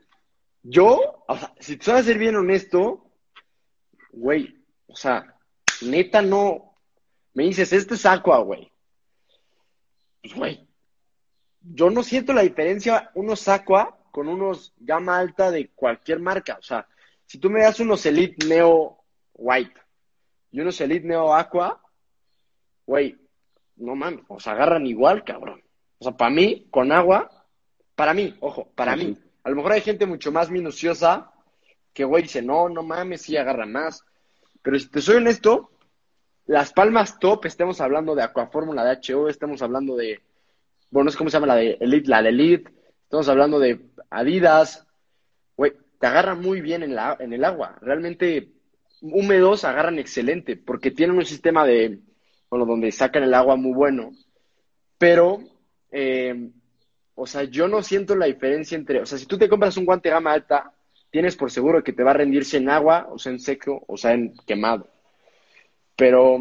yo, 0.63 1.23
o 1.27 1.37
sea, 1.37 1.53
si 1.59 1.77
te 1.77 1.85
sabes 1.85 2.05
ser 2.05 2.17
bien 2.17 2.35
honesto, 2.35 3.09
güey, 4.11 4.63
o 4.87 4.95
sea, 4.95 5.37
neta 5.81 6.21
no, 6.21 6.75
me 7.33 7.43
dices, 7.43 7.71
este 7.71 7.95
es 7.95 8.05
Aqua, 8.05 8.39
güey. 8.39 8.71
Pues, 10.21 10.35
güey, 10.35 10.67
yo 11.61 11.89
no 11.89 12.03
siento 12.03 12.33
la 12.33 12.41
diferencia 12.41 13.11
unos 13.15 13.47
Aqua 13.47 13.96
con 14.17 14.29
unos 14.29 14.73
gama 14.79 15.19
alta 15.19 15.51
de 15.51 15.69
cualquier 15.75 16.19
marca. 16.19 16.57
O 16.59 16.63
sea, 16.63 16.87
si 17.27 17.37
tú 17.37 17.51
me 17.51 17.61
das 17.61 17.79
unos 17.79 18.03
Elite 18.03 18.47
Neo 18.47 18.97
White 19.35 19.79
y 20.49 20.59
unos 20.59 20.81
Elite 20.81 21.05
Neo 21.05 21.35
Aqua, 21.35 21.79
güey, 22.87 23.15
no 23.75 23.95
mames, 23.95 24.21
o 24.27 24.39
sea, 24.39 24.53
agarran 24.53 24.87
igual, 24.87 25.23
cabrón. 25.23 25.61
O 25.99 26.03
sea, 26.03 26.17
para 26.17 26.31
mí, 26.31 26.65
con 26.71 26.91
agua, 26.91 27.29
para 27.93 28.15
mí, 28.15 28.35
ojo, 28.39 28.71
para 28.73 28.97
Sí, 28.97 29.05
mí. 29.05 29.17
A 29.43 29.51
lo 29.51 29.57
mejor 29.57 29.73
hay 29.73 29.81
gente 29.81 30.07
mucho 30.07 30.31
más 30.31 30.49
minuciosa 30.49 31.31
que, 31.93 32.03
güey, 32.03 32.23
dice, 32.23 32.41
no, 32.41 32.69
no 32.69 32.81
mames, 32.81 33.21
sí 33.21 33.37
agarra 33.37 33.67
más. 33.67 34.03
Pero 34.63 34.79
si 34.79 34.89
te 34.89 34.99
soy 34.99 35.17
honesto, 35.17 35.69
las 36.47 36.73
palmas 36.73 37.19
top, 37.19 37.45
estemos 37.45 37.79
hablando 37.81 38.15
de 38.15 38.23
Aquafórmula 38.23 38.83
de 38.83 38.97
HO, 39.13 39.29
estamos 39.29 39.61
hablando 39.61 39.95
de, 39.95 40.21
bueno, 40.89 41.05
no 41.05 41.11
sé 41.11 41.19
cómo 41.19 41.29
se 41.29 41.35
llama 41.35 41.53
la 41.53 41.55
de 41.57 41.77
Elite, 41.79 42.09
la 42.09 42.23
de 42.23 42.29
Elite, 42.29 42.76
estamos 43.07 43.29
hablando 43.29 43.57
de 43.57 43.79
Adidas, 44.09 44.85
güey, 45.55 45.71
te 45.97 46.07
agarran 46.07 46.41
muy 46.41 46.59
bien 46.59 46.83
en, 46.83 46.93
la, 46.93 47.15
en 47.21 47.31
el 47.31 47.45
agua. 47.45 47.77
Realmente, 47.79 48.51
húmedos 49.01 49.63
agarran 49.63 49.97
excelente, 49.97 50.57
porque 50.57 50.91
tienen 50.91 51.15
un 51.15 51.25
sistema 51.25 51.65
de, 51.65 51.99
bueno, 52.49 52.65
donde 52.65 52.91
sacan 52.91 53.23
el 53.23 53.33
agua 53.33 53.55
muy 53.55 53.71
bueno. 53.71 54.11
Pero, 54.97 55.39
eh, 55.89 56.49
o 57.15 57.25
sea, 57.25 57.45
yo 57.45 57.69
no 57.69 57.81
siento 57.81 58.13
la 58.13 58.25
diferencia 58.25 58.77
entre, 58.77 58.99
o 58.99 59.05
sea, 59.05 59.17
si 59.17 59.25
tú 59.25 59.37
te 59.37 59.47
compras 59.47 59.77
un 59.77 59.85
guante 59.85 60.09
gama 60.09 60.33
alta, 60.33 60.73
tienes 61.09 61.37
por 61.37 61.49
seguro 61.49 61.81
que 61.81 61.93
te 61.93 62.03
va 62.03 62.11
a 62.11 62.15
rendirse 62.15 62.57
en 62.57 62.69
agua, 62.69 63.07
o 63.09 63.17
sea, 63.17 63.31
en 63.31 63.39
seco, 63.39 63.85
o 63.87 63.95
sea, 63.95 64.11
en 64.11 64.35
quemado. 64.45 64.89
Pero, 65.95 66.35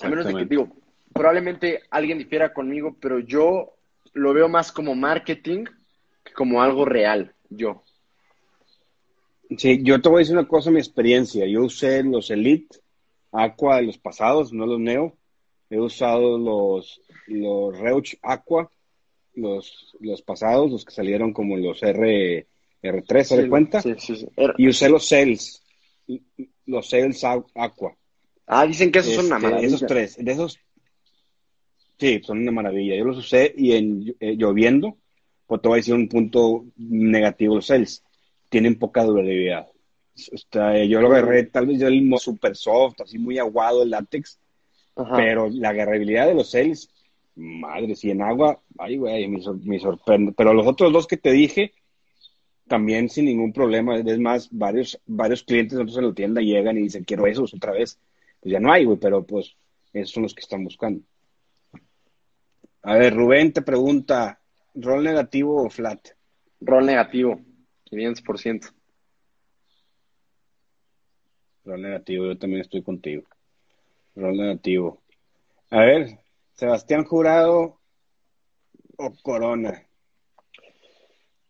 a 0.00 0.08
menos 0.08 0.26
de 0.26 0.34
que 0.34 0.44
digo, 0.44 0.68
probablemente 1.12 1.82
alguien 1.90 2.18
difiera 2.18 2.52
conmigo, 2.52 2.96
pero 3.00 3.18
yo 3.18 3.74
lo 4.12 4.32
veo 4.32 4.48
más 4.48 4.72
como 4.72 4.94
marketing 4.94 5.64
que 6.24 6.32
como 6.32 6.62
algo 6.62 6.84
real, 6.84 7.34
yo. 7.50 7.82
Sí, 9.58 9.80
yo 9.82 10.00
te 10.00 10.08
voy 10.08 10.18
a 10.18 10.20
decir 10.20 10.36
una 10.36 10.48
cosa, 10.48 10.70
mi 10.70 10.78
experiencia. 10.78 11.46
Yo 11.46 11.64
usé 11.64 12.02
los 12.02 12.30
Elite 12.30 12.78
Aqua 13.32 13.76
de 13.76 13.82
los 13.82 13.98
pasados, 13.98 14.52
no 14.52 14.66
los 14.66 14.78
Neo. 14.80 15.16
He 15.68 15.78
usado 15.78 16.38
los, 16.38 17.00
los 17.26 17.78
Reuch 17.78 18.18
Aqua, 18.22 18.70
los, 19.34 19.96
los 20.00 20.22
pasados, 20.22 20.70
los 20.70 20.84
que 20.84 20.92
salieron 20.92 21.32
como 21.32 21.56
los 21.56 21.82
R, 21.82 22.46
R3, 22.82 23.22
¿se 23.24 23.42
Sí, 23.42 23.48
cuenta? 23.48 23.80
Sí, 23.80 23.94
sí, 23.98 24.16
sí. 24.16 24.26
Y 24.58 24.68
usé 24.68 24.88
los 24.88 25.06
Cells, 25.08 25.62
los 26.66 26.88
Cells 26.88 27.24
Aqua. 27.24 27.96
Ah, 28.46 28.66
dicen 28.66 28.90
que 28.92 28.98
esos 28.98 29.14
son 29.14 29.26
una 29.26 29.36
Este, 29.36 29.48
maravilla. 29.48 29.76
Esos 29.76 29.86
tres, 29.88 30.16
de 30.18 30.32
esos, 30.32 30.58
sí, 31.98 32.20
son 32.24 32.38
una 32.40 32.52
maravilla. 32.52 32.96
Yo 32.96 33.04
los 33.04 33.18
usé 33.18 33.54
y 33.56 33.72
en 33.72 34.14
eh, 34.20 34.36
lloviendo, 34.36 34.96
pues 35.46 35.60
te 35.62 35.68
voy 35.68 35.76
a 35.76 35.80
decir 35.80 35.94
un 35.94 36.08
punto 36.08 36.64
negativo 36.76 37.56
los 37.56 37.66
Cells. 37.66 38.02
Tienen 38.48 38.78
poca 38.78 39.04
durabilidad. 39.04 39.68
Este, 40.14 40.88
yo 40.88 41.00
lo 41.00 41.08
agarré, 41.08 41.44
tal 41.44 41.66
vez 41.66 41.78
yo 41.80 41.88
el 41.88 42.02
mo- 42.02 42.18
super 42.18 42.54
soft, 42.54 43.00
así 43.00 43.18
muy 43.18 43.38
aguado 43.38 43.82
el 43.82 43.90
látex, 43.90 44.38
Ajá. 44.94 45.16
pero 45.16 45.48
la 45.48 45.70
agarrabilidad 45.70 46.26
de 46.26 46.34
los 46.34 46.50
Cells, 46.50 46.90
madre, 47.34 47.96
si 47.96 48.10
en 48.10 48.20
agua, 48.20 48.60
ay, 48.78 48.98
güey, 48.98 49.26
me, 49.28 49.40
sor- 49.40 49.64
me 49.64 49.78
sorprende. 49.78 50.32
Pero 50.36 50.52
los 50.52 50.66
otros 50.66 50.92
dos 50.92 51.06
que 51.06 51.16
te 51.16 51.32
dije, 51.32 51.72
también 52.68 53.08
sin 53.08 53.24
ningún 53.26 53.52
problema. 53.52 53.96
Es 53.98 54.18
más, 54.18 54.48
varios, 54.50 55.00
varios 55.06 55.42
clientes 55.42 55.74
nosotros 55.78 55.98
en 55.98 56.08
la 56.08 56.14
tienda 56.14 56.40
llegan 56.42 56.76
y 56.78 56.82
dicen, 56.82 57.04
quiero 57.04 57.26
esos 57.26 57.54
otra 57.54 57.72
vez. 57.72 57.98
Pues 58.40 58.52
ya 58.52 58.60
no 58.60 58.70
hay, 58.72 58.84
güey, 58.84 58.98
pero 58.98 59.24
pues 59.24 59.54
esos 59.92 60.10
son 60.12 60.24
los 60.24 60.34
que 60.34 60.40
están 60.40 60.64
buscando. 60.64 61.02
A 62.84 62.96
ver, 62.96 63.14
Rubén 63.14 63.52
te 63.52 63.62
pregunta, 63.62 64.40
¿rol 64.74 65.04
negativo 65.04 65.62
o 65.64 65.70
flat? 65.70 66.00
Rol 66.60 66.84
negativo, 66.84 67.40
500%. 67.84 68.72
Rol 71.64 71.80
negativo, 71.80 72.26
yo 72.26 72.36
también 72.36 72.62
estoy 72.62 72.82
contigo. 72.82 73.22
Rol 74.16 74.36
negativo. 74.36 75.00
A 75.70 75.80
ver, 75.80 76.18
Sebastián 76.54 77.04
Jurado 77.04 77.78
o 78.96 79.12
Corona. 79.22 79.86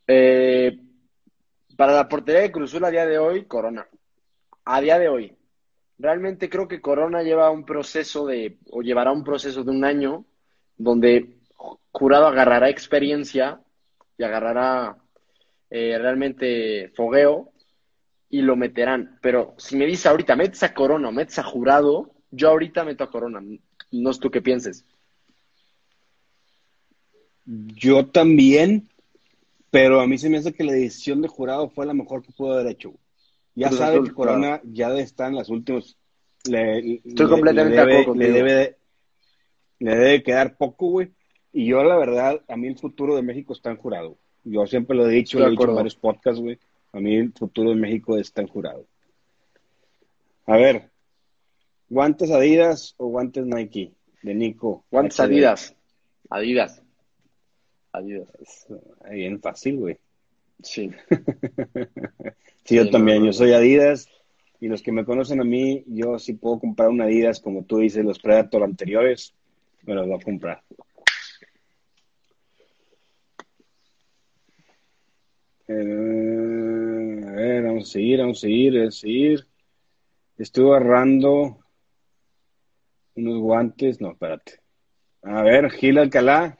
Eh, 0.06 0.78
para 1.78 1.94
la 1.94 2.08
portería 2.08 2.42
de 2.42 2.52
Cruzul 2.52 2.84
a 2.84 2.90
día 2.90 3.06
de 3.06 3.18
hoy, 3.18 3.46
Corona. 3.46 3.88
A 4.66 4.82
día 4.82 4.98
de 4.98 5.08
hoy. 5.08 5.36
Realmente 5.98 6.50
creo 6.50 6.68
que 6.68 6.82
Corona 6.82 7.22
lleva 7.22 7.50
un 7.50 7.64
proceso 7.64 8.26
de, 8.26 8.58
o 8.70 8.82
llevará 8.82 9.12
un 9.12 9.24
proceso 9.24 9.64
de 9.64 9.70
un 9.70 9.84
año, 9.84 10.26
donde 10.82 11.36
Jurado 11.92 12.26
agarrará 12.26 12.68
experiencia 12.68 13.60
y 14.18 14.24
agarrará 14.24 14.96
eh, 15.70 15.96
realmente 15.98 16.90
fogueo 16.96 17.52
y 18.28 18.42
lo 18.42 18.56
meterán. 18.56 19.18
Pero 19.22 19.54
si 19.58 19.76
me 19.76 19.86
dices 19.86 20.06
ahorita, 20.06 20.34
metes 20.36 20.62
a 20.62 20.74
Corona 20.74 21.08
o 21.08 21.12
metes 21.12 21.38
a 21.38 21.42
Jurado, 21.44 22.10
yo 22.30 22.48
ahorita 22.48 22.84
meto 22.84 23.04
a 23.04 23.10
Corona. 23.10 23.42
No 23.92 24.12
sé 24.12 24.20
tú 24.20 24.30
qué 24.30 24.42
pienses. 24.42 24.84
Yo 27.44 28.06
también, 28.06 28.88
pero 29.70 30.00
a 30.00 30.06
mí 30.06 30.18
se 30.18 30.30
me 30.30 30.38
hace 30.38 30.52
que 30.52 30.64
la 30.64 30.72
decisión 30.72 31.22
de 31.22 31.28
jurado 31.28 31.68
fue 31.68 31.86
la 31.86 31.94
mejor 31.94 32.22
que 32.22 32.32
pudo 32.32 32.54
haber 32.54 32.68
hecho. 32.68 32.94
Ya 33.54 33.70
sabe 33.70 34.02
que 34.02 34.12
Corona 34.12 34.60
ya 34.64 34.96
estar 34.96 35.28
en 35.28 35.36
las 35.36 35.48
últimas. 35.50 35.96
Le, 36.48 36.78
Estoy 37.04 37.26
le- 37.26 37.28
completamente 37.28 37.76
le 37.76 37.86
de 37.86 37.98
acuerdo 37.98 38.14
le 38.20 38.30
debe, 38.32 38.52
de- 38.54 38.76
le 39.82 39.96
debe 39.96 40.22
quedar 40.22 40.56
poco, 40.56 40.90
güey. 40.90 41.10
Y 41.52 41.66
yo, 41.66 41.82
la 41.82 41.96
verdad, 41.96 42.40
a 42.48 42.56
mí 42.56 42.68
el 42.68 42.78
futuro 42.78 43.16
de 43.16 43.22
México 43.22 43.52
está 43.52 43.70
en 43.70 43.76
jurado. 43.76 44.16
Yo 44.44 44.66
siempre 44.66 44.96
lo 44.96 45.08
he 45.08 45.12
dicho, 45.12 45.38
Estoy 45.38 45.40
lo 45.40 45.46
de 45.46 45.48
he 45.48 45.58
dicho 45.58 45.68
en 45.70 45.76
varios 45.76 45.96
podcasts, 45.96 46.40
güey. 46.40 46.58
A 46.92 47.00
mí 47.00 47.16
el 47.16 47.32
futuro 47.32 47.70
de 47.70 47.76
México 47.76 48.16
está 48.16 48.42
en 48.42 48.48
jurado. 48.48 48.86
A 50.46 50.56
ver, 50.56 50.90
¿guantes 51.88 52.30
Adidas 52.30 52.94
o 52.96 53.06
guantes 53.06 53.44
Nike? 53.44 53.92
De 54.22 54.34
Nico. 54.34 54.84
Guantes. 54.90 55.18
Adidas. 55.20 55.74
Adidas. 56.30 56.82
Adidas. 57.92 58.28
Es 58.40 58.66
bien 59.10 59.40
fácil, 59.40 59.78
güey. 59.78 59.98
Sí. 60.62 60.90
Sí, 62.64 62.76
yo 62.76 62.84
Sí, 62.84 62.90
también, 62.92 63.18
no, 63.18 63.26
yo 63.26 63.32
soy 63.32 63.52
Adidas 63.52 64.08
y 64.60 64.68
los 64.68 64.82
que 64.82 64.92
me 64.92 65.04
conocen 65.04 65.40
a 65.40 65.44
mí, 65.44 65.82
yo 65.88 66.20
sí 66.20 66.34
puedo 66.34 66.60
comprar 66.60 66.90
un 66.90 67.00
Adidas, 67.00 67.40
como 67.40 67.64
tú 67.64 67.78
dices, 67.78 68.04
los 68.04 68.20
Predator 68.20 68.62
anteriores, 68.62 69.34
me 69.82 69.94
los 69.94 70.06
voy 70.06 70.16
a 70.16 70.24
comprar. 70.24 70.62
Eh, 75.68 77.24
a 77.26 77.30
ver, 77.32 77.62
vamos 77.64 77.88
a 77.88 77.92
seguir, 77.92 78.18
vamos 78.20 78.38
a 78.38 78.40
seguir, 78.40 78.78
a 78.80 78.90
seguir. 78.90 79.46
Estuve 80.36 80.76
agarrando 80.76 81.58
unos 83.14 83.40
guantes, 83.40 84.00
no, 84.00 84.12
espérate. 84.12 84.60
A 85.22 85.42
ver, 85.42 85.70
Gil 85.70 85.98
Alcalá 85.98 86.58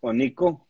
o 0.00 0.12
Nico. 0.12 0.66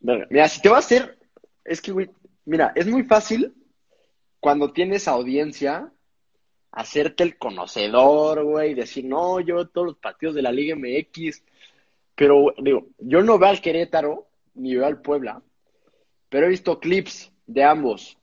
Mira, 0.00 0.48
si 0.48 0.60
te 0.60 0.68
va 0.68 0.76
a 0.76 0.80
hacer, 0.80 1.18
es 1.64 1.80
que, 1.80 1.92
güey, 1.92 2.10
mira, 2.44 2.72
es 2.74 2.86
muy 2.86 3.04
fácil 3.04 3.54
cuando 4.38 4.72
tienes 4.72 5.08
audiencia 5.08 5.93
hacerte 6.74 7.22
el 7.22 7.38
conocedor, 7.38 8.44
güey, 8.44 8.74
decir, 8.74 9.04
no, 9.04 9.40
yo 9.40 9.68
todos 9.68 9.86
los 9.88 9.96
partidos 9.96 10.34
de 10.34 10.42
la 10.42 10.52
Liga 10.52 10.76
MX, 10.76 11.42
pero, 12.14 12.54
digo, 12.58 12.88
yo 12.98 13.22
no 13.22 13.38
veo 13.38 13.50
al 13.50 13.60
Querétaro 13.60 14.26
ni 14.54 14.74
veo 14.74 14.86
al 14.86 15.00
Puebla, 15.00 15.42
pero 16.28 16.46
he 16.46 16.50
visto 16.50 16.80
clips 16.80 17.32
de 17.46 17.64
ambos. 17.64 18.18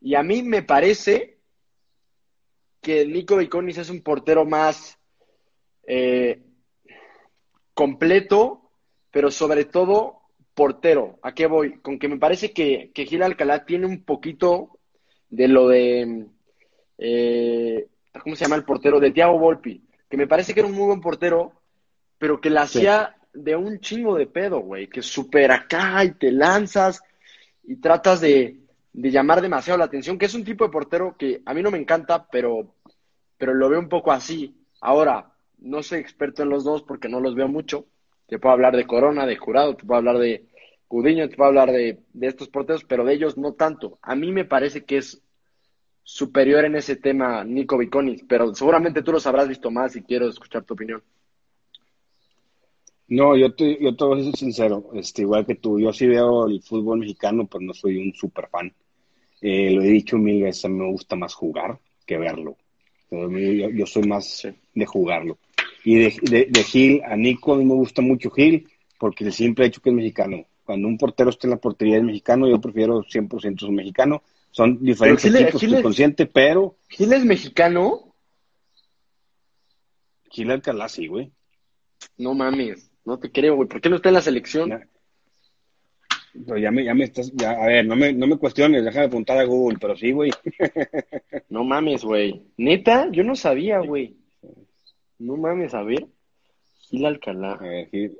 Y 0.00 0.14
a 0.14 0.22
mí 0.22 0.42
me 0.42 0.62
parece 0.62 1.38
que 2.80 3.06
Nico 3.06 3.36
Viconis 3.36 3.78
es 3.78 3.90
un 3.90 4.02
portero 4.02 4.44
más 4.44 4.98
eh, 5.86 6.42
completo, 7.72 8.70
pero 9.10 9.30
sobre 9.30 9.64
todo 9.64 10.20
portero. 10.54 11.18
¿A 11.22 11.34
qué 11.34 11.46
voy? 11.46 11.80
Con 11.80 11.98
que 11.98 12.08
me 12.08 12.18
parece 12.18 12.52
que, 12.52 12.90
que 12.94 13.06
Gil 13.06 13.22
Alcalá 13.22 13.64
tiene 13.64 13.86
un 13.86 14.04
poquito 14.04 14.78
de 15.30 15.48
lo 15.48 15.68
de. 15.68 16.26
Eh, 16.98 17.88
¿Cómo 18.22 18.36
se 18.36 18.44
llama 18.44 18.56
el 18.56 18.64
portero? 18.64 19.00
De 19.00 19.10
Thiago 19.10 19.38
Volpi. 19.38 19.82
Que 20.08 20.16
me 20.16 20.26
parece 20.26 20.54
que 20.54 20.60
era 20.60 20.68
un 20.68 20.74
muy 20.74 20.86
buen 20.86 21.00
portero, 21.00 21.52
pero 22.18 22.40
que 22.40 22.50
la 22.50 22.66
Sí. 22.66 22.78
hacía 22.78 23.16
de 23.32 23.56
un 23.56 23.80
chingo 23.80 24.16
de 24.16 24.26
pedo, 24.26 24.60
güey. 24.60 24.86
Que 24.88 25.02
super 25.02 25.50
acá 25.50 26.04
y 26.04 26.12
te 26.12 26.30
lanzas 26.30 27.02
y 27.64 27.76
tratas 27.76 28.20
de, 28.20 28.58
de 28.92 29.10
llamar 29.10 29.40
demasiado 29.42 29.78
la 29.78 29.86
atención. 29.86 30.18
Que 30.18 30.26
es 30.26 30.34
un 30.34 30.44
tipo 30.44 30.64
de 30.64 30.70
portero 30.70 31.16
que 31.18 31.42
a 31.44 31.52
mí 31.54 31.62
no 31.62 31.70
me 31.72 31.78
encanta, 31.78 32.26
pero, 32.30 32.74
pero 33.36 33.54
lo 33.54 33.68
veo 33.68 33.80
un 33.80 33.88
poco 33.88 34.12
así. 34.12 34.54
Ahora, 34.80 35.32
no 35.58 35.82
soy 35.82 35.98
experto 35.98 36.42
en 36.42 36.50
los 36.50 36.62
dos 36.62 36.82
porque 36.82 37.08
no 37.08 37.18
los 37.20 37.34
veo 37.34 37.48
mucho. 37.48 37.86
Te 38.28 38.38
puedo 38.38 38.52
hablar 38.52 38.76
de 38.76 38.86
Corona, 38.86 39.26
de 39.26 39.36
Jurado, 39.36 39.74
te 39.76 39.84
puedo 39.84 39.98
hablar 39.98 40.18
de 40.18 40.44
Cudiño, 40.88 41.28
te 41.28 41.36
puedo 41.36 41.48
hablar 41.48 41.72
de, 41.72 41.98
de 42.12 42.26
estos 42.26 42.48
porteros, 42.48 42.84
pero 42.84 43.04
de 43.04 43.14
ellos 43.14 43.36
no 43.36 43.54
tanto. 43.54 43.98
A 44.02 44.14
mí 44.14 44.30
me 44.30 44.44
parece 44.44 44.84
que 44.84 44.98
es 44.98 45.20
superior 46.04 46.64
en 46.66 46.76
ese 46.76 46.96
tema 46.96 47.42
Nico 47.44 47.76
Viconis, 47.78 48.22
pero 48.28 48.54
seguramente 48.54 49.02
tú 49.02 49.10
los 49.10 49.26
habrás 49.26 49.48
visto 49.48 49.70
más 49.70 49.96
y 49.96 50.02
quiero 50.02 50.28
escuchar 50.28 50.62
tu 50.62 50.74
opinión. 50.74 51.02
No, 53.08 53.36
yo 53.36 53.54
te, 53.54 53.78
yo 53.82 53.94
te 53.96 54.04
voy 54.04 54.20
a 54.20 54.24
ser 54.24 54.36
sincero, 54.36 54.90
este, 54.94 55.22
igual 55.22 55.44
que 55.44 55.56
tú, 55.56 55.78
yo 55.78 55.92
sí 55.92 56.06
veo 56.06 56.46
el 56.46 56.62
fútbol 56.62 56.98
mexicano, 57.00 57.46
pero 57.46 57.62
no 57.62 57.74
soy 57.74 57.98
un 57.98 58.14
super 58.14 58.48
fan. 58.48 58.72
Eh, 59.42 59.72
lo 59.72 59.82
he 59.82 59.88
dicho 59.88 60.16
mil 60.16 60.42
veces, 60.42 60.70
me 60.70 60.90
gusta 60.90 61.16
más 61.16 61.34
jugar 61.34 61.78
que 62.06 62.16
verlo. 62.16 62.56
Yo, 63.10 63.28
yo 63.70 63.86
soy 63.86 64.04
más 64.04 64.26
Sí. 64.38 64.48
de 64.74 64.86
jugarlo. 64.86 65.38
Y 65.84 65.96
de, 65.96 66.14
de, 66.22 66.46
de 66.50 66.62
Gil 66.64 67.02
a 67.04 67.14
Nico, 67.16 67.52
a 67.52 67.58
mí 67.58 67.64
me 67.64 67.74
gusta 67.74 68.00
mucho 68.00 68.30
Gil, 68.30 68.66
porque 68.98 69.30
siempre 69.30 69.66
he 69.66 69.68
dicho 69.68 69.82
que 69.82 69.90
es 69.90 69.94
mexicano. 69.96 70.46
Cuando 70.64 70.88
un 70.88 70.96
portero 70.96 71.28
está 71.28 71.46
en 71.46 71.50
la 71.52 71.56
portería 71.58 71.98
es 71.98 72.02
mexicano, 72.02 72.48
yo 72.48 72.58
prefiero 72.58 73.02
100% 73.02 73.68
un 73.68 73.74
mexicano. 73.74 74.22
Son 74.54 74.78
diferentes 74.84 75.24
Gil 75.24 75.34
estoy 75.34 75.74
es- 75.74 75.82
consciente, 75.82 76.26
pero 76.26 76.76
¿Gil 76.88 77.12
es 77.12 77.24
mexicano? 77.24 78.14
Gil 80.30 80.48
Alcalá 80.52 80.88
sí, 80.88 81.08
güey. 81.08 81.32
No 82.18 82.34
mames, 82.34 82.88
no 83.04 83.18
te 83.18 83.32
creo, 83.32 83.56
güey. 83.56 83.68
¿Por 83.68 83.80
qué 83.80 83.88
no 83.90 83.96
está 83.96 84.10
en 84.10 84.14
la 84.14 84.20
selección? 84.20 84.70
Ya. 84.70 84.86
Pero 86.46 86.56
ya 86.58 86.70
me, 86.70 86.84
ya 86.84 86.94
me 86.94 87.02
estás, 87.02 87.32
ya, 87.34 87.50
a 87.50 87.66
ver, 87.66 87.84
no 87.84 87.96
me, 87.96 88.12
no 88.12 88.28
me 88.28 88.36
cuestiones, 88.38 88.84
déjame 88.84 89.06
apuntar 89.06 89.38
a 89.38 89.44
Google, 89.44 89.78
pero 89.80 89.96
sí, 89.96 90.12
güey. 90.12 90.30
No 91.48 91.64
mames, 91.64 92.04
güey. 92.04 92.42
Neta, 92.56 93.08
yo 93.10 93.24
no 93.24 93.34
sabía, 93.34 93.80
güey. 93.80 94.16
No 95.18 95.36
mames, 95.36 95.74
a 95.74 95.82
ver. 95.82 96.06
Gil 96.90 97.06
Alcalá. 97.06 97.54
A 97.54 97.62
ver, 97.62 97.90
Gil. 97.90 98.16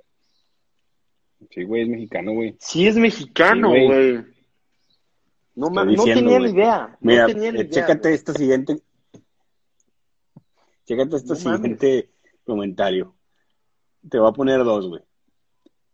Sí, 1.51 1.63
güey, 1.63 1.83
es 1.83 1.89
mexicano, 1.89 2.33
güey. 2.33 2.57
Sí 2.59 2.89
es 2.89 2.97
mexicano, 2.97 3.69
güey. 3.71 4.34
No 5.55 5.71
mames, 5.71 5.97
no 5.97 6.05
tenía 6.05 6.39
ni 6.39 6.51
idea. 6.51 6.99
No 7.01 7.11
Mira, 7.11 7.27
tenía 7.27 7.53
ni 7.53 7.61
eh, 7.61 7.63
idea. 7.63 7.71
chécate 7.71 8.09
güey. 8.09 8.15
esta 8.15 8.33
siguiente. 8.35 8.83
Chécate 10.87 11.17
este 11.17 11.35
No 11.35 11.41
mames. 11.41 11.61
siguiente 11.61 12.11
comentario. 12.45 13.15
Te 14.09 14.19
voy 14.19 14.29
a 14.29 14.33
poner 14.33 14.65
dos, 14.65 14.89
güey. 14.89 15.03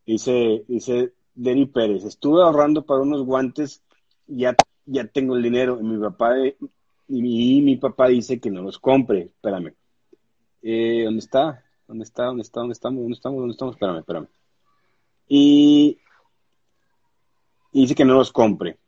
Dice, 0.06 0.64
dice 0.66 1.12
Deri 1.34 1.66
Pérez, 1.66 2.04
estuve 2.04 2.42
ahorrando 2.42 2.84
para 2.84 3.02
unos 3.02 3.24
guantes, 3.24 3.82
ya, 4.26 4.56
ya 4.86 5.06
tengo 5.06 5.36
el 5.36 5.42
dinero. 5.42 5.78
Y 5.80 5.84
mi 5.84 5.98
papá, 6.00 6.34
y 6.46 6.56
mi, 7.22 7.58
y 7.58 7.62
mi 7.62 7.76
papá 7.76 8.08
dice 8.08 8.40
que 8.40 8.50
no 8.50 8.62
los 8.62 8.78
compre. 8.78 9.22
Espérame. 9.34 9.74
Eh, 10.62 11.02
¿Dónde 11.04 11.20
está? 11.20 11.64
¿Dónde 11.86 12.04
está? 12.04 12.24
¿Dónde 12.24 12.42
está? 12.42 12.60
¿Dónde 12.60 12.72
estamos? 12.72 13.00
¿Dónde 13.00 13.14
estamos? 13.14 13.38
¿Dónde 13.38 13.52
estamos? 13.52 13.74
Espérame, 13.74 13.98
espérame. 13.98 14.28
Y, 15.28 15.98
y 17.72 17.80
dice 17.82 17.94
que 17.94 18.04
no 18.04 18.14
los 18.14 18.32
compre. 18.32 18.78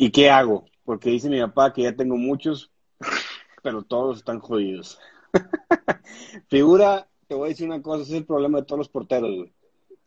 ¿Y 0.00 0.12
qué 0.12 0.30
hago? 0.30 0.64
Porque 0.84 1.10
dice 1.10 1.28
mi 1.28 1.40
papá 1.40 1.72
que 1.72 1.82
ya 1.82 1.94
tengo 1.94 2.16
muchos, 2.16 2.70
pero 3.64 3.82
todos 3.82 4.18
están 4.18 4.38
jodidos. 4.38 5.00
Figura, 6.48 7.08
te 7.26 7.34
voy 7.34 7.46
a 7.46 7.48
decir 7.48 7.66
una 7.66 7.82
cosa, 7.82 8.04
ese 8.04 8.12
es 8.12 8.18
el 8.18 8.24
problema 8.24 8.58
de 8.58 8.64
todos 8.64 8.78
los 8.78 8.88
porteros, 8.88 9.34
güey. 9.34 9.52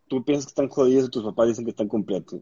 Tú 0.08 0.24
piensas 0.24 0.46
que 0.46 0.52
están 0.52 0.70
jodidos 0.70 1.08
y 1.08 1.12
tus 1.12 1.26
papás 1.26 1.50
dicen 1.50 1.66
que 1.66 1.72
están 1.72 1.90
completos. 1.90 2.40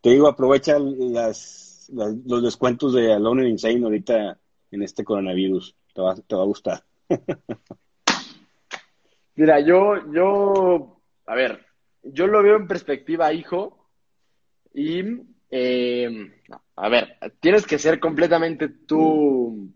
Te 0.00 0.10
digo, 0.10 0.26
aprovecha 0.26 0.78
los 0.78 2.42
descuentos 2.42 2.94
de 2.94 3.12
Alone 3.12 3.42
and 3.42 3.50
Insane 3.50 3.84
ahorita 3.84 4.38
en 4.70 4.82
este 4.82 5.04
coronavirus. 5.04 5.76
Te 5.94 6.00
va, 6.00 6.14
te 6.14 6.34
va 6.34 6.42
a 6.42 6.46
gustar. 6.46 6.82
Mira, 9.36 9.60
yo, 9.60 10.10
yo, 10.10 11.00
a 11.26 11.34
ver, 11.34 11.66
yo 12.02 12.26
lo 12.26 12.42
veo 12.42 12.56
en 12.56 12.66
perspectiva, 12.66 13.32
hijo, 13.32 13.78
y, 14.74 15.02
eh, 15.54 16.32
a 16.76 16.88
ver, 16.88 17.18
tienes 17.40 17.66
que 17.66 17.78
ser 17.78 18.00
completamente 18.00 18.70
tu 18.70 19.70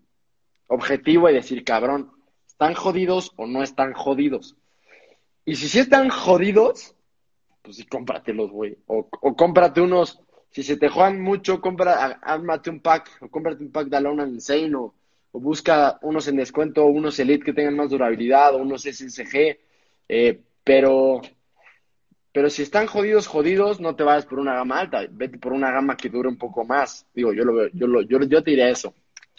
objetivo 0.69 1.29
y 1.29 1.35
decir, 1.35 1.65
cabrón, 1.65 2.13
¿están 2.47 2.73
jodidos 2.73 3.33
o 3.37 3.47
no 3.47 3.63
están 3.63 3.93
jodidos? 3.93 4.57
Y 5.45 5.57
si 5.57 5.69
sí 5.69 5.79
están 5.79 6.09
jodidos, 6.09 6.97
pues 7.61 7.77
sí, 7.77 7.85
cómpratelos, 7.85 8.51
güey. 8.51 8.79
O, 8.87 9.07
cómprate 9.37 9.83
unos, 9.83 10.19
si 10.51 10.63
se 10.63 10.79
te 10.79 10.89
juegan 10.89 11.21
mucho, 11.21 11.61
compra, 11.61 12.21
ármate 12.23 12.71
un 12.71 12.81
pack, 12.81 13.11
o 13.21 13.29
cómprate 13.29 13.63
un 13.63 13.71
pack 13.71 13.89
de 13.89 13.99
Alone 13.99 14.23
and 14.23 14.35
Insane, 14.35 14.75
o, 14.75 14.95
o 15.33 15.41
busca 15.41 15.99
unos 16.01 16.27
en 16.29 16.37
descuento, 16.37 16.87
o 16.87 16.89
unos 16.89 17.19
Elite 17.19 17.45
que 17.45 17.53
tengan 17.53 17.77
más 17.77 17.91
durabilidad, 17.91 18.55
o 18.55 18.59
unos 18.59 18.83
SSG, 18.85 19.59
eh, 20.09 20.41
pero, 20.65 21.21
pero 22.37 22.51
si 22.51 22.61
están 22.61 22.87
jodidos, 22.87 23.29
jodidos, 23.29 23.81
no 23.81 23.97
te 23.97 24.03
vayas 24.03 24.27
por 24.27 24.39
una 24.39 24.53
gama 24.53 24.79
alta, 24.79 25.07
vete 25.11 25.39
por 25.39 25.55
una 25.55 25.71
gama 25.71 25.97
que 25.97 26.11
dure 26.11 26.29
un 26.29 26.37
poco 26.37 26.67
más. 26.67 27.07
Digo, 27.15 27.33
yo 27.33 27.47
lo 27.47 27.55
veo, 27.55 27.69
yo 27.73 27.87
lo, 27.87 28.03
yo, 28.03 28.21
yo 28.21 28.43
te 28.43 28.51
diría 28.51 28.69
eso, 28.69 28.93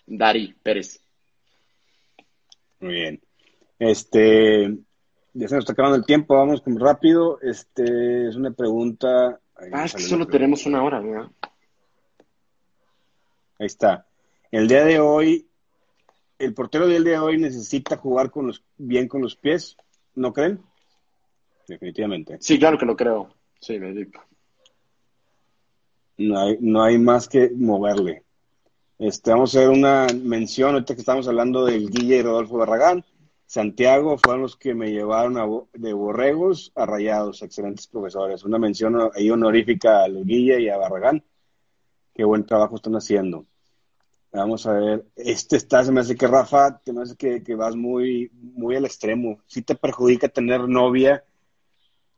Dari 0.07 0.55
Pérez. 0.63 0.99
Muy 2.79 2.93
bien. 2.93 3.21
Este, 3.77 4.75
ya 5.31 5.47
se 5.47 5.53
nos 5.53 5.61
está 5.61 5.73
acabando 5.73 5.95
el 5.97 6.07
tiempo, 6.07 6.33
vamos 6.33 6.61
como 6.61 6.79
rápido. 6.79 7.39
Este, 7.39 8.29
es 8.29 8.35
una 8.35 8.49
pregunta. 8.49 9.39
ahí 9.57 9.69
Ah, 9.71 9.85
es 9.85 9.93
que 9.93 10.01
solo 10.01 10.25
tenemos 10.25 10.65
una 10.65 10.83
hora, 10.83 10.99
¿verdad? 10.99 11.29
Ahí 13.59 13.67
está. 13.67 14.07
El 14.49 14.67
día 14.67 14.83
de 14.83 14.99
hoy, 14.99 15.47
el 16.39 16.55
portero 16.55 16.87
del 16.87 17.03
día 17.03 17.13
de 17.13 17.19
hoy 17.19 17.37
necesita 17.37 17.97
jugar 17.97 18.31
con 18.31 18.47
los, 18.47 18.63
bien 18.75 19.07
con 19.07 19.21
los 19.21 19.35
pies, 19.35 19.77
¿no 20.15 20.33
creen? 20.33 20.63
Definitivamente. 21.67 22.37
Sí, 22.39 22.57
claro 22.57 22.77
que 22.77 22.85
lo 22.85 22.95
creo. 22.95 23.29
Sí, 23.59 23.77
digo. 23.77 24.21
No 26.17 26.39
hay, 26.39 26.57
no 26.61 26.81
hay 26.83 26.97
más 26.97 27.27
que 27.27 27.51
moverle. 27.55 28.23
Este, 28.97 29.31
vamos 29.31 29.53
a 29.53 29.59
hacer 29.59 29.69
una 29.69 30.07
mención, 30.23 30.73
ahorita 30.73 30.95
que 30.95 31.01
estamos 31.01 31.27
hablando 31.27 31.65
del 31.65 31.89
Guille 31.89 32.17
y 32.17 32.21
Rodolfo 32.21 32.57
Barragán. 32.57 33.05
Santiago 33.45 34.17
fueron 34.17 34.41
los 34.41 34.57
que 34.57 34.73
me 34.73 34.91
llevaron 34.91 35.37
a 35.37 35.45
de 35.73 35.93
borregos 35.93 36.71
a 36.75 36.85
rayados, 36.85 37.41
excelentes 37.43 37.87
profesores. 37.87 38.43
Una 38.43 38.57
mención 38.57 38.97
ahí 39.13 39.29
honorífica 39.29 40.03
a 40.03 40.07
Guille 40.07 40.61
y 40.61 40.69
a 40.69 40.77
Barragán. 40.77 41.23
Qué 42.13 42.23
buen 42.23 42.45
trabajo 42.45 42.75
están 42.75 42.95
haciendo. 42.95 43.45
Vamos 44.31 44.65
a 44.65 44.73
ver. 44.73 45.05
Este 45.15 45.55
está, 45.57 45.83
se 45.83 45.91
me 45.91 46.01
hace 46.01 46.15
que 46.15 46.27
Rafa, 46.27 46.79
te 46.79 46.91
me 46.91 47.03
hace 47.03 47.15
que, 47.15 47.43
que 47.43 47.55
vas 47.55 47.75
muy, 47.75 48.31
muy 48.33 48.75
al 48.75 48.85
extremo. 48.85 49.39
Si 49.45 49.61
te 49.61 49.75
perjudica 49.75 50.27
tener 50.27 50.67
novia 50.67 51.23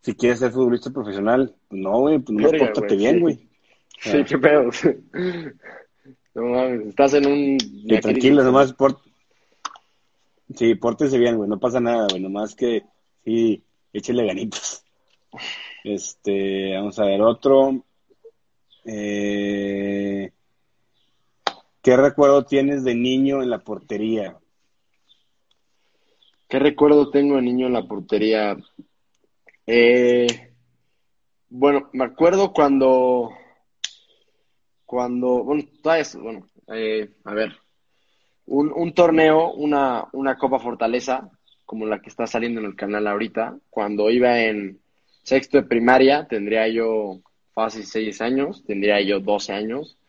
si 0.02 0.16
quieres 0.16 0.40
ser 0.40 0.52
futbolista 0.52 0.90
profesional. 0.92 1.56
No, 1.70 2.00
güey, 2.00 2.20
pues 2.20 2.38
no 2.38 2.50
pórtate 2.50 2.96
bien, 2.96 3.20
güey. 3.20 3.50
Sí, 4.00 4.24
qué 4.24 4.38
pedo. 4.38 4.70
no 6.36 6.44
mames, 6.44 6.88
estás 6.88 7.14
en 7.16 7.28
un. 7.28 7.58
Y 7.62 8.00
tranquilo, 8.00 8.44
nomás 8.44 8.74
por... 8.74 9.00
Sí, 10.56 10.76
pórtese 10.76 11.18
bien, 11.20 11.38
güey, 11.38 11.50
no 11.50 11.60
pasa 11.60 11.80
nada, 11.80 12.08
güey, 12.10 12.22
nomás 12.22 12.56
que 12.56 12.84
sí, 13.24 13.64
échele 13.94 14.26
ganitas. 14.26 14.84
Este, 15.84 16.74
vamos 16.76 16.98
a 16.98 17.06
ver 17.06 17.22
otro. 17.22 17.84
Eh, 18.86 20.32
¿Qué 21.82 21.98
recuerdo 21.98 22.46
tienes 22.46 22.84
de 22.84 22.96
niño 22.96 23.44
en 23.44 23.50
la 23.50 23.60
portería? 23.60 24.38
¿Qué 26.48 26.58
recuerdo 26.58 27.12
tengo 27.12 27.36
de 27.36 27.44
niño 27.44 27.68
en 27.68 27.74
la 27.74 27.88
portería? 27.88 28.58
Eh, 29.72 30.26
bueno, 31.48 31.92
me 31.94 32.06
acuerdo 32.06 32.52
cuando, 32.54 33.30
cuando, 34.84 35.44
bueno, 35.44 35.64
todavía, 35.84 36.06
bueno, 36.20 36.48
eh, 36.74 37.12
a 37.24 37.36
ver, 37.36 37.56
un, 38.48 38.74
un 38.76 38.96
torneo, 38.96 39.54
una, 39.54 40.08
una 40.14 40.40
Copa 40.40 40.58
Fortaleza, 40.58 41.30
como 41.68 41.86
la 41.86 42.02
que 42.02 42.10
está 42.10 42.26
saliendo 42.26 42.60
en 42.60 42.66
el 42.66 42.76
canal 42.76 43.06
ahorita, 43.06 43.60
cuando 43.70 44.10
iba 44.10 44.40
en 44.42 44.80
sexto 45.22 45.58
de 45.58 45.68
primaria, 45.68 46.28
tendría 46.28 46.68
yo 46.68 47.20
fácil 47.54 47.86
seis 47.86 48.22
años, 48.22 48.64
tendría 48.66 49.00
yo 49.02 49.20
12 49.20 49.54
años, 49.54 50.00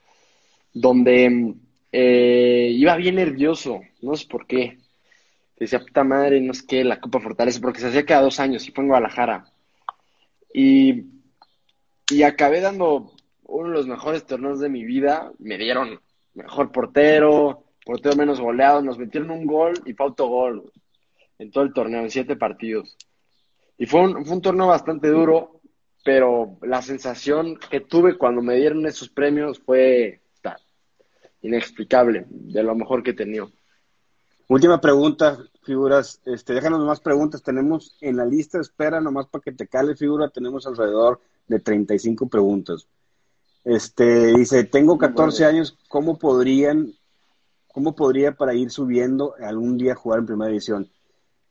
donde 0.72 1.54
eh, 1.92 2.70
iba 2.72 2.96
bien 2.96 3.16
nervioso, 3.16 3.82
no 4.00 4.16
sé 4.16 4.26
por 4.26 4.46
qué. 4.46 4.78
Decía, 5.60 5.80
puta 5.80 6.02
madre, 6.04 6.40
no 6.40 6.52
es 6.52 6.62
que 6.62 6.82
la 6.82 7.00
Copa 7.00 7.20
Fortaleza, 7.20 7.60
porque 7.60 7.80
se 7.80 7.88
hacía 7.88 8.06
cada 8.06 8.22
dos 8.22 8.40
años 8.40 8.66
y 8.66 8.72
fue 8.72 8.82
en 8.82 8.88
Guadalajara. 8.88 9.44
Y, 10.54 11.04
y 12.10 12.22
acabé 12.22 12.62
dando 12.62 13.12
uno 13.44 13.68
de 13.68 13.74
los 13.74 13.86
mejores 13.86 14.24
torneos 14.24 14.58
de 14.58 14.70
mi 14.70 14.84
vida. 14.84 15.30
Me 15.38 15.58
dieron 15.58 16.00
mejor 16.32 16.72
portero, 16.72 17.64
portero 17.84 18.16
menos 18.16 18.40
goleado. 18.40 18.80
Nos 18.80 18.98
metieron 18.98 19.30
un 19.30 19.44
gol 19.44 19.74
y 19.84 19.92
fue 19.92 20.06
autogol 20.06 20.72
en 21.38 21.50
todo 21.50 21.64
el 21.64 21.74
torneo, 21.74 22.00
en 22.00 22.10
siete 22.10 22.36
partidos. 22.36 22.96
Y 23.76 23.84
fue 23.84 24.00
un, 24.00 24.24
fue 24.24 24.36
un 24.36 24.42
torneo 24.42 24.66
bastante 24.66 25.08
duro, 25.08 25.60
pero 26.02 26.58
la 26.62 26.80
sensación 26.80 27.58
que 27.70 27.80
tuve 27.80 28.16
cuando 28.16 28.40
me 28.40 28.56
dieron 28.56 28.86
esos 28.86 29.10
premios 29.10 29.60
fue 29.60 30.20
inexplicable, 31.42 32.26
de 32.28 32.62
lo 32.62 32.74
mejor 32.74 33.02
que 33.02 33.10
he 33.10 33.14
tenido. 33.14 33.50
Última 34.48 34.80
pregunta, 34.80 35.38
figuras. 35.62 36.20
Este, 36.24 36.54
déjanos 36.54 36.84
más 36.84 37.00
preguntas. 37.00 37.42
Tenemos 37.42 37.96
en 38.00 38.16
la 38.16 38.24
lista 38.24 38.58
de 38.58 38.62
espera, 38.62 39.00
nomás 39.00 39.26
para 39.26 39.42
que 39.42 39.52
te 39.52 39.66
cale 39.66 39.96
figura, 39.96 40.28
tenemos 40.28 40.66
alrededor 40.66 41.20
de 41.46 41.60
35 41.60 42.28
preguntas. 42.28 42.86
Este, 43.64 44.34
dice, 44.34 44.64
tengo 44.64 44.96
14 44.96 45.44
años, 45.44 45.76
¿cómo 45.88 46.18
podrían, 46.18 46.94
cómo 47.68 47.94
podría 47.94 48.32
para 48.32 48.54
ir 48.54 48.70
subiendo 48.70 49.34
algún 49.42 49.76
día 49.76 49.94
jugar 49.94 50.20
en 50.20 50.26
primera 50.26 50.48
división? 50.48 50.90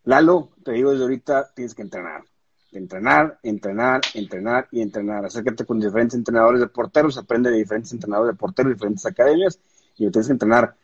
Lalo, 0.05 0.49
te 0.63 0.71
digo 0.71 0.91
desde 0.91 1.03
ahorita, 1.03 1.51
tienes 1.53 1.75
que 1.75 1.83
entrenar. 1.83 2.23
Entrenar, 2.71 3.39
entrenar, 3.43 4.01
entrenar 4.13 4.67
y 4.71 4.81
entrenar. 4.81 5.25
Acércate 5.25 5.65
con 5.65 5.79
diferentes 5.79 6.15
entrenadores 6.15 6.61
de 6.61 6.67
porteros, 6.67 7.17
aprende 7.17 7.51
de 7.51 7.57
diferentes 7.57 7.91
entrenadores 7.91 8.33
de 8.33 8.37
porteros, 8.37 8.73
diferentes 8.73 9.05
academias 9.05 9.59
y 9.97 10.09
tienes 10.09 10.27
que 10.27 10.33
entrenar. 10.33 10.75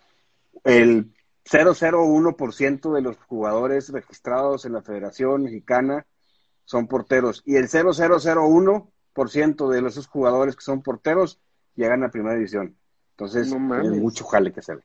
El 0.64 1.15
001% 1.46 2.94
de 2.94 3.02
los 3.02 3.18
jugadores 3.18 3.90
registrados 3.90 4.66
en 4.66 4.74
la 4.74 4.82
Federación 4.82 5.44
Mexicana 5.44 6.06
son 6.66 6.88
porteros 6.88 7.44
y 7.46 7.56
el 7.56 7.68
0001% 7.68 9.70
de 9.70 9.88
esos 9.88 10.08
jugadores 10.08 10.56
que 10.56 10.64
son 10.64 10.82
porteros 10.82 11.40
llegan 11.76 12.04
a 12.04 12.10
primera 12.10 12.36
división. 12.36 12.76
Entonces, 13.12 13.52
hay 13.52 14.00
mucho 14.00 14.26
jale 14.26 14.52
que 14.52 14.60
hacer. 14.60 14.84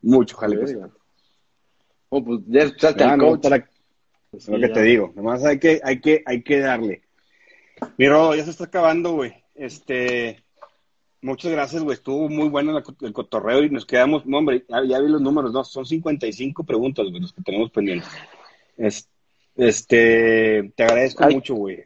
Mucho 0.00 0.36
jale 0.36 0.56
que 0.56 0.64
hacer. 0.64 0.90
Oh, 2.08 2.24
pues 2.24 2.40
ya 2.46 2.62
escuchaste 2.62 3.04
al 3.04 3.18
coach. 3.18 3.46
es 4.32 4.48
lo 4.48 4.58
que 4.58 4.68
te 4.68 4.82
digo. 4.82 5.12
Nomás 5.14 5.44
hay 5.44 5.58
que, 5.58 5.80
hay 5.84 6.00
que, 6.00 6.22
hay 6.24 6.42
que 6.42 6.60
darle. 6.60 7.02
Mi 7.98 8.08
Rodo, 8.08 8.34
ya 8.34 8.44
se 8.44 8.50
está 8.50 8.64
acabando, 8.64 9.12
güey. 9.12 9.34
Este, 9.54 10.42
Muchas 11.22 11.52
gracias, 11.52 11.82
güey. 11.82 11.94
Estuvo 11.94 12.28
muy 12.28 12.48
bueno 12.48 12.76
el 12.78 13.12
cotorreo 13.12 13.62
y 13.62 13.70
nos 13.70 13.84
quedamos, 13.84 14.24
no, 14.24 14.38
hombre, 14.38 14.64
ya, 14.68 15.00
vi 15.00 15.08
los 15.08 15.20
números, 15.20 15.52
no, 15.52 15.64
son 15.64 15.84
55 15.84 16.64
preguntas, 16.64 17.06
güey, 17.08 17.20
los 17.20 17.32
que 17.32 17.42
tenemos 17.42 17.70
pendientes. 17.70 18.08
este, 19.54 20.72
te 20.74 20.82
agradezco 20.82 21.28
mucho, 21.28 21.54
güey. 21.54 21.82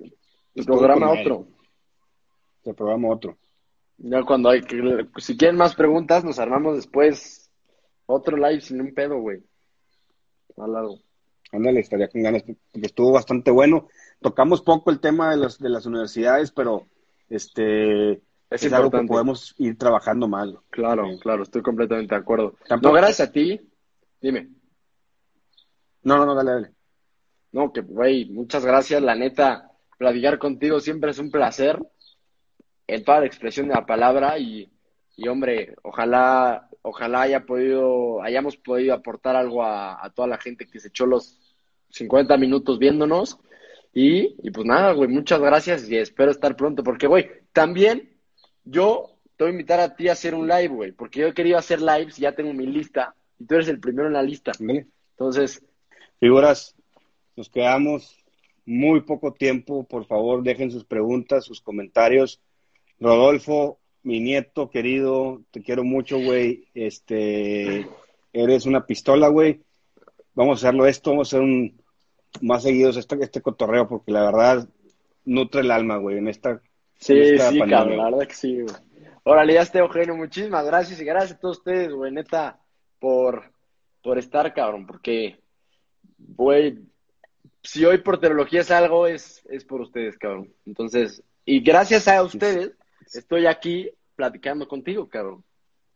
Programa 0.64 1.10
otro. 1.10 1.48
Te 2.62 2.74
programa 2.74 3.08
otro. 3.08 3.36
Ya 3.98 4.22
cuando 4.22 4.50
hay 4.50 4.62
que, 4.62 5.06
si 5.18 5.36
quieren 5.36 5.56
más 5.56 5.74
preguntas, 5.74 6.24
nos 6.24 6.38
armamos 6.38 6.76
después 6.76 7.50
otro 8.06 8.36
live 8.36 8.60
sin 8.60 8.80
un 8.80 8.94
pedo, 8.94 9.18
güey. 9.18 9.42
Al 10.56 10.72
lado. 10.72 11.00
Ándale, 11.50 11.80
estaría 11.80 12.08
con 12.08 12.22
ganas, 12.22 12.42
porque 12.42 12.86
estuvo 12.86 13.12
bastante 13.12 13.50
bueno. 13.50 13.88
Tocamos 14.20 14.62
poco 14.62 14.90
el 14.90 15.00
tema 15.00 15.30
de 15.30 15.38
las, 15.38 15.58
de 15.58 15.68
las 15.68 15.86
universidades, 15.86 16.52
pero 16.52 16.86
este 17.28 18.22
es, 18.50 18.72
algo 18.72 18.90
que 18.90 19.02
podemos 19.02 19.54
ir 19.58 19.76
trabajando 19.76 20.28
mal. 20.28 20.58
Claro, 20.70 21.08
claro, 21.20 21.42
estoy 21.42 21.62
completamente 21.62 22.14
de 22.14 22.20
acuerdo. 22.20 22.56
No, 22.82 22.92
gracias 22.92 23.28
a 23.28 23.32
ti. 23.32 23.60
Dime. 24.20 24.48
No, 26.02 26.16
no, 26.18 26.26
no, 26.26 26.34
dale, 26.34 26.50
dale. 26.50 26.70
No, 27.52 27.72
que, 27.72 27.80
güey, 27.80 28.26
muchas 28.26 28.64
gracias. 28.64 29.02
La 29.02 29.14
neta, 29.14 29.70
platicar 29.98 30.38
contigo 30.38 30.80
siempre 30.80 31.10
es 31.10 31.18
un 31.18 31.30
placer 31.30 31.80
en 32.86 33.04
toda 33.04 33.20
la 33.20 33.26
expresión 33.26 33.68
de 33.68 33.74
la 33.74 33.86
palabra 33.86 34.38
y, 34.38 34.70
y 35.16 35.28
hombre, 35.28 35.74
ojalá, 35.82 36.68
ojalá 36.82 37.22
haya 37.22 37.46
podido, 37.46 38.22
hayamos 38.22 38.56
podido 38.56 38.94
aportar 38.94 39.36
algo 39.36 39.64
a, 39.64 40.04
a 40.04 40.10
toda 40.10 40.28
la 40.28 40.38
gente 40.38 40.66
que 40.66 40.80
se 40.80 40.88
echó 40.88 41.06
los 41.06 41.38
50 41.90 42.36
minutos 42.36 42.78
viéndonos. 42.78 43.38
Y, 43.92 44.36
y 44.42 44.50
pues 44.50 44.66
nada, 44.66 44.92
güey, 44.92 45.08
muchas 45.08 45.40
gracias 45.40 45.88
y 45.88 45.96
espero 45.96 46.32
estar 46.32 46.56
pronto, 46.56 46.82
porque, 46.82 47.06
güey, 47.06 47.30
también 47.52 48.13
yo 48.64 49.10
te 49.36 49.44
voy 49.44 49.50
a 49.50 49.52
invitar 49.52 49.80
a 49.80 49.94
ti 49.94 50.08
a 50.08 50.12
hacer 50.12 50.34
un 50.34 50.48
live, 50.48 50.68
güey, 50.68 50.92
porque 50.92 51.20
yo 51.20 51.28
he 51.28 51.34
querido 51.34 51.58
hacer 51.58 51.80
lives 51.80 52.18
y 52.18 52.22
ya 52.22 52.34
tengo 52.34 52.52
mi 52.52 52.66
lista 52.66 53.14
y 53.38 53.46
tú 53.46 53.54
eres 53.54 53.68
el 53.68 53.80
primero 53.80 54.08
en 54.08 54.14
la 54.14 54.22
lista. 54.22 54.52
Entonces. 54.58 55.62
Figuras, 56.20 56.74
nos 57.36 57.48
quedamos 57.48 58.24
muy 58.64 59.00
poco 59.02 59.32
tiempo. 59.32 59.84
Por 59.84 60.06
favor, 60.06 60.42
dejen 60.42 60.70
sus 60.70 60.84
preguntas, 60.84 61.44
sus 61.44 61.60
comentarios. 61.60 62.40
Rodolfo, 63.00 63.78
mi 64.02 64.20
nieto 64.20 64.70
querido, 64.70 65.42
te 65.50 65.62
quiero 65.62 65.84
mucho, 65.84 66.18
güey. 66.18 66.68
Este, 66.74 67.86
eres 68.32 68.66
una 68.66 68.86
pistola, 68.86 69.28
güey. 69.28 69.62
Vamos 70.34 70.62
a 70.62 70.68
hacerlo 70.68 70.86
esto, 70.86 71.10
vamos 71.10 71.32
a 71.32 71.36
hacer 71.36 71.40
un 71.40 71.80
más 72.40 72.64
seguidos 72.64 72.96
este, 72.96 73.16
este 73.20 73.40
cotorreo, 73.40 73.88
porque 73.88 74.10
la 74.10 74.24
verdad 74.24 74.68
nutre 75.24 75.60
el 75.60 75.70
alma, 75.70 75.96
güey, 75.98 76.18
en 76.18 76.28
esta 76.28 76.60
Sí, 76.98 77.38
sí, 77.38 77.58
cabrón, 77.58 77.96
la 77.98 78.04
verdad 78.10 78.26
que 78.26 78.34
sí, 78.34 78.60
güey. 78.60 78.74
Órale, 79.24 79.54
ya 79.54 79.62
está, 79.62 79.78
Eugenio. 79.78 80.14
Muchísimas 80.14 80.64
gracias 80.66 81.00
y 81.00 81.04
gracias 81.04 81.32
a 81.32 81.40
todos 81.40 81.58
ustedes, 81.58 81.92
güey, 81.92 82.12
neta, 82.12 82.60
por, 82.98 83.52
por 84.02 84.18
estar, 84.18 84.52
cabrón, 84.52 84.86
porque, 84.86 85.40
güey, 86.18 86.78
si 87.62 87.84
hoy 87.84 87.98
por 87.98 88.20
teología 88.20 88.60
es 88.60 88.70
algo, 88.70 89.06
es, 89.06 89.42
es 89.48 89.64
por 89.64 89.80
ustedes, 89.80 90.18
cabrón. 90.18 90.52
Entonces, 90.66 91.22
y 91.44 91.60
gracias 91.60 92.06
a 92.08 92.22
ustedes, 92.22 92.72
estoy 93.12 93.46
aquí 93.46 93.90
platicando 94.14 94.68
contigo, 94.68 95.08
cabrón. 95.08 95.44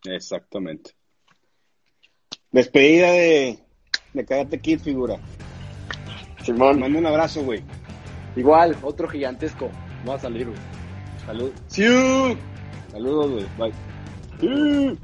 Exactamente. 0.05 0.93
Despedida 2.51 3.13
de, 3.13 3.59
de 4.15 4.25
Cállate 4.25 4.61
Kid, 4.61 4.81
figura. 4.81 5.19
Simón. 6.43 6.81
Mando 6.81 6.99
un 6.99 7.07
abrazo, 7.07 7.43
güey. 7.43 7.63
Igual, 8.37 8.77
otro 8.83 9.07
gigantesco. 9.07 9.71
Va 10.09 10.15
a 10.15 10.19
salir, 10.19 10.47
güey. 10.47 10.78
Salud. 11.29 11.51
Saludos, 12.91 13.31
güey. 13.33 13.47
Bye. 13.59 14.99